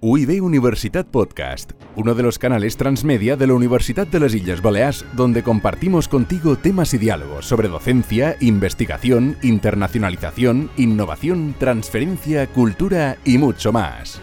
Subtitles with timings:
[0.00, 5.04] UIB Universitat Podcast, uno de los canales transmedia de la Universidad de las Islas Baleares,
[5.14, 13.72] donde compartimos contigo temas y diálogos sobre docencia, investigación, internacionalización, innovación, transferencia, cultura y mucho
[13.72, 14.20] más.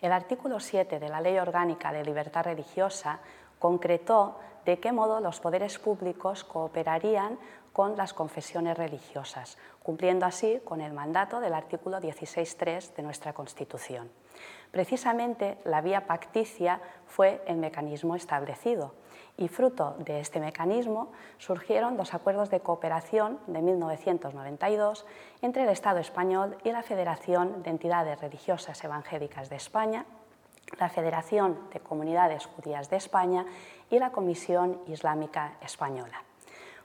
[0.00, 3.18] El artículo 7 de la Ley Orgánica de Libertad Religiosa
[3.58, 7.36] concretó de qué modo los poderes públicos cooperarían
[7.72, 14.10] con las confesiones religiosas, cumpliendo así con el mandato del artículo 16.3 de nuestra Constitución.
[14.72, 18.94] Precisamente la vía pacticia fue el mecanismo establecido
[19.36, 25.06] y fruto de este mecanismo surgieron los acuerdos de cooperación de 1992
[25.40, 30.04] entre el Estado español y la Federación de Entidades Religiosas Evangélicas de España,
[30.80, 33.46] la Federación de Comunidades Judías de España
[33.88, 36.24] y la Comisión Islámica Española.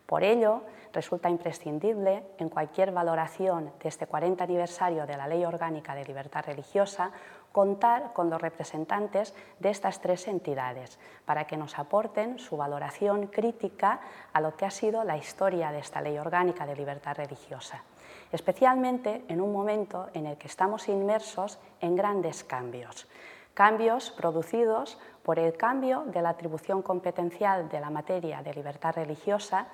[0.05, 0.61] Por ello,
[0.93, 6.45] resulta imprescindible en cualquier valoración de este 40 aniversario de la Ley Orgánica de Libertad
[6.45, 7.11] Religiosa
[7.51, 13.99] contar con los representantes de estas tres entidades para que nos aporten su valoración crítica
[14.33, 17.83] a lo que ha sido la historia de esta Ley Orgánica de Libertad Religiosa,
[18.31, 23.07] especialmente en un momento en el que estamos inmersos en grandes cambios.
[23.53, 29.67] Cambios producidos por el cambio de la atribución competencial de la materia de libertad religiosa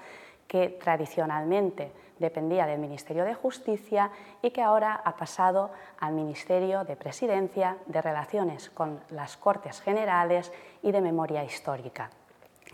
[0.48, 6.95] que tradicionalmente dependía del Ministerio de Justicia y que ahora ha pasado al Ministerio de
[6.95, 12.09] Presidencia, de Relaciones con las Cortes Generales y de Memoria Histórica.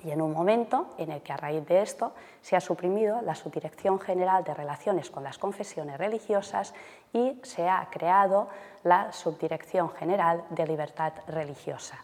[0.03, 3.35] Y en un momento en el que a raíz de esto se ha suprimido la
[3.35, 6.73] Subdirección General de Relaciones con las Confesiones Religiosas
[7.13, 8.49] y se ha creado
[8.83, 12.03] la Subdirección General de Libertad Religiosa.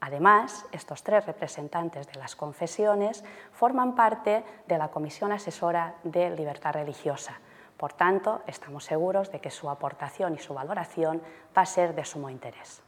[0.00, 6.74] Además, estos tres representantes de las confesiones forman parte de la Comisión Asesora de Libertad
[6.74, 7.40] Religiosa.
[7.76, 11.20] Por tanto, estamos seguros de que su aportación y su valoración
[11.56, 12.82] va a ser de sumo interés.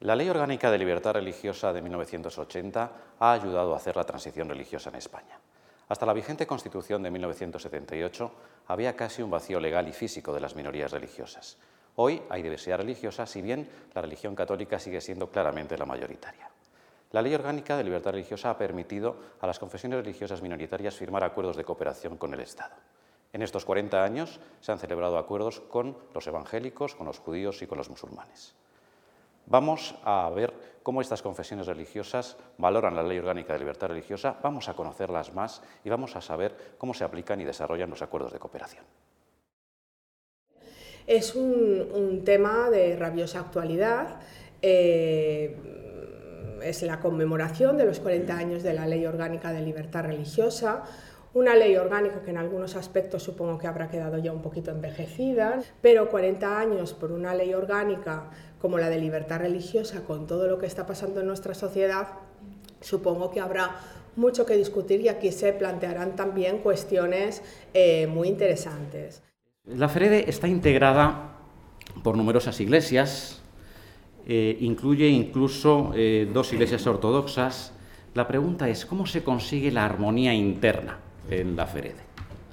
[0.00, 4.90] La Ley Orgánica de Libertad Religiosa de 1980 ha ayudado a hacer la transición religiosa
[4.90, 5.38] en España.
[5.88, 8.32] Hasta la vigente Constitución de 1978
[8.66, 11.58] había casi un vacío legal y físico de las minorías religiosas.
[11.96, 16.50] Hoy hay diversidad religiosa, si bien la religión católica sigue siendo claramente la mayoritaria.
[17.12, 21.56] La Ley Orgánica de Libertad Religiosa ha permitido a las confesiones religiosas minoritarias firmar acuerdos
[21.56, 22.74] de cooperación con el Estado.
[23.32, 27.66] En estos 40 años se han celebrado acuerdos con los evangélicos, con los judíos y
[27.66, 28.54] con los musulmanes.
[29.46, 30.52] Vamos a ver
[30.82, 35.62] cómo estas confesiones religiosas valoran la Ley Orgánica de Libertad Religiosa, vamos a conocerlas más
[35.82, 38.84] y vamos a saber cómo se aplican y desarrollan los acuerdos de cooperación.
[41.06, 44.20] Es un, tema de rabiosa actualidad.
[44.62, 45.56] Eh,
[46.62, 50.84] es la conmemoración de los 40 años de la Ley Orgánica de Libertad Religiosa,
[51.34, 55.60] una ley orgánica que en algunos aspectos supongo que habrá quedado ya un poquito envejecida,
[55.82, 60.58] pero 40 años por una ley orgánica como la de libertad religiosa, con todo lo
[60.58, 62.08] que está pasando en nuestra sociedad,
[62.80, 63.76] supongo que habrá
[64.16, 67.42] mucho que discutir y aquí se plantearán también cuestiones
[67.74, 69.22] eh, muy interesantes.
[69.66, 71.38] La FEREDE está integrada
[72.04, 73.42] por numerosas iglesias,
[74.24, 77.72] eh, incluye incluso eh, dos iglesias ortodoxas.
[78.14, 82.06] La pregunta es, ¿cómo se consigue la armonía interna en la FEREDE?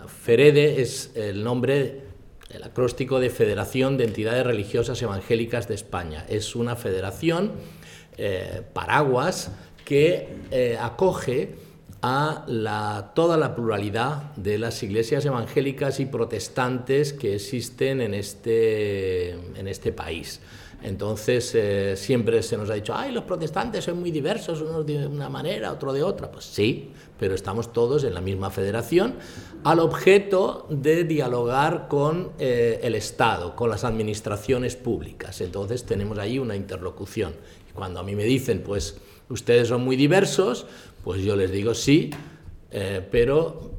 [0.08, 2.02] FEREDE es el nombre,
[2.50, 6.26] el acróstico de Federación de Entidades Religiosas Evangélicas de España.
[6.30, 7.52] Es una federación
[8.18, 9.52] eh, paraguas
[9.86, 11.54] que acoge
[12.06, 19.68] a toda la pluralidad de las iglesias evangélicas y protestantes que existen en este, en
[19.70, 20.42] este país.
[20.84, 25.08] Entonces eh, siempre se nos ha dicho, ay, los protestantes son muy diversos, unos de
[25.08, 26.30] una manera, otro de otra.
[26.30, 29.16] Pues sí, pero estamos todos en la misma federación
[29.64, 35.40] al objeto de dialogar con eh, el Estado, con las administraciones públicas.
[35.40, 37.34] Entonces tenemos ahí una interlocución.
[37.70, 38.98] Y cuando a mí me dicen, pues
[39.30, 40.66] ustedes son muy diversos,
[41.04, 42.12] pues yo les digo sí,
[42.72, 43.72] eh, pero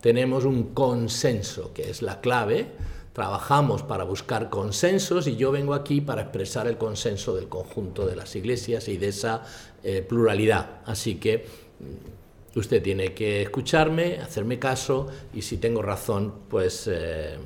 [0.00, 2.66] tenemos un consenso, que es la clave.
[3.12, 8.14] Trabajamos para buscar consensos y yo vengo aquí para expresar el consenso del conjunto de
[8.14, 9.42] las iglesias y de esa
[9.82, 10.80] eh, pluralidad.
[10.86, 11.46] Así que
[11.80, 17.36] mm, usted tiene que escucharme, hacerme caso y si tengo razón, pues eh,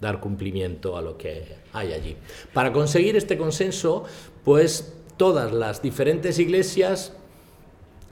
[0.00, 2.16] dar cumplimiento a lo que hay allí.
[2.54, 4.04] Para conseguir este consenso,
[4.44, 7.12] pues todas las diferentes iglesias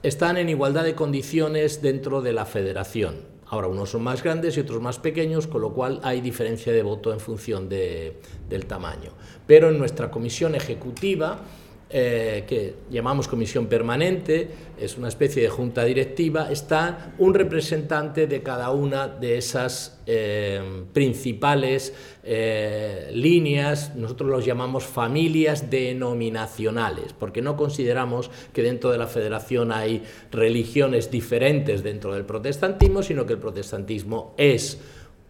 [0.03, 3.35] están en igualdad de condiciones dentro de la federación.
[3.47, 6.81] Ahora, unos son más grandes y otros más pequeños, con lo cual hay diferencia de
[6.81, 9.11] voto en función del tamaño.
[9.45, 11.39] Pero en nuestra comisión ejecutiva
[11.87, 14.49] eh, que llamamos comisión permanente,
[14.79, 20.83] es una especie de junta directiva, está un representante de cada una de esas eh,
[20.93, 21.93] principales
[22.23, 29.71] eh, líneas, nosotros los llamamos familias denominacionales, porque no consideramos que dentro de la federación
[29.71, 34.79] hay religiones diferentes dentro del protestantismo, sino que el protestantismo es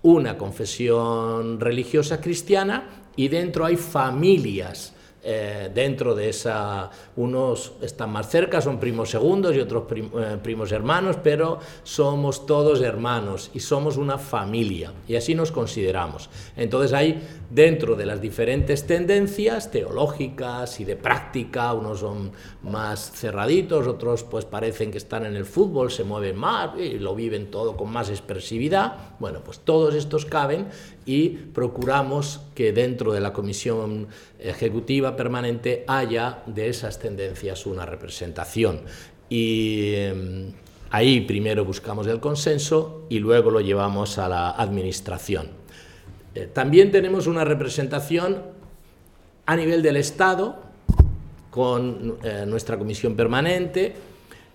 [0.04, 4.95] una confesión religiosa cristiana y dentro hay familias
[5.28, 10.72] eh, dentro de esa, unos están más cerca, son primos segundos y otros eh, primos
[10.72, 16.30] hermanos, pero somos todos hermanos y somos una familia y así nos consideramos.
[16.56, 22.32] Entonces hay dentro de las diferentes tendencias teológicas y de práctica, unos son
[22.64, 27.16] más cerraditos, otros pues parecen que están en el fútbol, se mueven más y lo
[27.16, 29.16] viven todo con más expresividad.
[29.20, 30.68] Bueno, pues todos estos caben
[31.06, 34.08] y procuramos que dentro de la comisión
[34.40, 38.82] ejecutiva permanente haya de esas tendencias una representación.
[39.30, 40.52] Y em,
[40.92, 45.65] ahí primero buscamos el consenso y luego lo llevamos a la administración.
[46.36, 48.42] Eh, también tenemos una representación
[49.46, 50.58] a nivel del Estado
[51.50, 53.94] con eh, nuestra comisión permanente,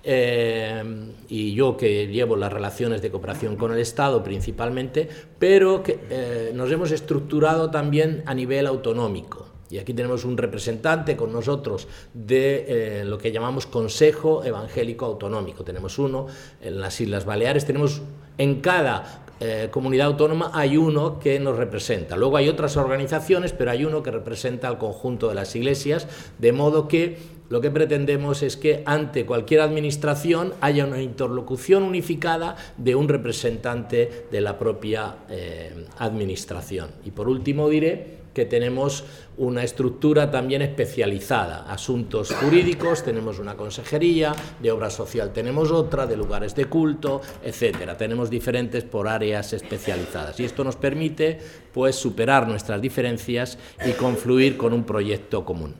[0.03, 0.83] eh,
[1.29, 6.71] y yo que llevo las relaciones de cooperación con el Estado principalmente, pero que nos
[6.71, 9.47] hemos estructurado también a nivel autonómico.
[9.71, 15.65] Y aquí tenemos un representante con nosotros de lo que llamamos Consejo Evangélico Autonómico.
[15.65, 16.27] Tenemos uno
[16.61, 18.03] en las Islas Baleares, tenemos
[18.37, 19.25] en cada
[19.71, 22.17] comunidad autónoma hay uno que nos representa.
[22.17, 26.07] Luego hay otras organizaciones, pero hay uno que representa al conjunto de las iglesias,
[26.39, 27.17] de modo que
[27.51, 34.27] lo que pretendemos es que ante cualquier administración haya una interlocución unificada de un representante
[34.31, 36.91] de la propia eh, administración.
[37.05, 39.05] Y por último diré que tenemos
[39.37, 46.17] una estructura también especializada, asuntos jurídicos, tenemos una consejería, de obra social tenemos otra, de
[46.17, 47.97] lugares de culto, etcétera.
[47.97, 51.39] Tenemos diferentes por áreas especializadas y esto nos permite
[51.73, 55.75] pues superar nuestras diferencias y confluir con un proyecto común.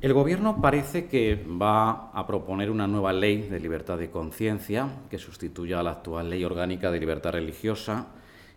[0.00, 5.18] El Gobierno parece que va a proponer una nueva ley de libertad de conciencia que
[5.18, 8.08] sustituya a la actual ley orgánica de libertad religiosa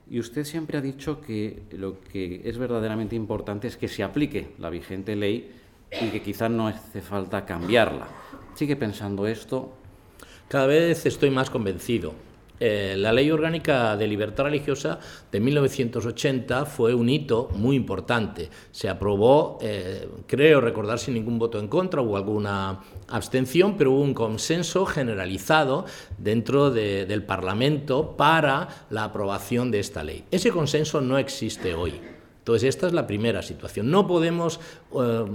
[0.09, 4.53] y usted siempre ha dicho que lo que es verdaderamente importante es que se aplique
[4.59, 5.51] la vigente ley
[6.01, 8.07] y que quizás no hace falta cambiarla.
[8.53, 9.73] ¿Sigue pensando esto?
[10.47, 12.13] Cada vez estoy más convencido.
[12.59, 14.99] Eh, la Ley Orgánica de Libertad Religiosa
[15.31, 18.49] de 1980 fue un hito muy importante.
[18.71, 24.01] Se aprobó, eh, creo recordar, sin ningún voto en contra, hubo alguna abstención, pero hubo
[24.01, 25.85] un consenso generalizado
[26.17, 30.23] dentro del Parlamento para la aprobación de esta ley.
[30.31, 31.93] Ese consenso no existe hoy.
[32.39, 33.89] Entonces, esta es la primera situación.
[33.89, 34.59] No podemos
[34.93, 35.25] eh,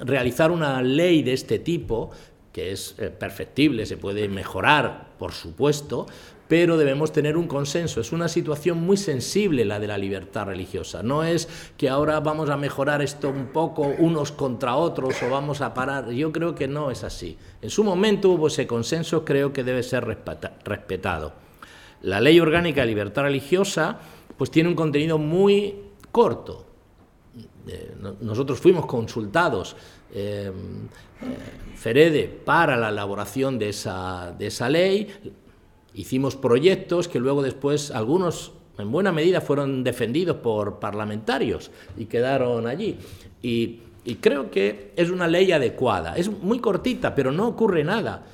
[0.00, 2.10] realizar una ley de este tipo
[2.52, 6.06] que es perfectible, se puede mejorar, por supuesto,
[6.50, 8.00] pero debemos tener un consenso.
[8.00, 11.00] Es una situación muy sensible la de la libertad religiosa.
[11.00, 15.60] No es que ahora vamos a mejorar esto un poco unos contra otros o vamos
[15.60, 16.10] a parar.
[16.10, 17.38] Yo creo que no es así.
[17.62, 20.04] En su momento hubo ese consenso, creo que debe ser
[20.64, 21.34] respetado.
[22.02, 24.00] La ley orgánica de libertad religiosa
[24.36, 25.76] pues tiene un contenido muy
[26.10, 26.66] corto.
[27.68, 29.76] Eh, nosotros fuimos consultados
[30.12, 31.36] eh, eh,
[31.76, 35.08] Ferede para la elaboración de esa, de esa ley,
[35.94, 42.66] Hicimos proyectos que luego después algunos en buena medida fueron defendidos por parlamentarios y quedaron
[42.66, 42.96] allí.
[43.42, 43.80] Y,
[44.20, 46.16] creo que es una ley adecuada.
[46.16, 48.26] Es muy cortita, pero no ocurre nada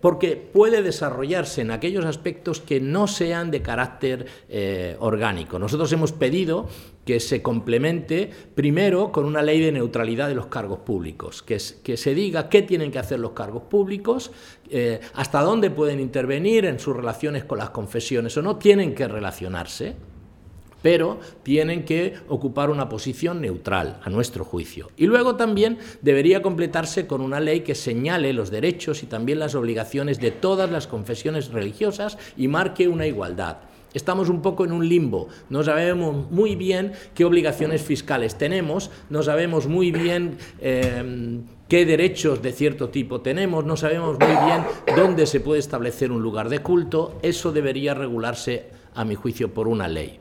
[0.00, 5.58] porque puede desarrollarse en aquellos aspectos que no sean de carácter eh, orgánico.
[5.58, 6.68] Nosotros hemos pedido
[7.04, 11.96] que se complemente primero con una ley de neutralidad de los cargos públicos, que, que
[11.96, 14.30] se diga qué tienen que hacer los cargos públicos,
[14.68, 19.08] eh, hasta dónde pueden intervenir en sus relaciones con las confesiones o no, tienen que
[19.08, 19.96] relacionarse,
[20.82, 24.90] pero tienen que ocupar una posición neutral, a nuestro juicio.
[24.96, 29.54] Y luego también debería completarse con una ley que señale los derechos y también las
[29.54, 33.58] obligaciones de todas las confesiones religiosas y marque una igualdad
[33.94, 35.28] estamos un poco en un limbo.
[35.48, 42.42] No sabemos muy bien qué obligaciones fiscales tenemos, no sabemos muy bien eh, qué derechos
[42.42, 44.64] de cierto tipo tenemos, no sabemos muy bien
[44.96, 47.18] dónde se puede establecer un lugar de culto.
[47.22, 50.19] Eso debería regularse, a mi juicio, por una ley.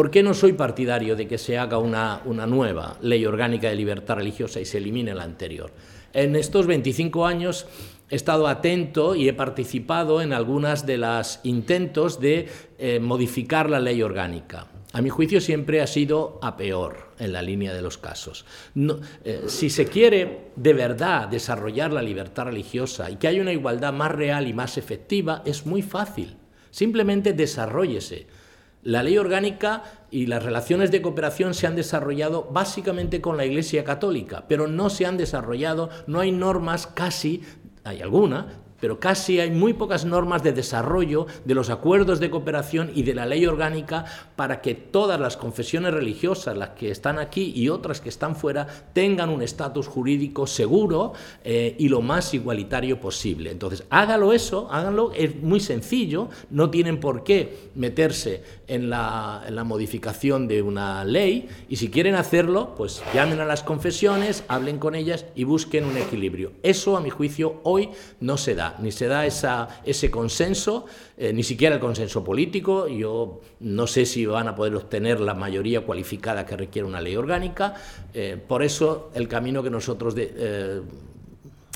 [0.00, 3.74] ¿Por qué no soy partidario de que se haga una, una nueva ley orgánica de
[3.74, 5.70] libertad religiosa y se elimine la anterior?
[6.14, 7.66] En estos 25 años
[8.08, 13.78] he estado atento y he participado en algunos de los intentos de eh, modificar la
[13.78, 14.68] ley orgánica.
[14.94, 18.46] a mi juicio siempre ha sido a peor en la línea de los casos.
[18.74, 23.92] Eh, si se quiere de verdad desarrollar la libertad religiosa y que haya una igualdad
[23.92, 26.38] más real y más efectiva, es muy fácil.
[26.70, 28.39] Simplemente desarrollese.
[28.82, 33.84] La ley orgánica y las relaciones de cooperación se han desarrollado básicamente con la Iglesia
[33.84, 37.42] Católica, pero no se han desarrollado, no hay normas casi,
[37.84, 38.46] hay alguna,
[38.80, 43.14] pero casi hay muy pocas normas de desarrollo de los acuerdos de cooperación y de
[43.14, 44.04] la ley orgánica
[44.36, 48.66] para que todas las confesiones religiosas, las que están aquí y otras que están fuera,
[48.92, 51.12] tengan un estatus jurídico seguro
[51.44, 53.50] eh, y lo más igualitario posible.
[53.50, 59.56] Entonces, hágalo eso, háganlo, es muy sencillo, no tienen por qué meterse en la, en
[59.56, 64.78] la modificación de una ley y si quieren hacerlo, pues llamen a las confesiones, hablen
[64.78, 66.52] con ellas y busquen un equilibrio.
[66.62, 70.86] Eso, a mi juicio, hoy no se da ni se da ese consenso,
[71.16, 72.88] eh, ni siquiera el consenso político.
[72.88, 77.16] Yo no sé si van a poder obtener la mayoría cualificada que requiere una ley
[77.16, 77.74] orgánica.
[78.14, 80.80] Eh, por eso el camino que nosotros eh,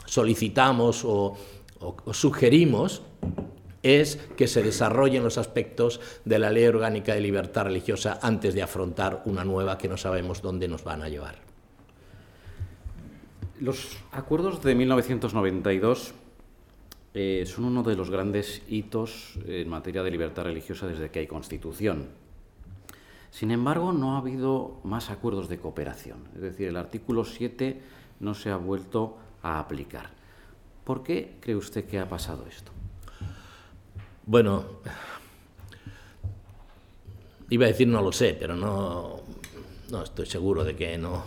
[0.07, 1.37] solicitamos o,
[1.81, 3.03] o sugerimos
[3.83, 8.63] es que se desarrollen los aspectos de la ley orgánica de libertad religiosa antes de
[8.63, 11.45] afrontar una nueva que no sabemos dónde nos van a llevar.
[13.61, 16.15] Los acuerdos de 1992
[17.15, 21.27] eh, son uno de los grandes hitos en materia de libertad religiosa desde que hay
[21.29, 22.09] constitución.
[23.31, 26.19] Sin embargo, no ha habido más acuerdos de cooperación.
[26.35, 27.81] Es decir, el artículo 7
[28.19, 30.11] no se ha vuelto a aplicar.
[30.85, 32.73] ¿Por qué cree usted que ha pasado esto?
[34.27, 34.65] Bueno,
[37.51, 39.21] iba a decir no lo sé, pero no,
[39.91, 41.23] no estoy seguro de que no.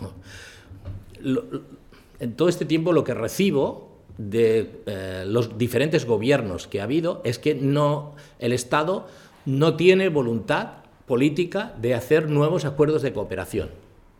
[2.20, 3.87] en todo este tiempo lo que recibo
[4.18, 9.06] de eh, los diferentes gobiernos que ha habido es que no, el Estado
[9.46, 13.70] no tiene voluntad política de hacer nuevos acuerdos de cooperación.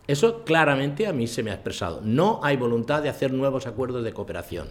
[0.07, 2.01] Eso claramente a mí se me ha expresado.
[2.03, 4.69] No hay voluntad de hacer nuevos acuerdos de cooperación.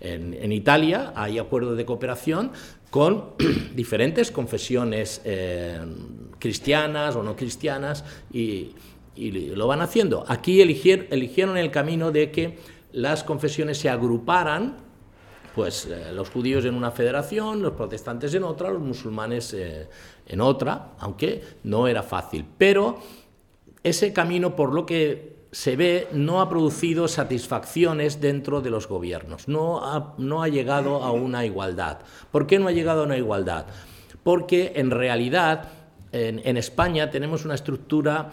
[0.00, 2.52] En, Italia hay acuerdos de cooperación
[2.88, 3.32] con
[3.74, 5.78] diferentes confesiones eh,
[6.38, 8.74] cristianas o no cristianas y,
[9.16, 10.24] lo van haciendo.
[10.28, 12.56] Aquí eligieron el camino de que
[12.92, 14.76] las confesiones se agruparan,
[15.54, 19.88] pues eh, los judíos en una federación, los protestantes en otra, los musulmanes eh,
[20.26, 22.44] en otra, aunque no era fácil.
[22.56, 23.00] Pero
[23.82, 29.48] ese camino, por lo que se ve, no ha producido satisfacciones dentro de los gobiernos,
[29.48, 31.98] no ha, llegado a una igualdad.
[32.30, 33.66] ¿Por qué no ha llegado a una igualdad?
[34.22, 35.68] Porque en realidad
[36.12, 38.30] en, España tenemos una estructura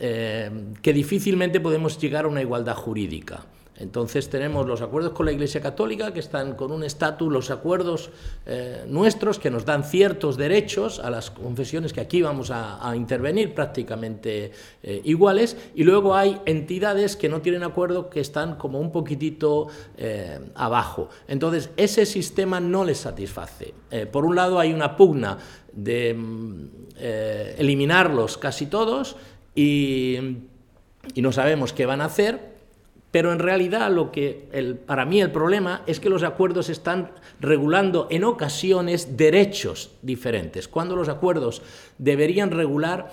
[0.00, 0.50] eh,
[0.82, 3.44] que difícilmente podemos llegar a una igualdad jurídica.
[3.78, 8.10] Entonces tenemos los acuerdos con la Iglesia Católica que están con un estatus, los acuerdos
[8.46, 13.54] eh, nuestros que nos dan ciertos derechos a las confesiones que aquí vamos a, intervenir
[13.54, 14.52] prácticamente
[14.82, 19.68] eh, iguales y luego hay entidades que no tienen acuerdo que están como un poquitito
[19.98, 21.10] eh, abajo.
[21.28, 23.74] Entonces ese sistema no les satisface.
[24.10, 25.38] por un lado hay una pugna
[25.72, 26.68] de mm,
[27.58, 29.16] eliminarlos casi todos
[29.54, 30.16] y,
[31.14, 32.55] y no sabemos qué van a hacer
[33.10, 38.08] pero en realidad lo que para mí el problema es que los acuerdos están regulando
[38.10, 41.62] en ocasiones derechos diferentes, cuando los acuerdos
[41.98, 43.12] deberían regular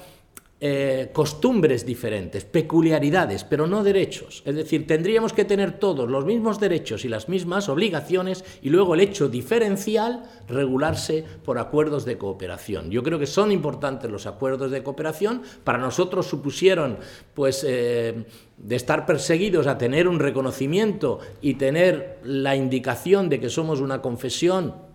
[0.65, 4.43] eh, costumbres diferentes, peculiaridades, pero no derechos.
[4.45, 8.93] Es decir, tendríamos que tener todos los mismos derechos y las mismas obligaciones y luego
[8.93, 12.91] el hecho diferencial regularse por acuerdos de cooperación.
[12.91, 15.41] Yo creo que son importantes los acuerdos de cooperación.
[15.65, 16.97] Para nosotros supusieron,
[17.33, 18.23] pues, eh,
[18.55, 24.01] de estar perseguidos a tener un reconocimiento y tener la indicación de que somos una
[24.01, 24.92] confesión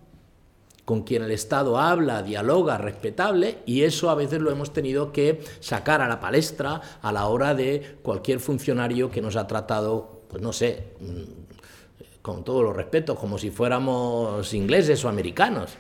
[0.89, 5.45] con quien el Estado habla, dialoga, respetable, y eso a veces lo hemos tenido que
[5.61, 10.43] sacar a la palestra a la hora de cualquier funcionario que nos ha tratado, pues
[10.43, 15.73] no sé, mm, con todos los respetos, como si fuéramos ingleses o americanos.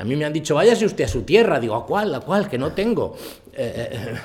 [0.00, 1.60] A mí me han dicho, váyase usted a su tierra.
[1.60, 2.14] Digo, ¿a cuál?
[2.14, 2.48] ¿A cuál?
[2.48, 3.18] Que no tengo.
[3.52, 4.16] Eh,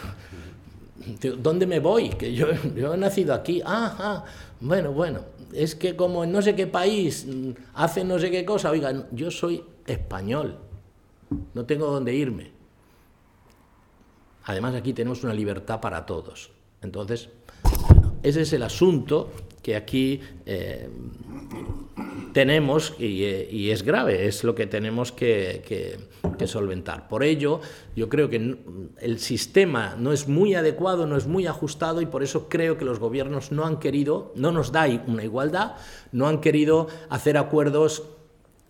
[1.21, 2.11] eh, ¿Dónde me voy?
[2.11, 3.61] Que yo, yo he nacido aquí.
[3.65, 4.23] Ah,
[4.61, 5.19] bueno, bueno.
[5.51, 9.05] Es que como en no sé qué país mm, hacen no sé qué cosa, oigan,
[9.11, 10.59] yo soy español.
[11.53, 12.51] No tengo dónde irme.
[14.45, 16.51] Además, aquí tenemos una libertad para todos.
[16.81, 17.29] Entonces,
[18.23, 20.89] ese es el asunto que aquí eh,
[22.33, 25.97] tenemos eh, y, es grave, es lo que tenemos que,
[26.45, 27.07] solventar.
[27.07, 27.61] Por ello,
[27.95, 28.57] yo creo que
[28.99, 32.83] el sistema no es muy adecuado, no es muy ajustado y por eso creo que
[32.83, 35.75] los gobiernos no han querido, no nos da una igualdad,
[36.11, 38.03] no han querido hacer acuerdos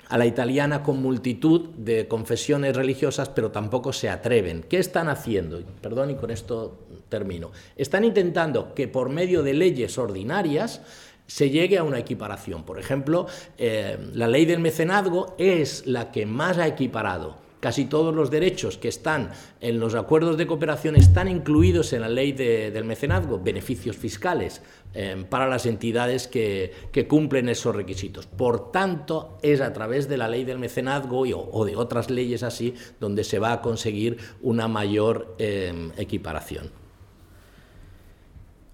[0.10, 4.64] a la italiana con multitud de confesiones religiosas, pero tampoco se atreven.
[4.70, 5.62] ¿Qué están haciendo?
[5.82, 6.80] Perdón, y con esto
[7.10, 7.52] termino.
[7.76, 10.82] Están intentando que por medio de leyes ordinarias
[11.28, 12.64] se llegue a una equiparación.
[12.64, 18.14] Por ejemplo, eh, la ley del mecenazgo es la que más ha equiparado Casi todos
[18.14, 22.84] los derechos que están en los acuerdos de cooperación están incluidos en la ley del
[22.84, 24.62] mecenazgo, beneficios fiscales
[24.94, 26.74] eh, para las entidades que,
[27.08, 28.28] cumplen esos requisitos.
[28.28, 32.74] Por tanto, es a través de la ley del mecenazgo o, de otras leyes así
[33.00, 36.70] donde se va a conseguir una mayor eh, equiparación.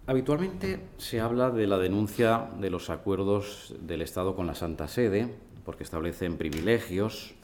[0.08, 5.32] Habitualmente se habla de la denuncia de los acuerdos del Estado con la Santa Sede,
[5.64, 7.36] porque establecen privilegios,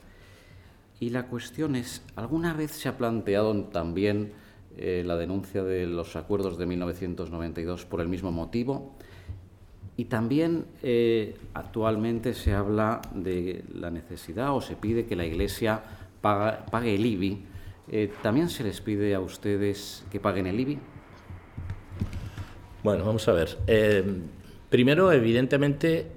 [1.00, 4.32] y la cuestión es, ¿alguna vez se ha planteado también
[4.78, 8.96] eh, la denuncia de los acuerdos de 1992 por el mismo motivo?
[9.98, 15.84] Y también eh, actualmente se habla de la necesidad o se pide que la Iglesia
[16.22, 17.46] pague el IBI.
[17.92, 20.80] Eh, ¿También se les pide a ustedes que paguen el IBI?
[22.84, 23.58] Bueno, vamos a ver.
[24.70, 26.08] primero, evidentemente,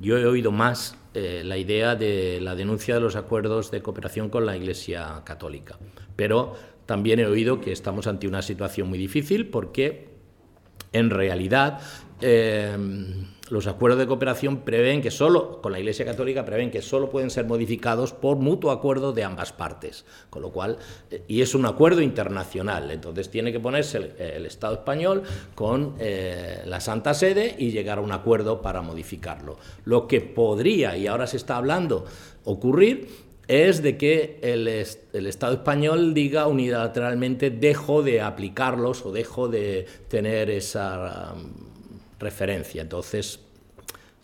[0.00, 4.28] yo he oído más eh, la idea de la denuncia de los acuerdos de cooperación
[4.28, 5.78] con la Iglesia Católica.
[6.14, 6.54] Pero
[6.84, 10.08] también he oído que estamos ante una situación muy difícil porque
[10.92, 11.80] en realidad
[12.20, 12.76] eh,
[13.50, 17.30] los acuerdos de cooperación prevén que solo, con la Iglesia Católica, prevén que solo pueden
[17.30, 20.04] ser modificados por mutuo acuerdo de ambas partes.
[20.30, 20.78] Con lo cual,
[21.10, 25.22] eh, y es un acuerdo internacional, entonces tiene que ponerse el, Estado español
[25.54, 29.58] con eh, la Santa Sede y llegar a un acuerdo para modificarlo.
[29.84, 32.04] Lo que podría, y ahora se está hablando,
[32.44, 33.08] ocurrir
[33.48, 39.86] es de que el, el, Estado español diga unilateralmente dejo de aplicarlos o dejo de
[40.08, 41.34] tener esa
[42.18, 42.82] referencia.
[42.82, 43.40] Entonces,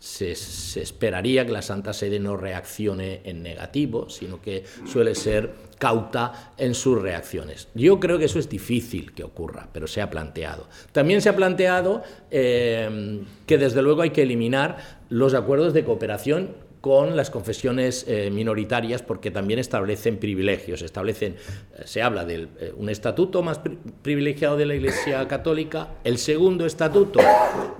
[0.02, 0.32] se,
[0.80, 6.75] esperaría que la Santa Sede no reaccione en negativo, sino que suele ser cauta en
[6.75, 7.68] sus reacciones.
[7.75, 10.66] Yo creo que eso es difícil que ocurra, pero se ha planteado.
[10.90, 16.50] También se ha planteado eh, que desde luego hay que eliminar los acuerdos de cooperación
[16.82, 21.36] con las confesiones eh, minoritarias porque también establecen privilegios, establecen,
[21.78, 23.60] eh, se habla de eh, un estatuto más
[24.02, 27.20] privilegiado de la Iglesia Católica, el segundo estatuto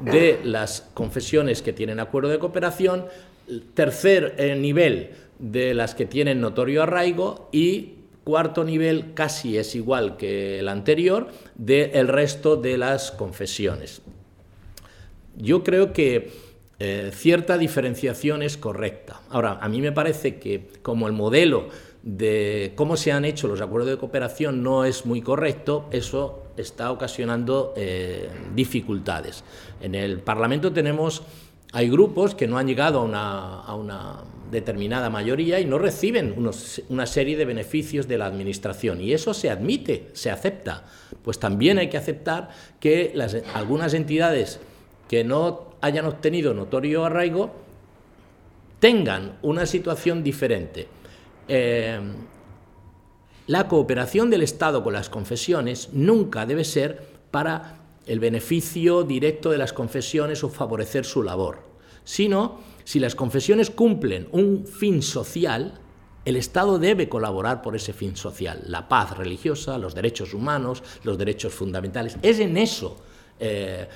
[0.00, 3.06] de las confesiones que tienen acuerdo de cooperación,
[3.75, 5.10] tercer nivel
[5.41, 11.26] de las que tienen notorio arraigo y cuarto nivel casi es igual que el anterior
[11.56, 14.00] del resto de las confesiones.
[15.36, 16.51] Yo creo que
[16.84, 19.21] eh, cierta diferenciación es correcta.
[19.30, 21.68] Ahora, a mí me parece que como el modelo
[22.02, 26.90] de cómo se han hecho los acuerdos de cooperación no es muy correcto, eso está
[26.90, 29.45] ocasionando eh, dificultades.
[29.80, 31.23] En el Parlamento tenemos,
[31.71, 34.16] hay grupos que no han llegado a una,
[34.50, 36.34] determinada mayoría y no reciben
[36.88, 39.00] una serie de beneficios de la Administración.
[39.00, 40.84] Y eso se admite, se acepta.
[41.23, 43.14] Pues también hay que aceptar que
[43.54, 44.58] algunas entidades
[45.08, 47.52] que no hayan obtenido notorio arraigo
[48.80, 50.88] tengan una situación diferente.
[51.47, 52.00] Eh,
[53.47, 59.58] la cooperación del Estado con las confesiones nunca debe ser para el beneficio directo de
[59.58, 61.60] las confesiones o favorecer su labor,
[62.04, 65.80] sino si las confesiones cumplen un fin social,
[66.25, 71.18] el Estado debe colaborar por ese fin social, la paz religiosa, los derechos humanos, los
[71.18, 72.16] derechos fundamentales.
[72.23, 72.97] Es en eso
[73.38, 73.88] eh,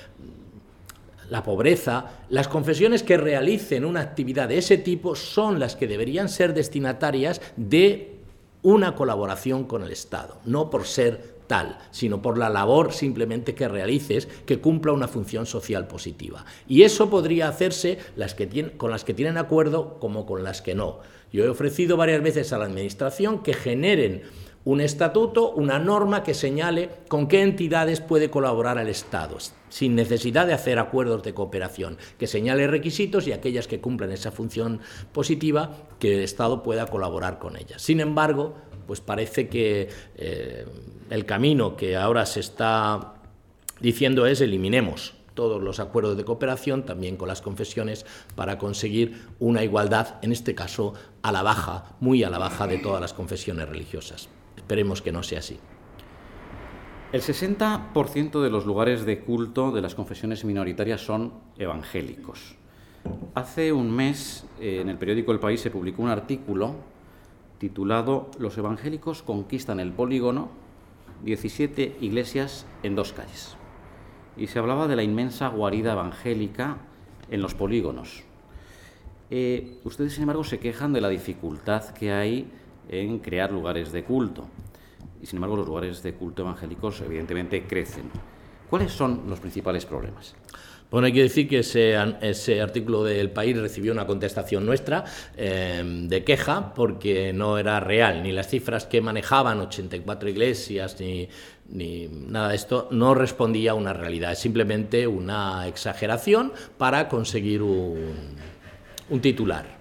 [1.29, 6.29] la pobreza, las confesiones que realicen una actividad de ese tipo son las que deberían
[6.29, 8.17] ser destinatarias de
[8.63, 13.67] una colaboración con el Estado, no por ser tal, sino por la labor simplemente que
[13.67, 16.45] realices que cumpla una función social positiva.
[16.67, 20.75] Y eso podría hacerse las que con las que tienen acuerdo como con las que
[20.75, 20.99] no.
[21.31, 24.23] Yo he ofrecido varias veces a la Administración que generen
[24.67, 29.37] un estatuto, una norma que señale con qué entidades puede colaborar el Estado,
[29.69, 34.29] sin necesidad de hacer acuerdos de cooperación, que señale requisitos y aquellas que cumplen esa
[34.29, 34.81] función
[35.13, 37.81] positiva, que el Estado pueda colaborar con ellas.
[37.81, 38.55] Sin embargo,
[38.87, 40.65] pues parece que eh,
[41.11, 43.13] el camino que ahora se está
[43.79, 49.63] diciendo es eliminemos todos los acuerdos de cooperación, también con las confesiones, para conseguir una
[49.63, 53.69] igualdad, en este caso, a la baja, muy a la baja de todas las confesiones
[53.69, 54.27] religiosas.
[54.67, 55.57] Esperemos que no sea así.
[57.13, 62.57] El 60% de los lugares de culto de las confesiones minoritarias son evangélicos.
[63.33, 66.75] Hace un mes, eh, en el periódico El País, se publicó un artículo
[67.59, 70.49] titulado Los evangélicos conquistan el polígono,
[71.23, 73.55] 17 iglesias en dos calles.
[74.35, 76.79] Y se hablaba de la inmensa guarida evangélica
[77.31, 78.25] en los polígonos.
[79.29, 82.51] Eh, ustedes, sin embargo, se quejan de la dificultad que hay
[82.89, 84.47] en crear lugares de culto.
[85.21, 88.09] Y, sin embargo, los lugares de culto evangélicos, evidentemente, crecen.
[88.69, 90.35] ¿Cuáles son los principales problemas?
[90.89, 95.03] Bueno, hay que decir que ese, artículo del país recibió una contestación nuestra
[95.35, 102.07] eh, de queja porque no era real, ni las cifras que manejaban, 84 iglesias, ni,
[102.07, 108.15] nada de esto, no respondía a una realidad, es simplemente una exageración para conseguir un,
[109.21, 109.76] titular.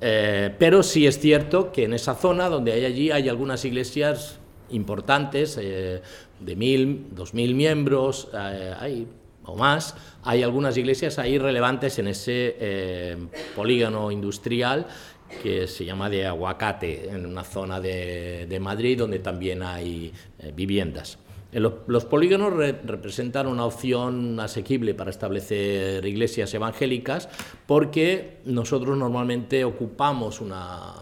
[0.00, 4.38] Eh, pero sí es cierto que en esa zona donde hay allí hay algunas iglesias
[4.70, 6.02] importantes, eh,
[6.40, 9.06] de mil, dos mil miembros, hay
[9.46, 13.16] o más, hay algunas iglesias ahí relevantes en ese eh,
[13.54, 14.86] polígono industrial
[15.42, 21.18] que se llama de Aguacate, en una zona de, Madrid donde también hay eh, viviendas.
[21.54, 27.28] Los, polígonos representan una opción asequible para establecer iglesias evangélicas
[27.66, 30.94] porque nosotros normalmente ocupamos una,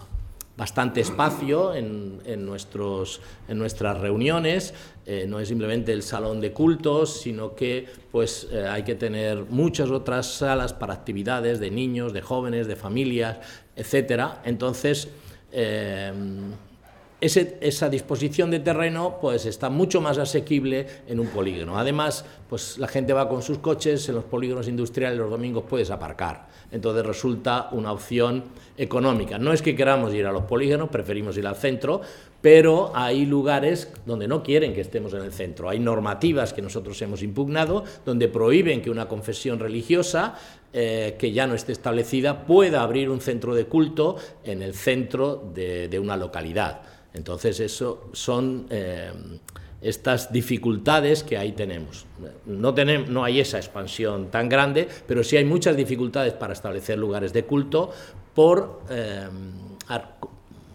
[0.57, 4.75] bastante espacio en, nuestros, en nuestras reuniones,
[5.07, 9.47] eh, no es simplemente el salón de cultos, sino que pues, eh, hay que tener
[9.49, 13.39] muchas otras salas para actividades de niños, de jóvenes, de familias,
[13.75, 14.35] etc.
[14.45, 15.09] Entonces,
[15.51, 16.13] eh,
[17.23, 21.79] esa disposición de terreno pues está mucho más asequible en un polígono.
[21.79, 25.93] Además, pues la gente va con sus coches, en los polígonos industriales los domingos puedes
[25.93, 26.49] aparcar.
[26.73, 28.43] Entonces resulta una opción
[28.77, 29.39] económica.
[29.39, 32.01] No es que queramos ir a los polígonos, preferimos ir al centro,
[32.41, 35.69] pero hay lugares donde no quieren que estemos en el centro.
[35.69, 40.35] Hay normativas que nosotros hemos impugnado donde prohíben que una confesión religiosa
[40.73, 45.53] eh, que ya no esté establecida pueda abrir un centro de culto en el centro
[45.55, 46.81] de una localidad.
[47.15, 49.13] Entonces, eso son eh,
[49.81, 52.07] estas dificultades que ahí tenemos.
[52.47, 57.45] No, hay esa expansión tan grande, pero sí hay muchas dificultades para establecer lugares de
[57.45, 57.91] culto
[58.35, 59.29] por eh,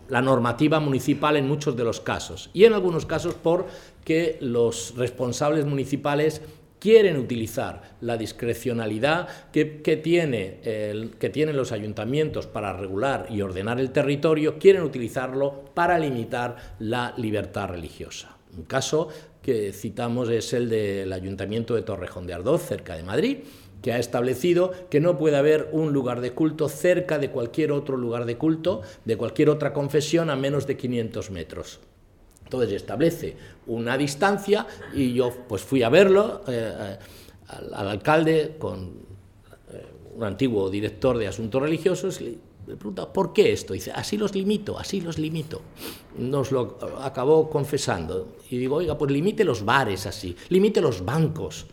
[0.10, 3.66] la normativa municipal en muchos de los casos y en algunos casos por
[4.06, 6.42] que los responsables municipales
[6.88, 9.66] quieren utilizar la discrecionalidad que,
[10.02, 10.62] tiene
[11.20, 17.14] que tienen los ayuntamientos para regular y ordenar el territorio, quieren utilizarlo para limitar la
[17.18, 18.38] libertad religiosa.
[18.56, 19.10] Un caso
[19.42, 23.40] que citamos es el del ayuntamiento de Torrejón de Ardoz, cerca de Madrid,
[23.82, 27.98] que ha establecido que no puede haber un lugar de culto cerca de cualquier otro
[27.98, 31.82] lugar de culto, de cualquier otra confesión, a menos de 500 metros.
[32.48, 36.98] Entonces establece una distancia y yo pues fui a verlo eh, eh,
[37.50, 38.86] al, alcalde con
[39.74, 42.38] eh, un antiguo director de asuntos religiosos le
[42.78, 43.74] pregunta, ¿por qué esto?
[43.74, 45.62] dice, así los limito, así los limito.
[46.18, 48.36] Nos lo acabó confesando.
[48.50, 51.66] Y digo, oiga, pues limite los bares así, limite los bancos.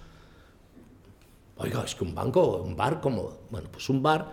[1.56, 4.30] Oiga, es que un banco, un bar como, bueno, pues un bar,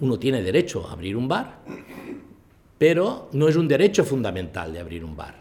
[0.00, 1.60] uno tiene derecho a abrir un bar,
[2.78, 5.34] pero no es un derecho fundamental de abrir un bar.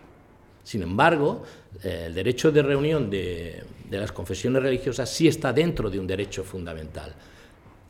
[0.63, 1.43] Sin embargo,
[1.83, 6.43] eh, el derecho de reunión de, las confesiones religiosas sí está dentro de un derecho
[6.43, 7.13] fundamental.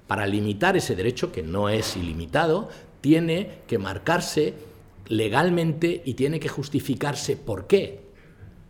[0.06, 2.70] Para limitar ese derecho, que no es ilimitado,
[3.02, 4.54] tiene que marcarse
[5.08, 8.02] legalmente y tiene que justificarse por qué.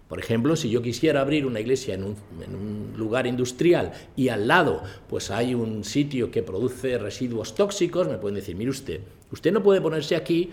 [0.07, 4.29] Por ejemplo, si yo quisiera abrir una iglesia en un, en un, lugar industrial y
[4.29, 9.01] al lado pues hay un sitio que produce residuos tóxicos, me pueden decir, mire usted,
[9.31, 10.49] usted no puede ponerse aquí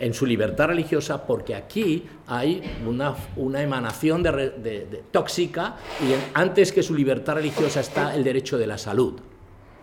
[0.00, 6.82] en su libertad religiosa porque aquí hay una, una emanación de, tóxica y antes que
[6.82, 9.20] su libertad religiosa está el derecho de la salud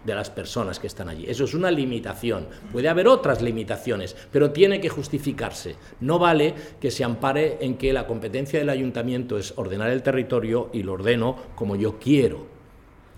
[0.03, 1.25] de las personas que están allí.
[1.27, 2.47] Eso es una limitación.
[2.71, 5.75] Puede haber otras limitaciones, pero tiene que justificarse.
[5.99, 10.69] No vale que se ampare en que la competencia del ayuntamiento es ordenar el territorio
[10.73, 12.47] y lo ordeno como yo quiero.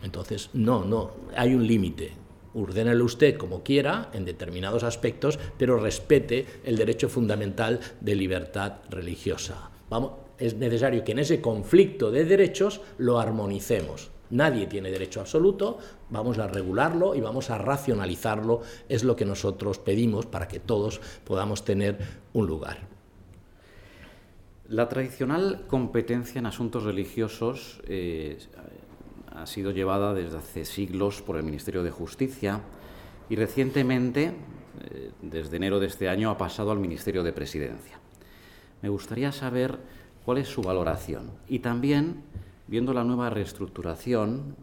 [0.01, 2.18] Entonces, no, no, hay un límite
[2.53, 9.69] ordénelo usted como quiera en determinados aspectos, pero respete el derecho fundamental de libertad religiosa.
[9.89, 14.11] Vamos, es necesario que en ese conflicto de derechos lo armonicemos.
[14.31, 19.79] Nadie tiene derecho absoluto, vamos a regularlo y vamos a racionalizarlo, es lo que nosotros
[19.79, 21.97] pedimos para que todos podamos tener
[22.33, 22.77] un lugar.
[24.67, 28.37] La tradicional competencia en asuntos religiosos eh,
[29.35, 32.61] ha sido llevada desde hace siglos por el Ministerio de Justicia
[33.29, 34.33] y recientemente,
[34.81, 37.99] eh, desde enero de este año, ha pasado al Ministerio de Presidencia.
[38.81, 39.77] Me gustaría saber
[40.25, 42.23] cuál es su valoración y también,
[42.67, 44.55] viendo la nueva reestructuración,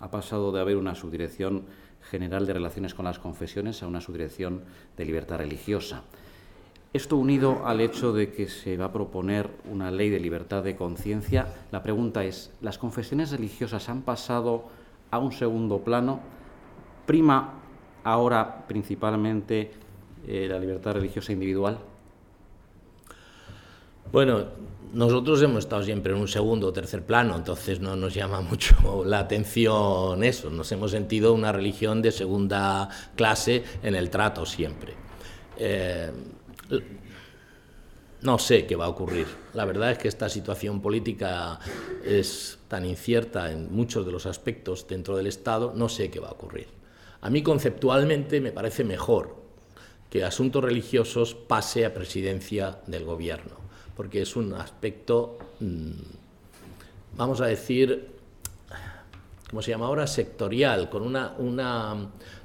[0.00, 1.64] ha pasado de haber una subdirección
[2.10, 4.62] general de relaciones con las confesiones a una subdirección
[4.96, 6.04] de libertad religiosa.
[6.96, 10.76] Esto unido al hecho de que se va a proponer una ley de libertad de
[10.76, 14.64] conciencia, la pregunta es, ¿las confesiones religiosas han pasado
[15.10, 16.20] a un segundo plano?
[17.04, 17.52] ¿Prima
[18.02, 19.72] ahora principalmente
[20.26, 21.78] eh, la libertad religiosa individual?
[24.10, 24.46] Bueno,
[24.94, 28.74] nosotros hemos estado siempre en un segundo o tercer plano, entonces no nos llama mucho
[29.04, 30.48] la atención eso.
[30.48, 34.94] Nos hemos sentido una religión de segunda clase en el trato siempre.
[35.58, 36.10] Eh,
[38.22, 39.26] no sé qué va a ocurrir.
[39.54, 41.60] La verdad es que esta situación política
[42.04, 46.28] es tan incierta en muchos de los aspectos dentro del Estado, no sé qué va
[46.28, 46.68] a ocurrir.
[47.20, 49.36] A mí conceptualmente me parece mejor
[50.10, 53.56] que asuntos religiosos pase a presidencia del gobierno,
[53.96, 55.90] porque es un aspecto, mm,
[57.16, 58.08] vamos a decir,
[59.50, 60.06] ¿cómo se llama ahora?
[60.06, 61.96] Sectorial, con una, una...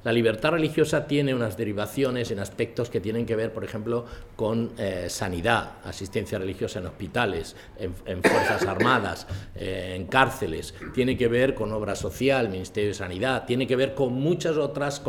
[0.04, 4.72] La libertad religiosa tiene unas derivaciones en aspectos que tienen que ver, por ejemplo, con
[4.78, 11.54] eh, sanidad, asistencia religiosa en hospitales, en, Fuerzas Armadas, eh, en cárceles, tiene que ver
[11.54, 15.00] con obra social, Ministerio de Sanidad, tiene que ver con muchas otras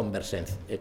[0.67, 0.79] eh,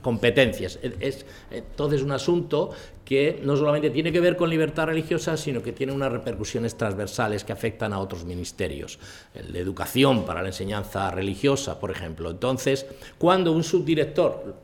[0.00, 0.78] competencias.
[1.00, 2.70] Es, entonces, un asunto
[3.04, 7.44] que no solamente tiene que ver con libertad religiosa, sino que tiene unas repercusiones transversales
[7.44, 8.98] que afectan a otros ministerios.
[9.34, 12.30] El de educación para la enseñanza religiosa, por ejemplo.
[12.30, 12.83] Entonces,
[13.18, 14.54] cuando un subdirector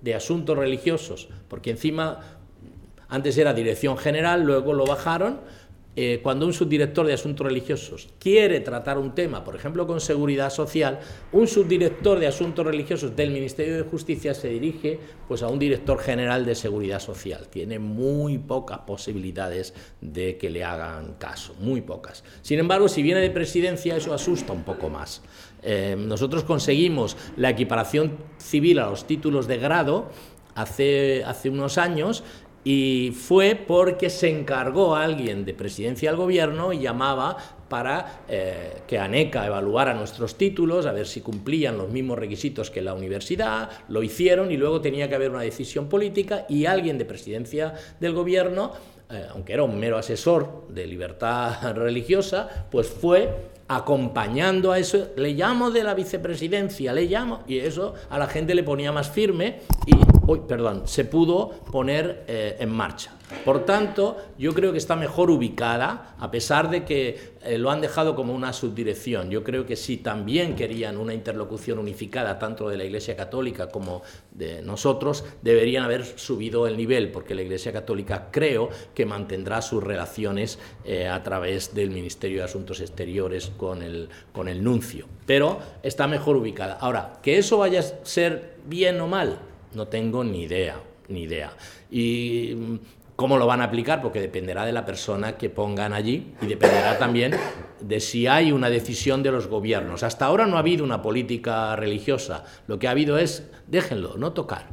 [0.00, 2.20] de asuntos religiosos, porque encima
[3.08, 5.40] antes era dirección general, luego lo bajaron,
[5.98, 10.50] eh, cuando un subdirector de asuntos religiosos quiere tratar un tema, por ejemplo con seguridad
[10.50, 11.00] social,
[11.32, 15.98] un subdirector de asuntos religiosos del Ministerio de Justicia se dirige pues, a un director
[15.98, 17.48] general de seguridad social.
[17.48, 22.24] Tiene muy pocas posibilidades de que le hagan caso, muy pocas.
[22.42, 25.22] Sin embargo, si viene de presidencia, eso asusta un poco más.
[25.62, 30.10] Eh, nosotros conseguimos la equiparación civil a los títulos de grado
[30.54, 32.22] hace, hace unos años
[32.66, 37.36] y fue porque se encargó alguien de presidencia del gobierno y llamaba
[37.68, 42.82] para eh, que ANECA evaluara nuestros títulos, a ver si cumplían los mismos requisitos que
[42.82, 47.04] la universidad, lo hicieron y luego tenía que haber una decisión política y alguien de
[47.04, 48.72] presidencia del gobierno,
[49.10, 53.32] eh, aunque era un mero asesor de libertad religiosa, pues fue
[53.68, 58.56] acompañando a eso, le llamo de la vicepresidencia, le llamo, y eso a la gente
[58.56, 59.60] le ponía más firme
[60.48, 63.16] perdón, se pudo poner eh, en marcha.
[63.44, 67.80] Por tanto, yo creo que está mejor ubicada, a pesar de que eh, lo han
[67.80, 69.30] dejado como una subdirección.
[69.30, 74.02] Yo creo que si también querían una interlocución unificada, tanto de la Iglesia Católica como
[74.30, 79.82] de nosotros, deberían haber subido el nivel, porque la Iglesia Católica creo que mantendrá sus
[79.82, 85.06] relaciones eh, a través del Ministerio de Asuntos Exteriores con el, con el nuncio.
[85.26, 86.78] Pero está mejor ubicada.
[86.80, 89.40] Ahora, que eso vaya a ser bien o mal,
[89.74, 91.52] no tengo ni idea, ni idea.
[91.90, 92.78] Y mm,
[93.16, 94.02] ¿Cómo lo van a aplicar?
[94.02, 97.34] Porque dependerá de la persona que pongan allí y dependerá también
[97.80, 100.02] de si hay una decisión de los gobiernos.
[100.02, 102.44] Hasta ahora no ha habido una política religiosa.
[102.66, 104.66] Lo que ha habido es, déjenlo, no tocar.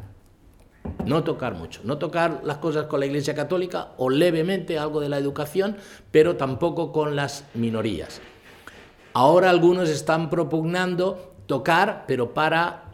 [1.05, 1.79] No tocar mucho.
[1.85, 5.77] No tocar las cosas con la Iglesia Católica o levemente algo de la educación,
[6.11, 8.19] pero tampoco con las minorías.
[9.13, 12.91] Ahora algunos están propugnando tocar, pero para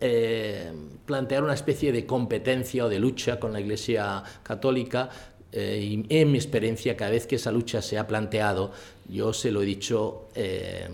[0.00, 0.70] eh,
[1.06, 5.10] plantear una especie de competencia o de lucha con la Iglesia Católica.
[5.50, 8.72] Eh, y en mi experiencia, cada vez que esa lucha se ha planteado,
[9.08, 10.88] yo se lo he dicho, eh,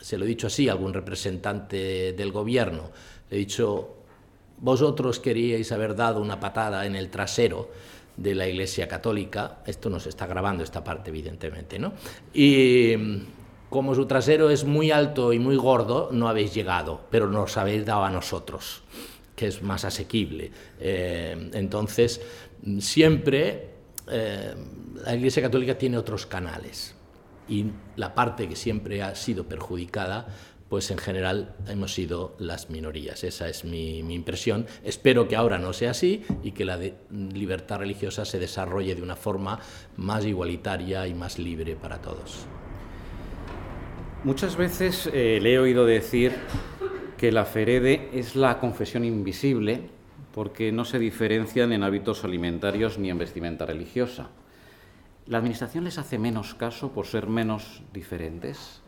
[0.00, 2.90] se lo he dicho así a algún representante del gobierno.
[3.30, 3.96] Le he dicho,
[4.58, 7.68] vosotros queríais haber dado una patada en el trasero
[8.16, 11.92] de la Iglesia Católica, esto nos está grabando esta parte evidentemente, ¿no?
[12.32, 12.94] Y
[13.68, 17.84] como su trasero es muy alto y muy gordo, no habéis llegado, pero nos habéis
[17.84, 18.82] dado a nosotros,
[19.36, 20.50] que es más asequible.
[20.80, 22.20] Eh, entonces,
[22.80, 23.70] siempre
[24.08, 24.54] eh,
[25.04, 26.94] la Iglesia Católica tiene otros canales
[27.48, 30.26] y la parte que siempre ha sido perjudicada
[30.68, 33.22] pues en general hemos sido las minorías.
[33.22, 34.66] Esa es mi, impresión.
[34.82, 36.78] Espero que ahora no sea así y que la
[37.10, 39.60] libertad religiosa se desarrolle de una forma
[39.96, 42.46] más igualitaria y más libre para todos.
[44.24, 46.32] Muchas veces eh, le he oído decir
[47.16, 49.88] que la ferede es la confesión invisible
[50.32, 54.28] porque no se diferencian en hábitos alimentarios ni en vestimenta religiosa.
[55.26, 58.80] ¿La Administración les hace menos caso por ser menos diferentes?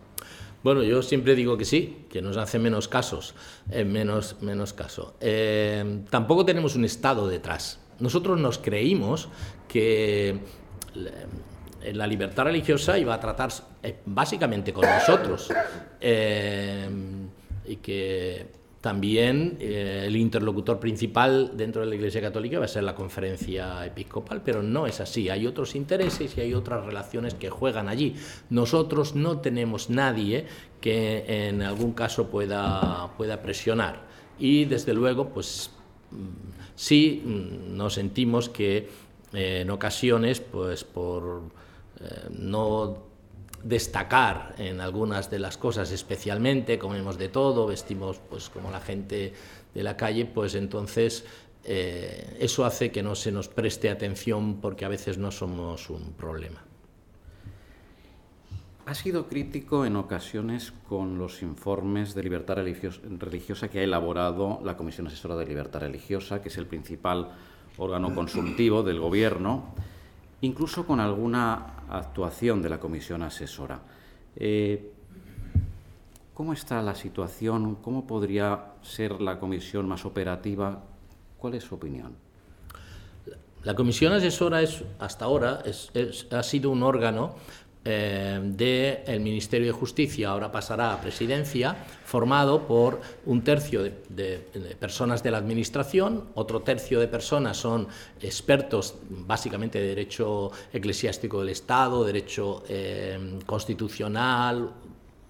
[0.63, 3.35] Bueno, yo siempre digo que sí, que nos hace menos casos,
[3.71, 5.15] eh, menos, menos caso.
[5.21, 7.81] Eh, tampoco tenemos un Estado detrás.
[7.99, 9.29] Nosotros nos creímos
[9.69, 10.39] que
[11.93, 13.51] la libertad religiosa iba a tratar
[13.83, 15.49] eh, básicamente con nosotros
[16.01, 16.89] eh,
[17.69, 18.47] y que
[18.81, 23.85] también eh, el interlocutor principal dentro de la Iglesia Católica va a ser la conferencia
[23.85, 25.29] episcopal, pero no es así.
[25.29, 28.15] Hay otros intereses y hay otras relaciones que juegan allí.
[28.51, 30.47] Nosotros no tenemos nadie
[30.81, 35.71] que en algún caso pueda, pueda presionar y desde luego, pues
[36.11, 36.17] mm,
[36.77, 38.89] sí mm, nos sentimos que
[39.33, 41.43] eh, en ocasiones, pues por
[42.01, 43.08] eh, no
[43.63, 49.33] destacar en algunas de las cosas, especialmente comemos de todo, vestimos pues como la gente
[49.75, 51.25] de la calle, pues entonces
[51.65, 56.13] eh, eso hace que no se nos preste atención porque a veces no somos un
[56.13, 56.65] problema.
[58.87, 64.79] Ha sido crítico en ocasiones con los informes de libertad religiosa que ha elaborado la
[64.79, 67.33] Comisión Asesora de Libertad Religiosa, que es el principal
[67.77, 69.75] órgano consultivo del Gobierno,
[70.41, 73.81] incluso con alguna actuación de la Comisión Asesora.
[74.37, 74.93] Eh,
[76.35, 77.77] ¿Cómo está la situación?
[77.83, 80.81] ¿Cómo podría ser la comisión más operativa?
[81.37, 82.15] ¿Cuál es su opinión?
[83.65, 85.65] La comisión asesora es, hasta ahora
[86.31, 87.35] ha sido un órgano
[87.91, 91.75] eh, del Ministerio de Justicia, ahora pasará a Presidencia,
[92.05, 97.89] formado por un tercio de, personas de la Administración, otro tercio de personas son
[98.21, 104.71] expertos básicamente de derecho eclesiástico del Estado, derecho eh, constitucional,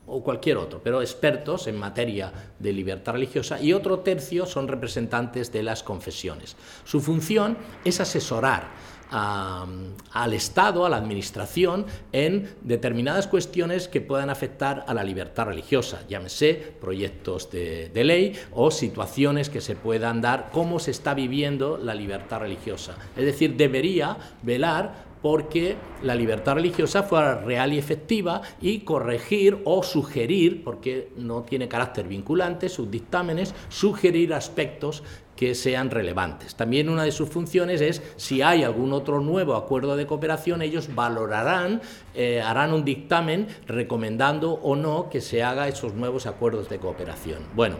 [0.08, 5.52] o cualquier otro, pero expertos en materia de libertad religiosa, y otro tercio son representantes
[5.52, 6.56] de las confesiones.
[6.84, 8.68] Su función es asesorar
[9.10, 16.02] al Estado, a la Administración, en determinadas cuestiones que puedan afectar a la libertad religiosa,
[16.08, 21.94] llámese proyectos de, ley o situaciones que se puedan dar, cómo se está viviendo la
[21.94, 22.96] libertad religiosa.
[23.16, 29.82] Es decir, debería velar porque la libertad religiosa fuera real y efectiva y corregir o
[29.82, 35.02] sugerir, porque no tiene carácter vinculante, sus dictámenes, sugerir aspectos
[35.38, 36.56] que sean relevantes.
[36.56, 40.92] También una de sus funciones es, si hay algún otro nuevo acuerdo de cooperación, ellos
[40.92, 41.80] valorarán,
[42.12, 47.44] eh, harán un dictamen recomendando o no que se haga esos nuevos acuerdos de cooperación.
[47.54, 47.76] Bueno,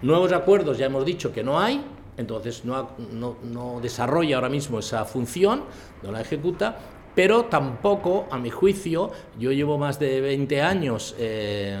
[0.00, 1.84] nuevos acuerdos ya hemos dicho que no hay,
[2.16, 2.88] entonces no,
[3.82, 5.64] desarrolla ahora mismo esa función,
[6.02, 6.78] no la ejecuta,
[7.14, 11.78] pero tampoco, a mi juicio, yo llevo más de 20 años, eh,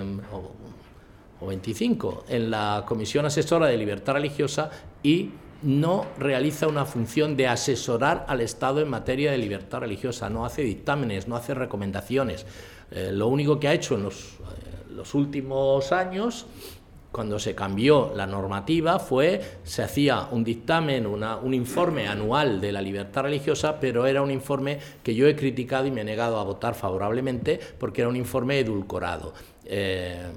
[1.40, 4.70] o 25 en la Comisión Asesora de Libertad Religiosa
[5.02, 5.30] y
[5.62, 10.62] no realiza una función de asesorar al Estado en materia de libertad religiosa, no hace
[10.62, 12.46] dictámenes, no hace recomendaciones.
[12.90, 16.46] Eh, lo único que ha hecho en los, eh, los últimos años
[17.16, 22.82] cuando se cambió la normativa fue, se hacía un dictamen, un informe anual de la
[22.82, 26.44] libertad religiosa, pero era un informe que yo he criticado y me he negado a
[26.44, 29.32] votar favorablemente porque era un informe edulcorado.
[29.68, 30.32] Eh,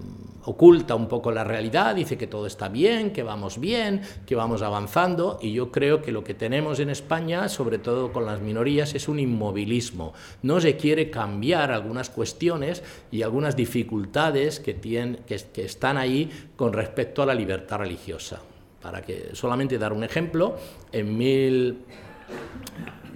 [0.46, 4.62] oculta un poco la realidad, dice que todo está bien, que vamos bien, que vamos
[4.62, 8.96] avanzando y yo creo que lo que tenemos en España, sobre todo con las minorías,
[8.96, 10.13] es un inmovilismo.
[10.42, 16.32] No se quiere cambiar algunas cuestiones y algunas dificultades que, tienen, que, que están ahí
[16.56, 18.42] con respecto a la libertad religiosa.
[18.82, 20.56] Para que solamente dar un ejemplo,
[20.92, 21.80] en mil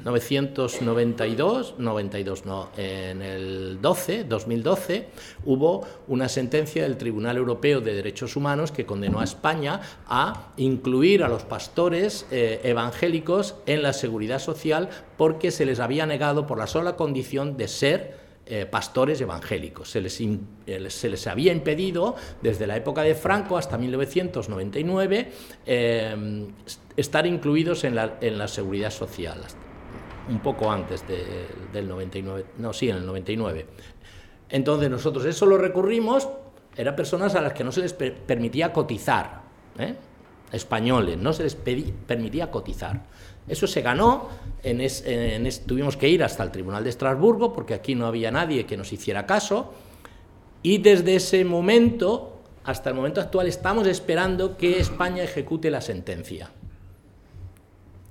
[0.04, 5.08] 1992, 92 no, en el 12, 2012,
[5.46, 11.24] hubo una sentencia del Tribunal Europeo de Derechos Humanos que condenó a España a incluir
[11.24, 16.58] a los pastores eh, evangélicos en la seguridad social porque se les había negado por
[16.58, 19.90] la sola condición de ser eh, pastores evangélicos.
[19.90, 25.32] Se les, eh, se les, había impedido desde la época de Franco hasta 1999
[26.98, 29.40] estar incluidos en la, en la seguridad social
[30.30, 33.66] un poco antes del 99, no, sí, en el 99.
[34.50, 36.30] Entonces nosotros eso lo recurrimos,
[36.76, 39.42] eran personas a las que no se les permitía cotizar,
[39.78, 39.96] ¿eh?
[40.52, 43.04] españoles, no se les permitía cotizar.
[43.48, 44.30] Eso se ganó,
[44.64, 48.78] en tuvimos que ir hasta el Tribunal de Estrasburgo porque aquí no había nadie que
[48.78, 49.74] nos hiciera caso
[50.62, 56.52] y desde ese momento hasta el momento actual estamos esperando que España ejecute la sentencia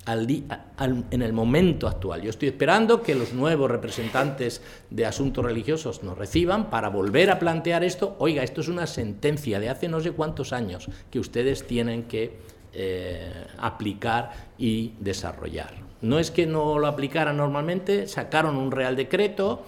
[0.06, 2.22] en el momento actual.
[2.22, 4.60] Yo estoy esperando que los nuevos representantes
[4.90, 8.16] de asuntos religiosos nos reciban para volver a plantear esto.
[8.18, 12.36] Oiga, esto es una sentencia de hace no sé cuántos años que ustedes tienen que
[12.74, 15.74] eh, aplicar y desarrollar.
[16.00, 19.62] No es que no lo aplicaran normalmente, sacaron un real decreto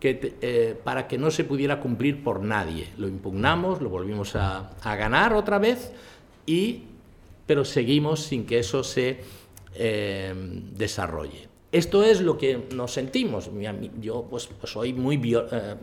[0.00, 2.88] que, eh, para que no se pudiera cumplir por nadie.
[2.98, 5.92] Lo impugnamos, lo volvimos a, a ganar otra vez,
[6.44, 6.82] y,
[7.46, 9.20] pero seguimos sin que eso se
[9.74, 10.34] eh,
[10.74, 11.48] desarrolle.
[11.70, 13.50] Esto es lo que nos sentimos.
[14.00, 15.20] Yo pues, soy muy...
[15.34, 15.76] Eh,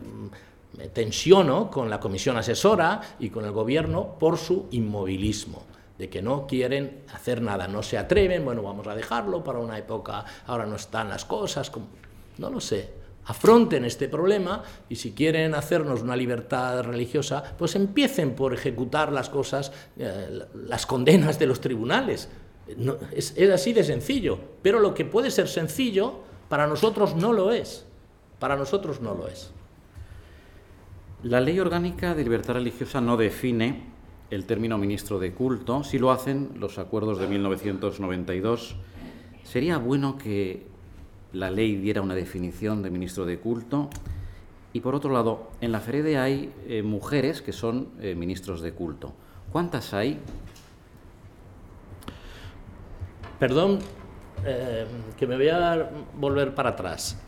[0.78, 5.64] me tensiono con la comisión asesora y con el gobierno por su inmovilismo
[5.98, 9.76] de que no quieren hacer nada, no se atreven, bueno, vamos a dejarlo para una
[9.76, 11.88] época, ahora no están las cosas, como,
[12.38, 12.90] no lo sé,
[13.26, 19.28] afronten este problema y si quieren hacernos una libertad religiosa, pues empiecen por ejecutar las
[19.28, 22.30] cosas, eh, las condenas de los tribunales.
[23.12, 27.52] Es, es así de sencillo, pero lo que puede ser sencillo, para nosotros no lo
[27.52, 27.86] es.
[28.38, 29.52] Para nosotros no lo es.
[31.22, 33.90] La ley orgánica de libertad religiosa no define
[34.30, 38.76] el término ministro de culto, si lo hacen los acuerdos de 1992.
[39.42, 40.66] Sería bueno que
[41.32, 43.90] la ley diera una definición de ministro de culto.
[44.72, 48.72] Y por otro lado, en la FEREDE hay eh, mujeres que son eh, ministros de
[48.72, 49.12] culto.
[49.50, 50.18] ¿Cuántas hay?
[53.40, 53.80] Perdón,
[54.46, 54.86] eh,
[55.18, 57.18] que me voy a volver para atrás.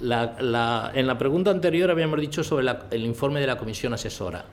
[0.00, 4.46] en la pregunta anterior habíamos dicho sobre el informe de la comisión asesora.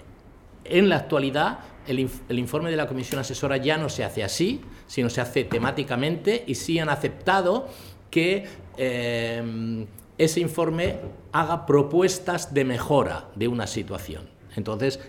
[0.64, 2.00] En la actualidad, el,
[2.38, 6.56] informe de la comisión asesora ya no se hace así, sino se hace temáticamente y
[6.56, 7.68] sí han aceptado
[8.12, 8.46] que
[8.78, 9.88] Em,
[10.18, 10.98] ese informe
[11.32, 14.30] haga propuestas de mejora de una situación.
[14.56, 15.00] Entonces,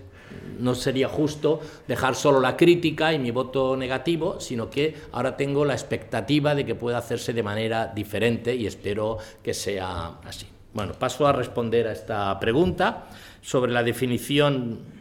[0.59, 5.65] no sería justo dejar solo la crítica y mi voto negativo, sino que ahora tengo
[5.65, 10.47] la expectativa de que pueda hacerse de manera diferente y espero que sea así.
[10.73, 13.07] Bueno, paso a responder a esta pregunta
[13.41, 14.97] sobre la definición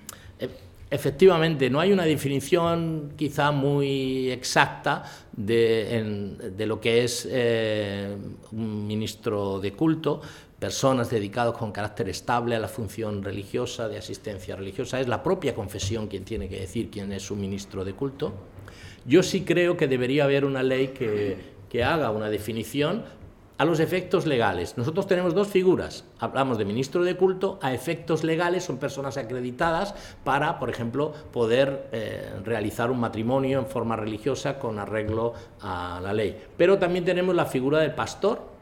[0.95, 5.03] Efectivamente, no hay una definición quizá muy exacta
[5.35, 8.15] de, lo que es eh,
[8.51, 10.21] un ministro de culto,
[10.59, 14.99] personas dedicadas con carácter estable a la función religiosa, de asistencia religiosa.
[14.99, 18.33] Es la propia confesión quien tiene que decir quién es un ministro de culto.
[19.05, 21.37] Yo sí creo que debería haber una ley que,
[21.69, 23.03] que haga una definición
[23.57, 24.77] a los efectos legales.
[24.77, 26.03] Nosotros tenemos dos figuras.
[26.19, 31.87] Hablamos de ministro de culto, a efectos legales son personas acreditadas para, por ejemplo, poder
[31.91, 36.37] eh, realizar un matrimonio en forma religiosa con arreglo a la ley.
[36.57, 38.54] Pero también tenemos la figura del pastor,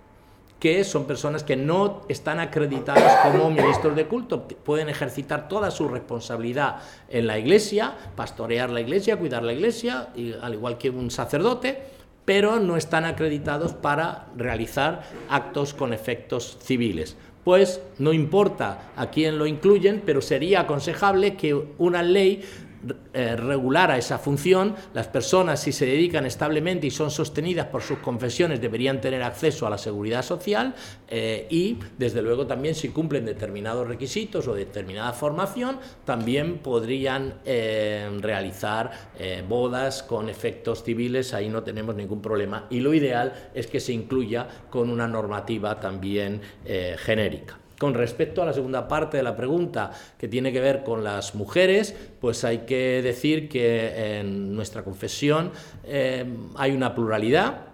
[0.64, 5.90] que son personas que no están acreditadas como ministros de culto, pueden ejercitar toda su
[5.90, 6.78] responsabilidad
[7.10, 11.84] en la iglesia, pastorear la iglesia, cuidar la iglesia, al igual que un sacerdote,
[12.24, 17.18] pero no están acreditados para realizar actos con efectos civiles.
[17.44, 22.42] Pues no importa a quién lo incluyen, pero sería aconsejable que una ley
[23.14, 24.76] eh, regular a esa función.
[24.94, 29.66] Las personas, si se dedican establemente y son sostenidas por sus confesiones, deberían tener acceso
[29.66, 30.76] a la seguridad social
[31.08, 38.10] eh, y, desde luego, también si cumplen determinados requisitos o determinada formación, también podrían eh,
[38.20, 38.92] realizar
[39.48, 41.34] bodas con efectos civiles.
[41.34, 42.68] Ahí no tenemos ningún problema.
[42.70, 46.42] Y lo ideal es que se incluya con una normativa también
[46.98, 47.63] genérica.
[47.84, 51.36] Con respecto a la segunda parte de la pregunta, que tiene que ver con las
[51.36, 55.52] mujeres, pues hay que decir que en nuestra confesión
[55.84, 56.24] eh,
[56.56, 57.66] hay una pluralidad.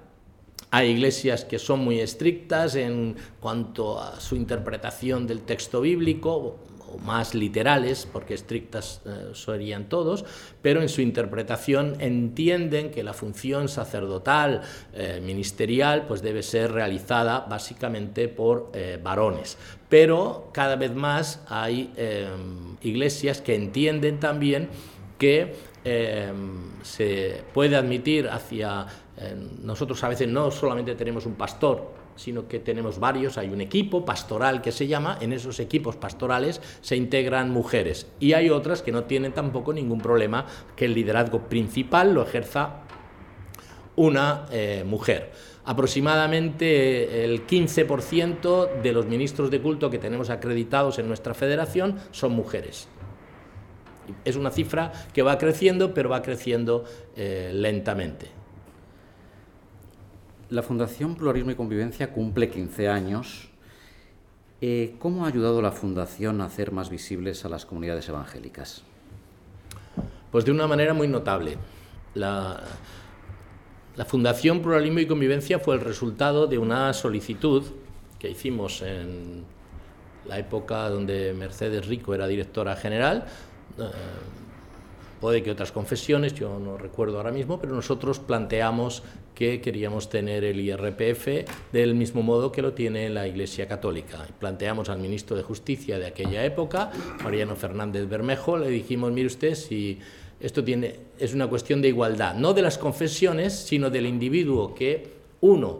[0.72, 6.58] Hay iglesias que son muy estrictas en cuanto a su interpretación del texto bíblico,
[6.92, 10.26] o más literales, porque estrictas eh, serían todos,
[10.62, 14.62] pero en su interpretación entienden que la función sacerdotal,
[14.94, 19.58] eh, ministerial, pues debe ser realizada básicamente por eh, varones.
[19.88, 21.92] Pero cada vez más hay
[22.84, 24.70] iglesias que entienden también
[25.18, 25.56] que
[26.84, 28.86] se puede admitir hacia...
[29.64, 34.04] nosotros a veces no solamente tenemos un pastor, sino que tenemos varios, hay un equipo
[34.04, 38.92] pastoral que se llama, en esos equipos pastorales se integran mujeres y hay otras que
[38.92, 40.46] no tienen tampoco ningún problema
[40.76, 42.82] que el liderazgo principal lo ejerza
[43.96, 45.32] una eh, mujer.
[45.64, 52.34] Aproximadamente el 15% de los ministros de culto que tenemos acreditados en nuestra federación son
[52.34, 52.90] mujeres.
[54.26, 56.84] Es una cifra que va creciendo, pero va creciendo
[57.16, 58.39] eh, lentamente.
[60.50, 63.50] La Fundación Pluralismo y Convivencia cumple 15 años.
[64.62, 68.82] Eh, ¿Cómo ha ayudado la Fundación a hacer más visibles a las comunidades evangélicas?
[70.32, 71.58] Pues de una manera muy notable.
[72.16, 72.64] La,
[74.08, 77.64] Fundación Pluralismo y Convivencia fue el resultado de una solicitud
[78.18, 79.44] que hicimos en
[80.26, 83.26] la época donde Mercedes Rico era directora general.
[83.78, 83.84] Eh,
[85.22, 89.04] puede que otras confesiones, yo no recuerdo ahora mismo, pero nosotros planteamos
[89.40, 94.28] que queríamos tener el IRPF del mismo modo que lo tiene la Iglesia Católica.
[94.38, 96.92] Planteamos al ministro de Justicia de aquella época,
[97.24, 99.98] Mariano Fernández Bermejo, le dijimos, mire usted, si
[100.42, 105.08] esto tiene, es una cuestión de igualdad, no de las confesiones, sino del individuo que
[105.40, 105.80] uno,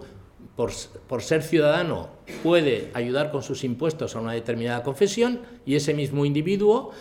[0.56, 0.72] por,
[1.10, 6.24] por, ser ciudadano, puede ayudar con sus impuestos a una determinada confesión y ese mismo
[6.24, 6.92] individuo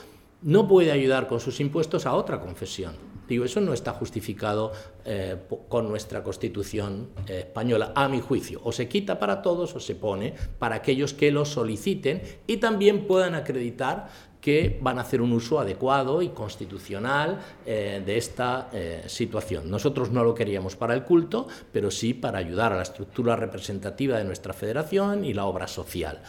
[0.43, 3.08] no puede ayudar con sus impuestos a otra confesión.
[3.29, 4.73] Digo, eso no está justificado
[5.05, 5.37] eh,
[5.69, 8.61] con nuestra Constitución eh, española, a mi juicio.
[8.65, 13.07] O se quita para todos o se pone para aquellos que lo soliciten y también
[13.07, 14.09] puedan acreditar
[14.41, 18.71] que van a hacer un uso adecuado y constitucional eh, de esta
[19.07, 19.69] situación.
[19.69, 24.17] Nosotros no lo queríamos para el culto, pero sí para ayudar a la estructura representativa
[24.17, 26.23] de nuestra federación y la obra social,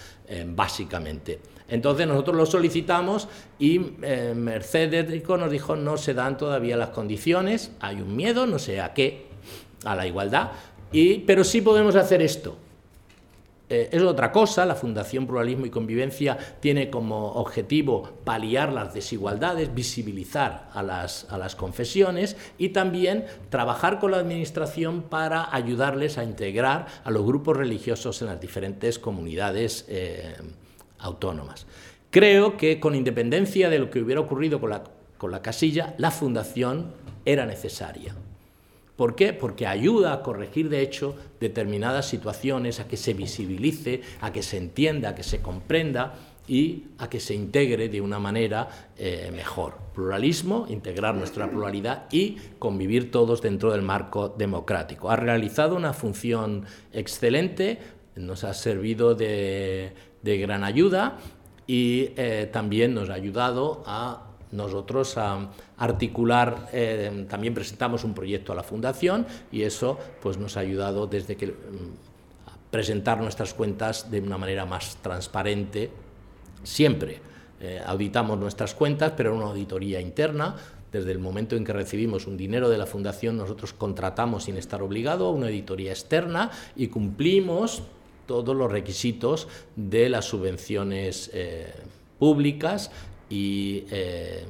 [0.47, 1.39] básicamente.
[1.69, 7.71] Entonces nosotros lo solicitamos y eh, Mercedes nos dijo no se dan todavía las condiciones,
[7.79, 9.27] hay un miedo, no sé a qué,
[9.85, 10.51] a la igualdad,
[10.91, 12.57] y, pero sí podemos hacer esto.
[13.71, 19.75] Eh, es otra cosa, la Fundación Pluralismo y Convivencia tiene como objetivo paliar las desigualdades,
[19.75, 26.23] visibilizar a las, a las confesiones y también trabajar con la Administración para ayudarles a
[26.23, 29.85] integrar a los grupos religiosos en las diferentes comunidades.
[29.87, 30.33] Eh,
[30.99, 31.65] autónomas.
[32.11, 34.83] Creo que con independencia de lo que hubiera ocurrido con la,
[35.17, 36.93] con la casilla, la fundación
[37.25, 38.15] era necesaria.
[38.95, 39.31] ¿Por qué?
[39.31, 44.57] Porque ayuda a corregir, de hecho, determinadas situaciones, a que se visibilice, a que se
[44.57, 46.15] entienda, a que se comprenda
[46.49, 49.75] y a que se integre de una manera eh, mejor.
[49.93, 55.09] Pluralismo, integrar nuestra pluralidad y convivir todos dentro del marco democrático.
[55.11, 57.77] Ha realizado una función excelente,
[58.15, 61.17] nos ha servido de, de gran ayuda
[61.67, 68.51] y eh, también nos ha ayudado a nosotros a articular, eh, también presentamos un proyecto
[68.51, 71.51] a la Fundación y eso pues, nos ha ayudado desde que mm,
[72.47, 75.91] a presentar nuestras cuentas de una manera más transparente,
[76.63, 77.21] siempre.
[77.61, 80.55] Eh, auditamos nuestras cuentas, pero en una auditoría interna.
[80.91, 84.81] Desde el momento en que recibimos un dinero de la Fundación, nosotros contratamos sin estar
[84.81, 87.83] obligado una auditoría externa y cumplimos
[88.29, 91.73] todos los requisitos de las subvenciones eh,
[92.19, 92.91] públicas
[93.27, 94.45] y eh,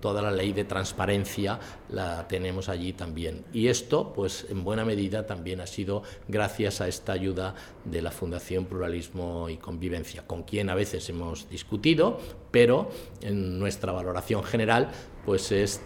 [0.00, 3.44] toda la ley de transparencia la tenemos allí también.
[3.52, 7.54] Y esto, pues en buena medida también ha sido gracias a esta ayuda
[7.84, 12.18] de la Fundación Pluralismo y Convivencia, con quien a veces hemos discutido,
[12.50, 12.90] pero
[13.20, 14.90] en nuestra valoración general,
[15.24, 15.80] pues es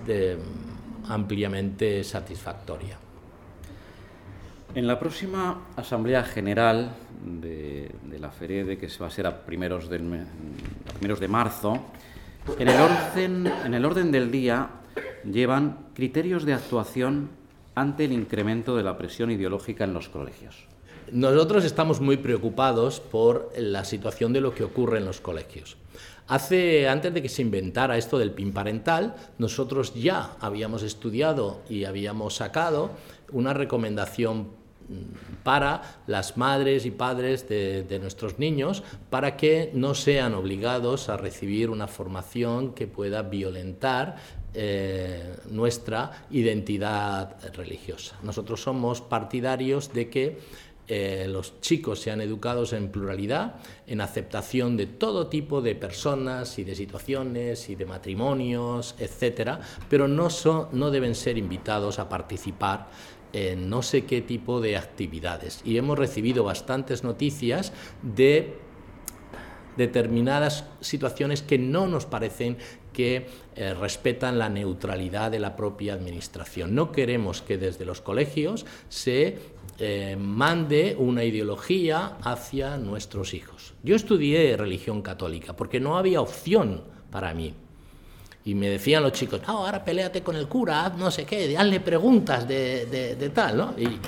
[1.07, 2.97] ampliamente satisfactoria.
[4.75, 6.95] En la próxima Asamblea General
[7.25, 11.79] de, la FEREDE, que va a ser a primeros, primeros de marzo,
[12.59, 14.71] en el, orden, en el orden del día
[15.25, 17.31] llevan criterios de actuación
[17.75, 20.67] ante el incremento de la presión ideológica en los colegios.
[21.13, 25.77] Nosotros estamos muy preocupados por la situación de lo que ocurre en los colegios.
[26.29, 31.85] Hace, antes de que se inventara esto del PIN parental, nosotros ya habíamos estudiado y
[31.85, 32.93] habíamos sacado
[33.33, 34.60] una recomendación
[35.43, 41.71] para las madres y padres de, nuestros niños para que no sean obligados a recibir
[41.71, 44.17] una formación que pueda violentar
[44.53, 48.17] eh, nuestra identidad religiosa.
[48.23, 50.39] Nosotros somos partidarios de que
[50.93, 53.55] eh, los chicos sean educados en pluralidad,
[53.87, 60.09] en aceptación de todo tipo de personas y de situaciones y de matrimonios, etcétera, pero
[60.09, 60.27] no,
[60.73, 62.89] no deben ser invitados a participar
[63.33, 65.61] en no sé qué tipo de actividades.
[65.65, 67.73] Y hemos recibido bastantes noticias
[68.03, 68.59] de
[69.77, 72.59] determinadas situaciones que no nos parecen
[72.93, 76.75] que eh, respetan la neutralidad de la propia administración.
[76.75, 79.39] No queremos que desde los colegios se
[79.79, 83.75] eh, mande una ideología hacia nuestros hijos.
[83.83, 87.55] Yo estudié religión católica porque no había opción para mí.
[88.45, 91.57] Y me decían los chicos, no, ahora peleate con el cura, haz no sé qué,
[91.57, 93.75] hazle preguntas de, de, tal, ¿no?
[93.77, 93.99] Y,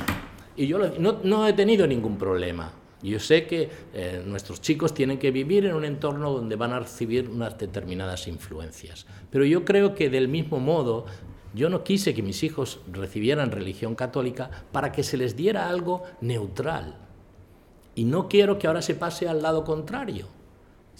[0.56, 2.72] y yo no, no, he tenido ningún problema.
[3.02, 6.80] Yo sé que eh, nuestros chicos tienen que vivir en un entorno donde van a
[6.80, 9.06] recibir unas determinadas influencias.
[9.28, 11.04] Pero yo creo que del mismo modo,
[11.52, 16.04] yo no quise que mis hijos recibieran religión católica para que se les diera algo
[16.20, 16.96] neutral.
[17.94, 20.28] Y no quiero que ahora se pase al lado contrario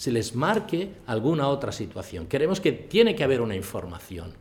[0.03, 2.26] se les marque alguna otra situación.
[2.26, 4.32] Queremos que tiene que haber una información.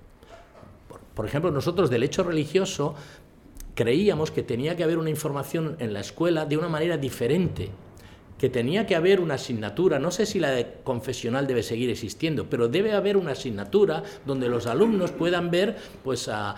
[1.14, 2.96] Por, ejemplo, nosotros del hecho religioso
[3.76, 7.70] creíamos que tenía que haber una información en la escuela de una manera diferente,
[8.40, 12.50] que tenía que haber una asignatura, no sé si la de confesional debe seguir existiendo,
[12.50, 16.56] pero debe haber una asignatura donde los alumnos puedan ver pues, a,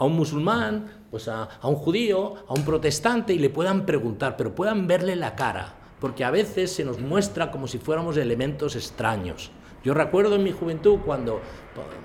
[0.00, 4.56] un musulmán, pues a, a un judío, a un protestante y le puedan preguntar, pero
[4.56, 9.52] puedan verle la cara porque a veces se nos muestra como si fuéramos elementos extraños.
[9.84, 11.40] Yo recuerdo en mi juventud cuando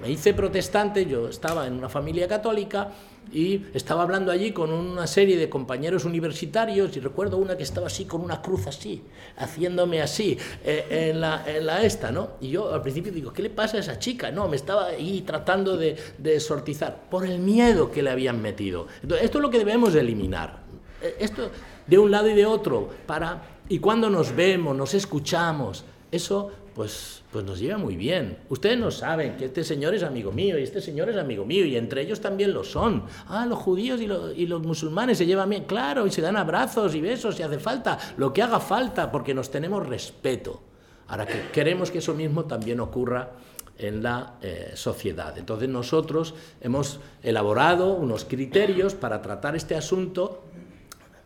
[0.03, 2.91] me hice protestante, yo estaba en una familia católica
[3.33, 7.87] y estaba hablando allí con una serie de compañeros universitarios y recuerdo una que estaba
[7.87, 9.01] así con una cruz así,
[9.35, 12.33] haciéndome así eh, en, la, en, la, esta, ¿no?
[12.39, 14.29] Y yo al principio digo, ¿qué le pasa a esa chica?
[14.29, 18.85] No, me estaba ahí tratando de, de sortizar por el miedo que le habían metido.
[19.01, 20.59] Entonces, esto es lo que debemos eliminar.
[21.01, 21.49] Eh, esto
[21.87, 27.23] de un lado y de otro, para, y cuando nos vemos, nos escuchamos, eso pues,
[27.31, 28.37] pues nos lleva muy bien.
[28.49, 31.65] Ustedes no saben que este señor es amigo mío y este señor es amigo mío
[31.65, 33.03] y entre ellos también lo son.
[33.27, 34.05] Ah, los judíos y,
[34.39, 37.57] y los musulmanes se llevan bien, claro, y se dan abrazos y besos si hace
[37.59, 40.61] falta, lo que haga falta, porque nos tenemos respeto.
[41.07, 43.31] Ahora que queremos que eso mismo también ocurra
[43.77, 45.37] en la eh, sociedad.
[45.37, 50.43] Entonces nosotros hemos elaborado unos criterios para tratar este asunto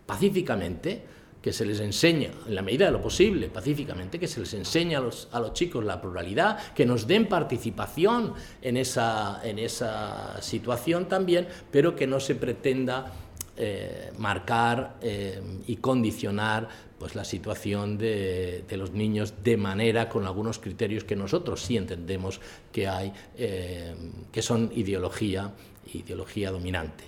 [0.06, 1.04] pacíficamente
[1.42, 5.00] que se les enseña, en la medida de lo posible, pacíficamente, que se les enseña
[5.00, 10.42] a los, a los chicos la pluralidad, que nos den participación en esa, en esa
[10.42, 13.12] situación también, pero que no se pretenda
[13.58, 20.26] eh, marcar eh, y condicionar pues, la situación de, de, los niños de manera con
[20.26, 22.40] algunos criterios que nosotros sí entendemos
[22.72, 23.94] que hay, eh,
[24.32, 25.52] que son ideología,
[25.94, 27.04] ideología dominante.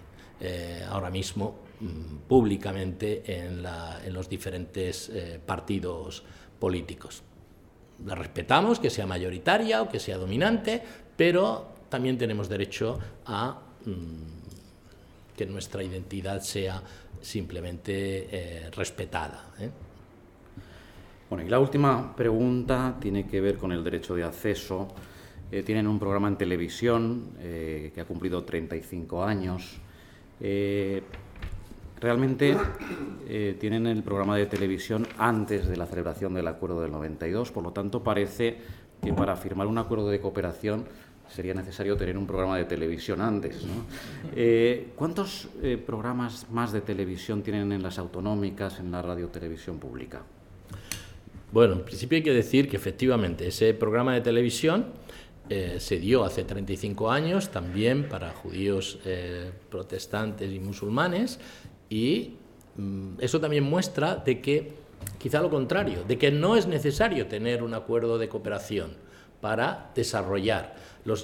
[0.90, 1.56] ahora mismo
[2.28, 3.64] públicamente en,
[4.14, 6.24] los diferentes eh, partidos
[6.60, 7.24] políticos.
[8.06, 10.82] La respetamos, que sea mayoritaria o que sea dominante,
[11.16, 16.82] pero también tenemos derecho a mm, que nuestra identidad sea
[17.22, 19.54] simplemente eh, respetada.
[19.60, 19.70] ¿eh?
[21.30, 24.88] Bueno, y la última pregunta tiene que ver con el derecho de acceso.
[25.66, 29.80] tienen un programa en televisión que ha cumplido 35 años.
[32.04, 32.58] Realmente
[33.30, 37.64] eh, tienen el programa de televisión antes de la celebración del acuerdo del 92, por
[37.64, 38.58] lo tanto parece
[39.02, 40.84] que para firmar un acuerdo de cooperación
[41.30, 43.64] sería necesario tener un programa de televisión antes.
[44.36, 50.24] Eh, ¿Cuántos eh, programas más de televisión tienen en las autonómicas, en la radiotelevisión pública?
[51.54, 54.88] Bueno, en principio hay que decir que efectivamente ese programa de televisión
[55.78, 58.98] se dio hace 35 años también para judíos
[59.70, 61.38] protestantes y musulmanes
[61.94, 62.38] y
[62.76, 64.74] mm, eso también muestra de que,
[65.20, 68.96] quizá lo contrario, de que no es necesario tener un acuerdo de cooperación
[69.42, 70.74] para desarrollar.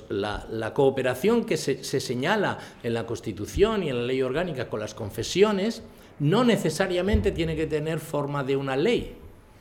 [0.09, 4.93] la, cooperación que se, señala en la Constitución y en la ley orgánica con las
[4.93, 5.81] confesiones
[6.19, 9.15] no necesariamente tiene que tener forma de una ley.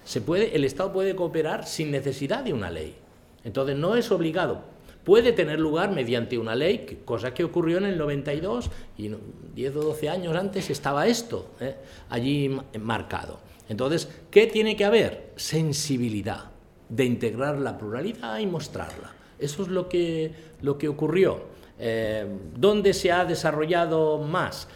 [0.04, 2.96] Se puede, el Estado puede cooperar sin necesidad de una ley.
[3.44, 4.62] Entonces no es obligado
[5.08, 9.10] puede tener lugar mediante una ley, cosa que ocurrió en el 92 y
[9.54, 11.76] 10 o 12 años antes estaba esto ¿eh?
[12.10, 13.40] allí marcado.
[13.70, 15.30] Entonces, ¿qué tiene que haber?
[15.36, 16.50] Sensibilidad
[16.90, 19.14] de integrar la pluralidad y mostrarla.
[19.38, 20.30] Eso es lo que,
[20.60, 21.40] lo que ocurrió.
[21.78, 24.68] Eh, ¿Dónde se ha desarrollado más?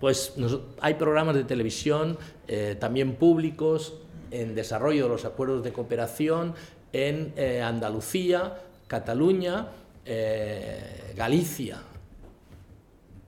[0.00, 0.32] Pues
[0.80, 2.16] hay programas de televisión
[2.48, 3.92] eh, también públicos
[4.30, 6.54] en desarrollo de los acuerdos de cooperación
[6.94, 8.54] en Andalucía,
[8.94, 9.66] Cataluña,
[10.06, 11.82] eh, Galicia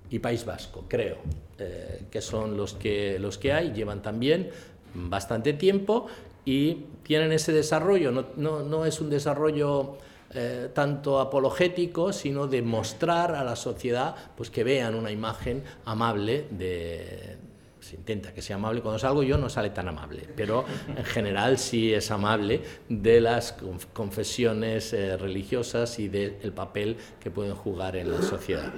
[0.09, 1.17] y País Vasco, creo,
[1.59, 4.51] eh, que son los que, los que hay, llevan también
[4.95, 6.07] bastante tiempo
[6.45, 9.99] y tienen ese desarrollo, no, es un desarrollo
[10.33, 16.47] eh, tanto apologético, sino de mostrar a la sociedad pues, que vean una imagen amable
[16.53, 17.39] de,
[17.87, 18.83] se intenta que sea amable.
[18.83, 23.55] Cuando salgo yo no sale tan amable, pero en general sí es amable de las
[23.93, 28.73] confesiones eh, religiosas y del papel que pueden jugar en la sociedad.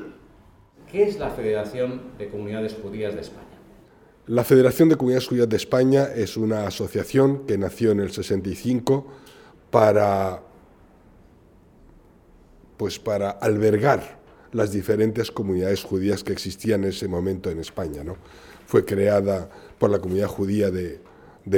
[0.92, 3.46] ¿Qué es la Federación de Comunidades Judías de España?
[4.26, 9.06] La Federación de Comunidades Judías de España es una asociación que nació en el 65
[9.70, 10.42] para,
[12.76, 14.18] pues para albergar
[14.52, 18.04] las diferentes comunidades judías que existían en ese momento en España.
[18.04, 18.16] ¿no?
[18.68, 19.48] Fue creada
[19.78, 21.00] por la comunidad judía de,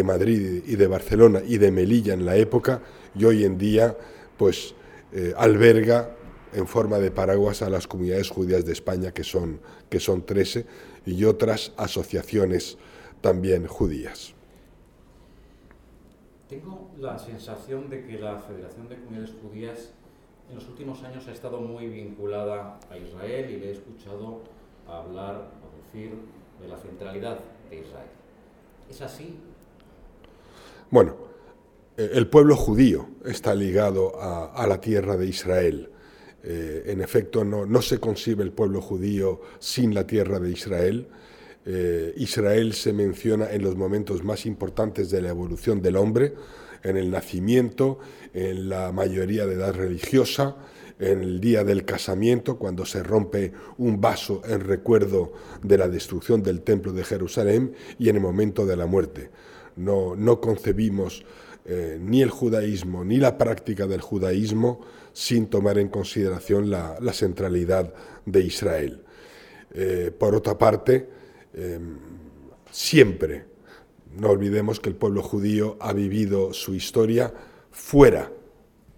[0.04, 2.82] Madrid y de Barcelona y de Melilla en la época
[3.16, 3.96] y hoy en día
[4.36, 4.76] pues
[5.12, 6.14] eh, alberga
[6.52, 10.66] en forma de paraguas a las comunidades judías de España que son, que son 13
[11.04, 12.78] y otras asociaciones
[13.20, 14.32] también judías.
[16.48, 19.92] Tengo la sensación de que la Federación de Comunidades Judías
[20.48, 24.42] en los últimos años ha estado muy vinculada a Israel y le he escuchado
[24.86, 26.12] hablar o decir
[26.60, 27.38] de la centralidad
[27.70, 28.10] de Israel.
[28.90, 29.36] ¿Es así?
[30.90, 31.16] Bueno,
[31.96, 35.90] eh, el pueblo judío está ligado a, la tierra de Israel.
[36.42, 41.08] Eh, en efecto, no, no, se concibe el pueblo judío sin la tierra de Israel.
[41.66, 46.34] Eh, Israel se menciona en los momentos más importantes de la evolución del hombre,
[46.82, 47.98] en el nacimiento,
[48.32, 50.56] en la mayoría de edad religiosa,
[51.00, 55.32] en el día del casamiento, cuando se rompe un vaso en recuerdo
[55.62, 59.30] de la destrucción del templo de Jerusalén y en el momento de la muerte.
[59.76, 61.24] No, no concebimos
[61.64, 64.80] eh, ni el judaísmo ni la práctica del judaísmo
[65.12, 67.92] sin tomar en consideración la, centralidad
[68.26, 69.02] de Israel.
[69.72, 71.08] Eh, por otra parte,
[71.54, 71.96] em,
[72.70, 73.44] siempre,
[74.16, 77.32] no olvidemos que el pueblo judío ha vivido su historia
[77.70, 78.32] fuera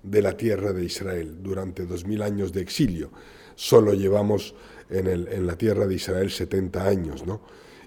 [0.03, 3.11] de la tierra de Israel durante dos mil años de exilio.
[3.55, 4.55] Solo llevamos
[4.91, 7.41] en, la tierra de Israel 70 años, ¿no?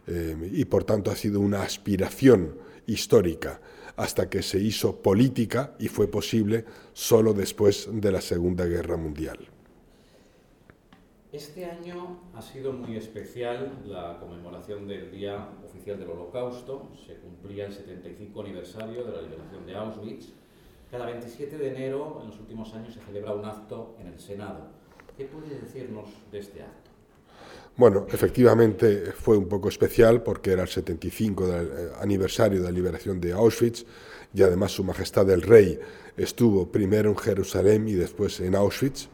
[0.07, 2.55] Em, y por tanto ha sido una aspiración
[2.87, 3.59] histórica
[3.95, 9.39] hasta que se hizo política y fue posible solo después de la Segunda Guerra Mundial.
[11.31, 16.89] Este año ha sido muy especial la conmemoración del Día Oficial del Holocausto.
[17.05, 20.31] Se cumplía el 75 aniversario de la liberación de Auschwitz.
[20.97, 24.69] Cada 27 de enero, en los últimos años, se celebra un acto en el Senado.
[25.17, 26.89] ¿Qué puede decirnos de este acto?
[27.75, 32.71] Bueno, efectivamente fue un poco especial porque era el 75 del, eh, aniversario de la
[32.71, 33.85] liberación de Auschwitz
[34.33, 35.77] y además Su Majestad el Rey
[36.15, 39.09] estuvo primero en Jerusalén y después en Auschwitz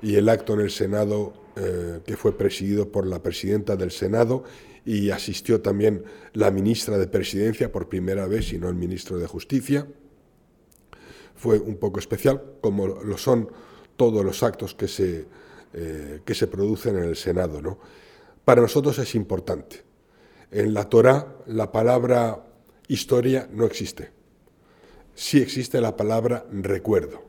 [0.00, 4.44] y el acto en el Senado eh, que fue presidido por la presidenta del Senado
[4.86, 6.02] y asistió también
[6.32, 9.86] la ministra de Presidencia por primera vez y no el ministro de Justicia.
[11.40, 13.50] Fue un poco especial, como lo son
[13.96, 15.26] todos los actos que se
[15.72, 17.62] eh, que se producen en el Senado.
[17.62, 17.78] ¿no?
[18.44, 19.84] Para nosotros es importante.
[20.50, 22.44] En la Torá la palabra
[22.88, 24.10] historia no existe.
[25.14, 27.22] Sí existe la palabra recuerdo.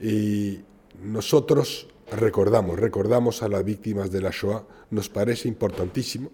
[0.00, 0.62] Y
[1.00, 6.32] nosotros recordamos, recordamos a las víctimas de la Shoah, nos parece importantísimo.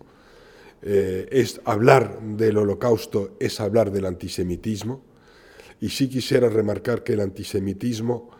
[0.80, 5.02] Eh, es hablar del holocausto es hablar del antisemitismo.
[5.80, 8.30] Y sí quisiera remarcar que el antisemitismo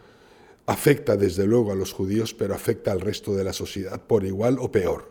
[0.66, 4.58] afecta desde luego a los judíos, pero afecta al resto de la sociedad por igual
[4.60, 5.10] o peor.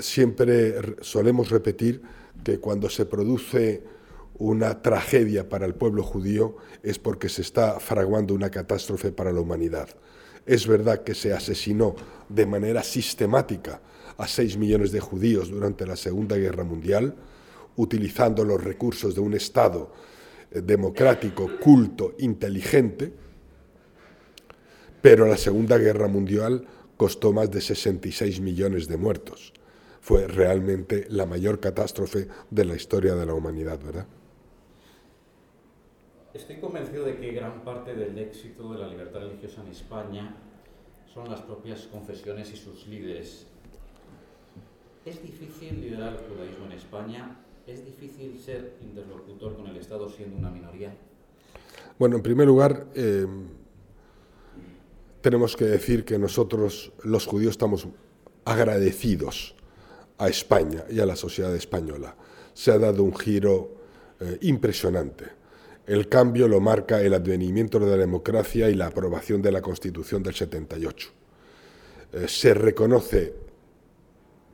[0.00, 2.02] Siempre solemos repetir
[2.42, 3.82] que cuando se produce
[4.38, 9.40] una tragedia para el pueblo judío es porque se está fraguando una catástrofe para la
[9.40, 9.88] humanidad.
[10.46, 11.94] Es verdad que se asesinó
[12.28, 13.80] de manera sistemática
[14.18, 17.14] a seis millones de judíos durante la Segunda Guerra Mundial,
[17.76, 19.92] utilizando los recursos de un Estado
[20.62, 23.12] democrático, culto, inteligente,
[25.02, 29.52] pero la Segunda Guerra Mundial costó más de 66 millones de muertos.
[30.00, 34.06] Fue realmente la mayor catástrofe de la historia de la humanidad, ¿verdad?
[36.32, 40.36] Estoy convencido de que gran parte del éxito de la libertad religiosa en España
[41.12, 43.46] son las propias confesiones y sus líderes.
[45.04, 47.43] ¿Es difícil liderar el judaísmo en España?
[47.66, 50.94] ¿Es difícil ser interlocutor con el Estado siendo una minoría?
[51.98, 53.26] Bueno, en primer lugar, eh,
[55.22, 57.88] tenemos que decir que nosotros, los judíos, estamos
[58.44, 59.54] agradecidos
[60.18, 62.14] a España y a la sociedad española.
[62.52, 63.70] Se ha dado un giro
[64.20, 65.24] eh, impresionante.
[65.86, 70.22] El cambio lo marca el advenimiento de la democracia y la aprobación de la Constitución
[70.22, 71.10] del 78.
[72.12, 73.34] Eh, se reconoce,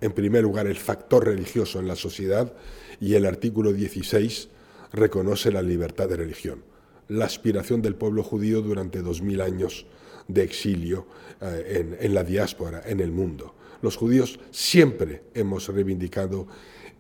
[0.01, 2.53] en primer lugar, el factor religioso en la sociedad
[3.01, 4.49] y el artículo 16
[4.93, 6.63] reconoce la libertad de religión.
[7.09, 9.87] La aspiración del pueblo judío durante dos mil años
[10.29, 11.07] de exilio
[11.41, 13.55] eh, en, la diáspora, en el mundo.
[13.83, 16.47] Los judíos siempre hemos reivindicado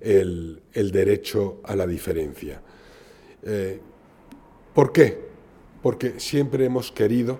[0.00, 2.62] el, derecho a la diferencia.
[3.42, 3.80] Eh,
[4.74, 5.18] ¿Por qué?
[5.82, 7.38] Porque siempre hemos querido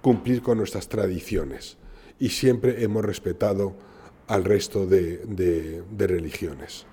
[0.00, 1.78] cumplir con nuestras tradiciones
[2.20, 3.74] y siempre hemos respetado
[4.28, 6.86] al resto de, religiones.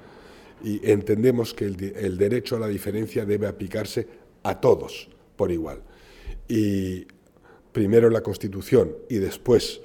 [0.64, 4.07] Y entendemos que el, derecho a la diferencia debe aplicarse
[4.43, 5.82] a todos por igual.
[6.47, 7.05] Y
[7.72, 9.82] primero la Constitución y después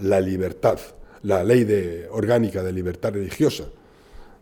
[0.00, 0.78] la libertad,
[1.22, 3.64] la ley de, orgánica de libertad religiosa,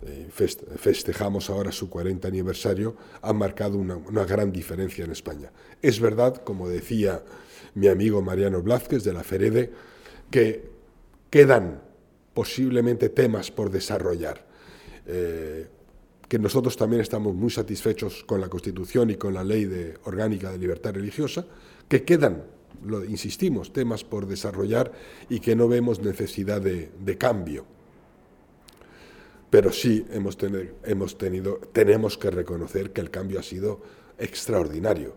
[0.07, 5.51] eh, festejamos ahora su 40 aniversario, ha marcado una, una, gran diferencia en España.
[5.83, 7.23] Es verdad, como decía
[7.75, 9.71] mi amigo Mariano Blázquez de la FEREDE,
[10.31, 10.71] que
[11.31, 11.83] quedan
[12.35, 14.50] posiblemente temas por desarrollar.
[15.07, 15.67] Eh,
[16.29, 20.53] que nosotros también estamos muy satisfechos con la Constitución y con la Ley de Orgánica
[20.53, 21.45] de Libertad Religiosa,
[21.89, 22.45] que quedan
[22.85, 24.93] lo insistimos, temas por desarrollar
[25.29, 27.65] y que no vemos necesidad de, cambio.
[29.51, 30.37] Pero sí hemos,
[31.19, 33.81] tenido, tenemos que reconocer que el cambio ha sido
[34.19, 35.15] extraordinario.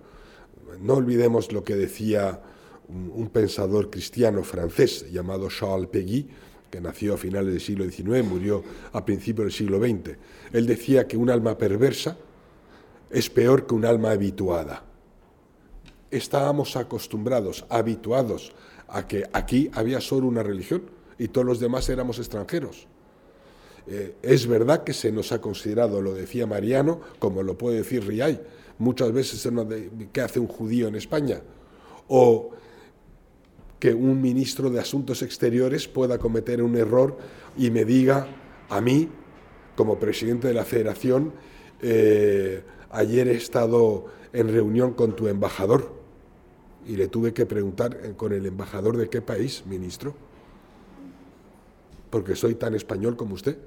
[0.82, 2.42] No olvidemos lo que decía
[2.88, 6.30] un, pensador cristiano francés llamado Charles Péguy,
[6.74, 8.64] que nació a finales del siglo XIX, murió
[8.94, 10.18] a principios del siglo XX.
[10.54, 12.18] Él decía que un alma perversa
[13.12, 14.84] es peor que un alma habituada.
[16.10, 18.54] Estábamos acostumbrados, habituados
[18.88, 20.82] a que aquí había solo una religión
[21.20, 22.88] y todos los demás éramos extranjeros.
[23.86, 28.04] Eh, es verdad que se nos ha considerado, lo decía Mariano, como lo puede decir
[28.04, 28.42] Riay,
[28.80, 29.48] muchas veces
[30.12, 31.40] ¿qué hace un judío en España?
[32.08, 32.50] O
[33.84, 37.18] que un ministro de Asuntos Exteriores pueda cometer un error
[37.58, 38.28] y me diga
[38.70, 39.10] a mí,
[39.76, 41.34] como presidente de la federación,
[41.82, 45.92] eh, ayer he estado en reunión con tu embajador
[46.88, 50.16] y le tuve que preguntar eh, con el embajador de qué país, ministro,
[52.10, 53.58] porque soy tan español como usted.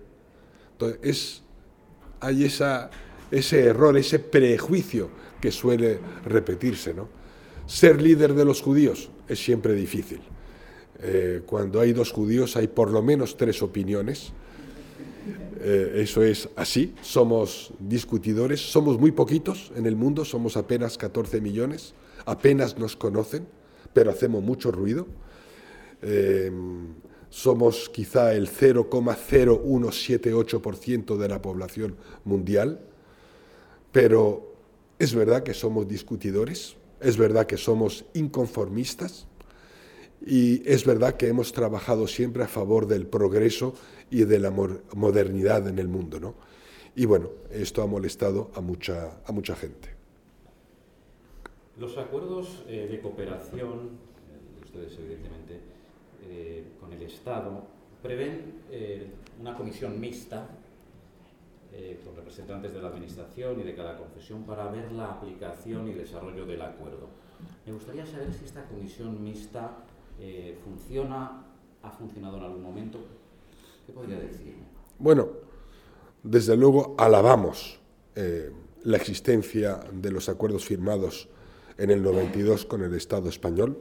[0.72, 1.42] Entonces, es,
[2.20, 5.10] hay ese error, ese prejuicio
[5.42, 6.94] que suele repetirse.
[6.94, 7.06] ¿no?
[7.66, 10.20] Ser líder de los judíos es siempre difícil.
[11.00, 14.32] Eh, cuando hay dos judíos hay por lo menos tres opiniones.
[15.60, 21.40] Eh, eso es así, somos discutidores, somos muy poquitos en el mundo, somos apenas 14
[21.40, 23.48] millones, apenas nos conocen,
[23.92, 25.08] pero hacemos mucho ruido.
[26.02, 26.52] Eh,
[27.30, 32.80] somos quizá el 0,0178% de la población mundial,
[33.92, 34.54] pero
[34.98, 39.26] es verdad que somos discutidores, es verdad que somos inconformistas
[40.24, 43.74] y es verdad que hemos trabajado siempre a favor del progreso
[44.10, 46.20] y de la modernidad en el mundo.
[46.20, 46.34] ¿no?
[46.94, 49.90] Y bueno, esto ha molestado a mucha, a mucha gente.
[51.78, 53.90] Los acuerdos eh, de cooperación,
[54.32, 55.60] eh, ustedes evidentemente,
[56.28, 57.66] eh, con el Estado,
[58.02, 58.62] prevén
[59.40, 60.48] una comisión mixta
[62.04, 66.46] con representantes de la Administración y de cada confesión para ver la aplicación y desarrollo
[66.46, 67.08] del acuerdo.
[67.66, 69.72] Me gustaría saber si esta comisión mixta
[70.64, 71.44] funciona,
[71.82, 72.98] ha funcionado en algún momento,
[73.86, 74.56] ¿Qué podría decir?
[74.98, 75.28] Bueno,
[76.22, 77.78] desde luego alabamos
[78.16, 78.50] eh,
[78.82, 81.28] la existencia de los acuerdos firmados
[81.78, 83.78] en el 92 con el Estado español.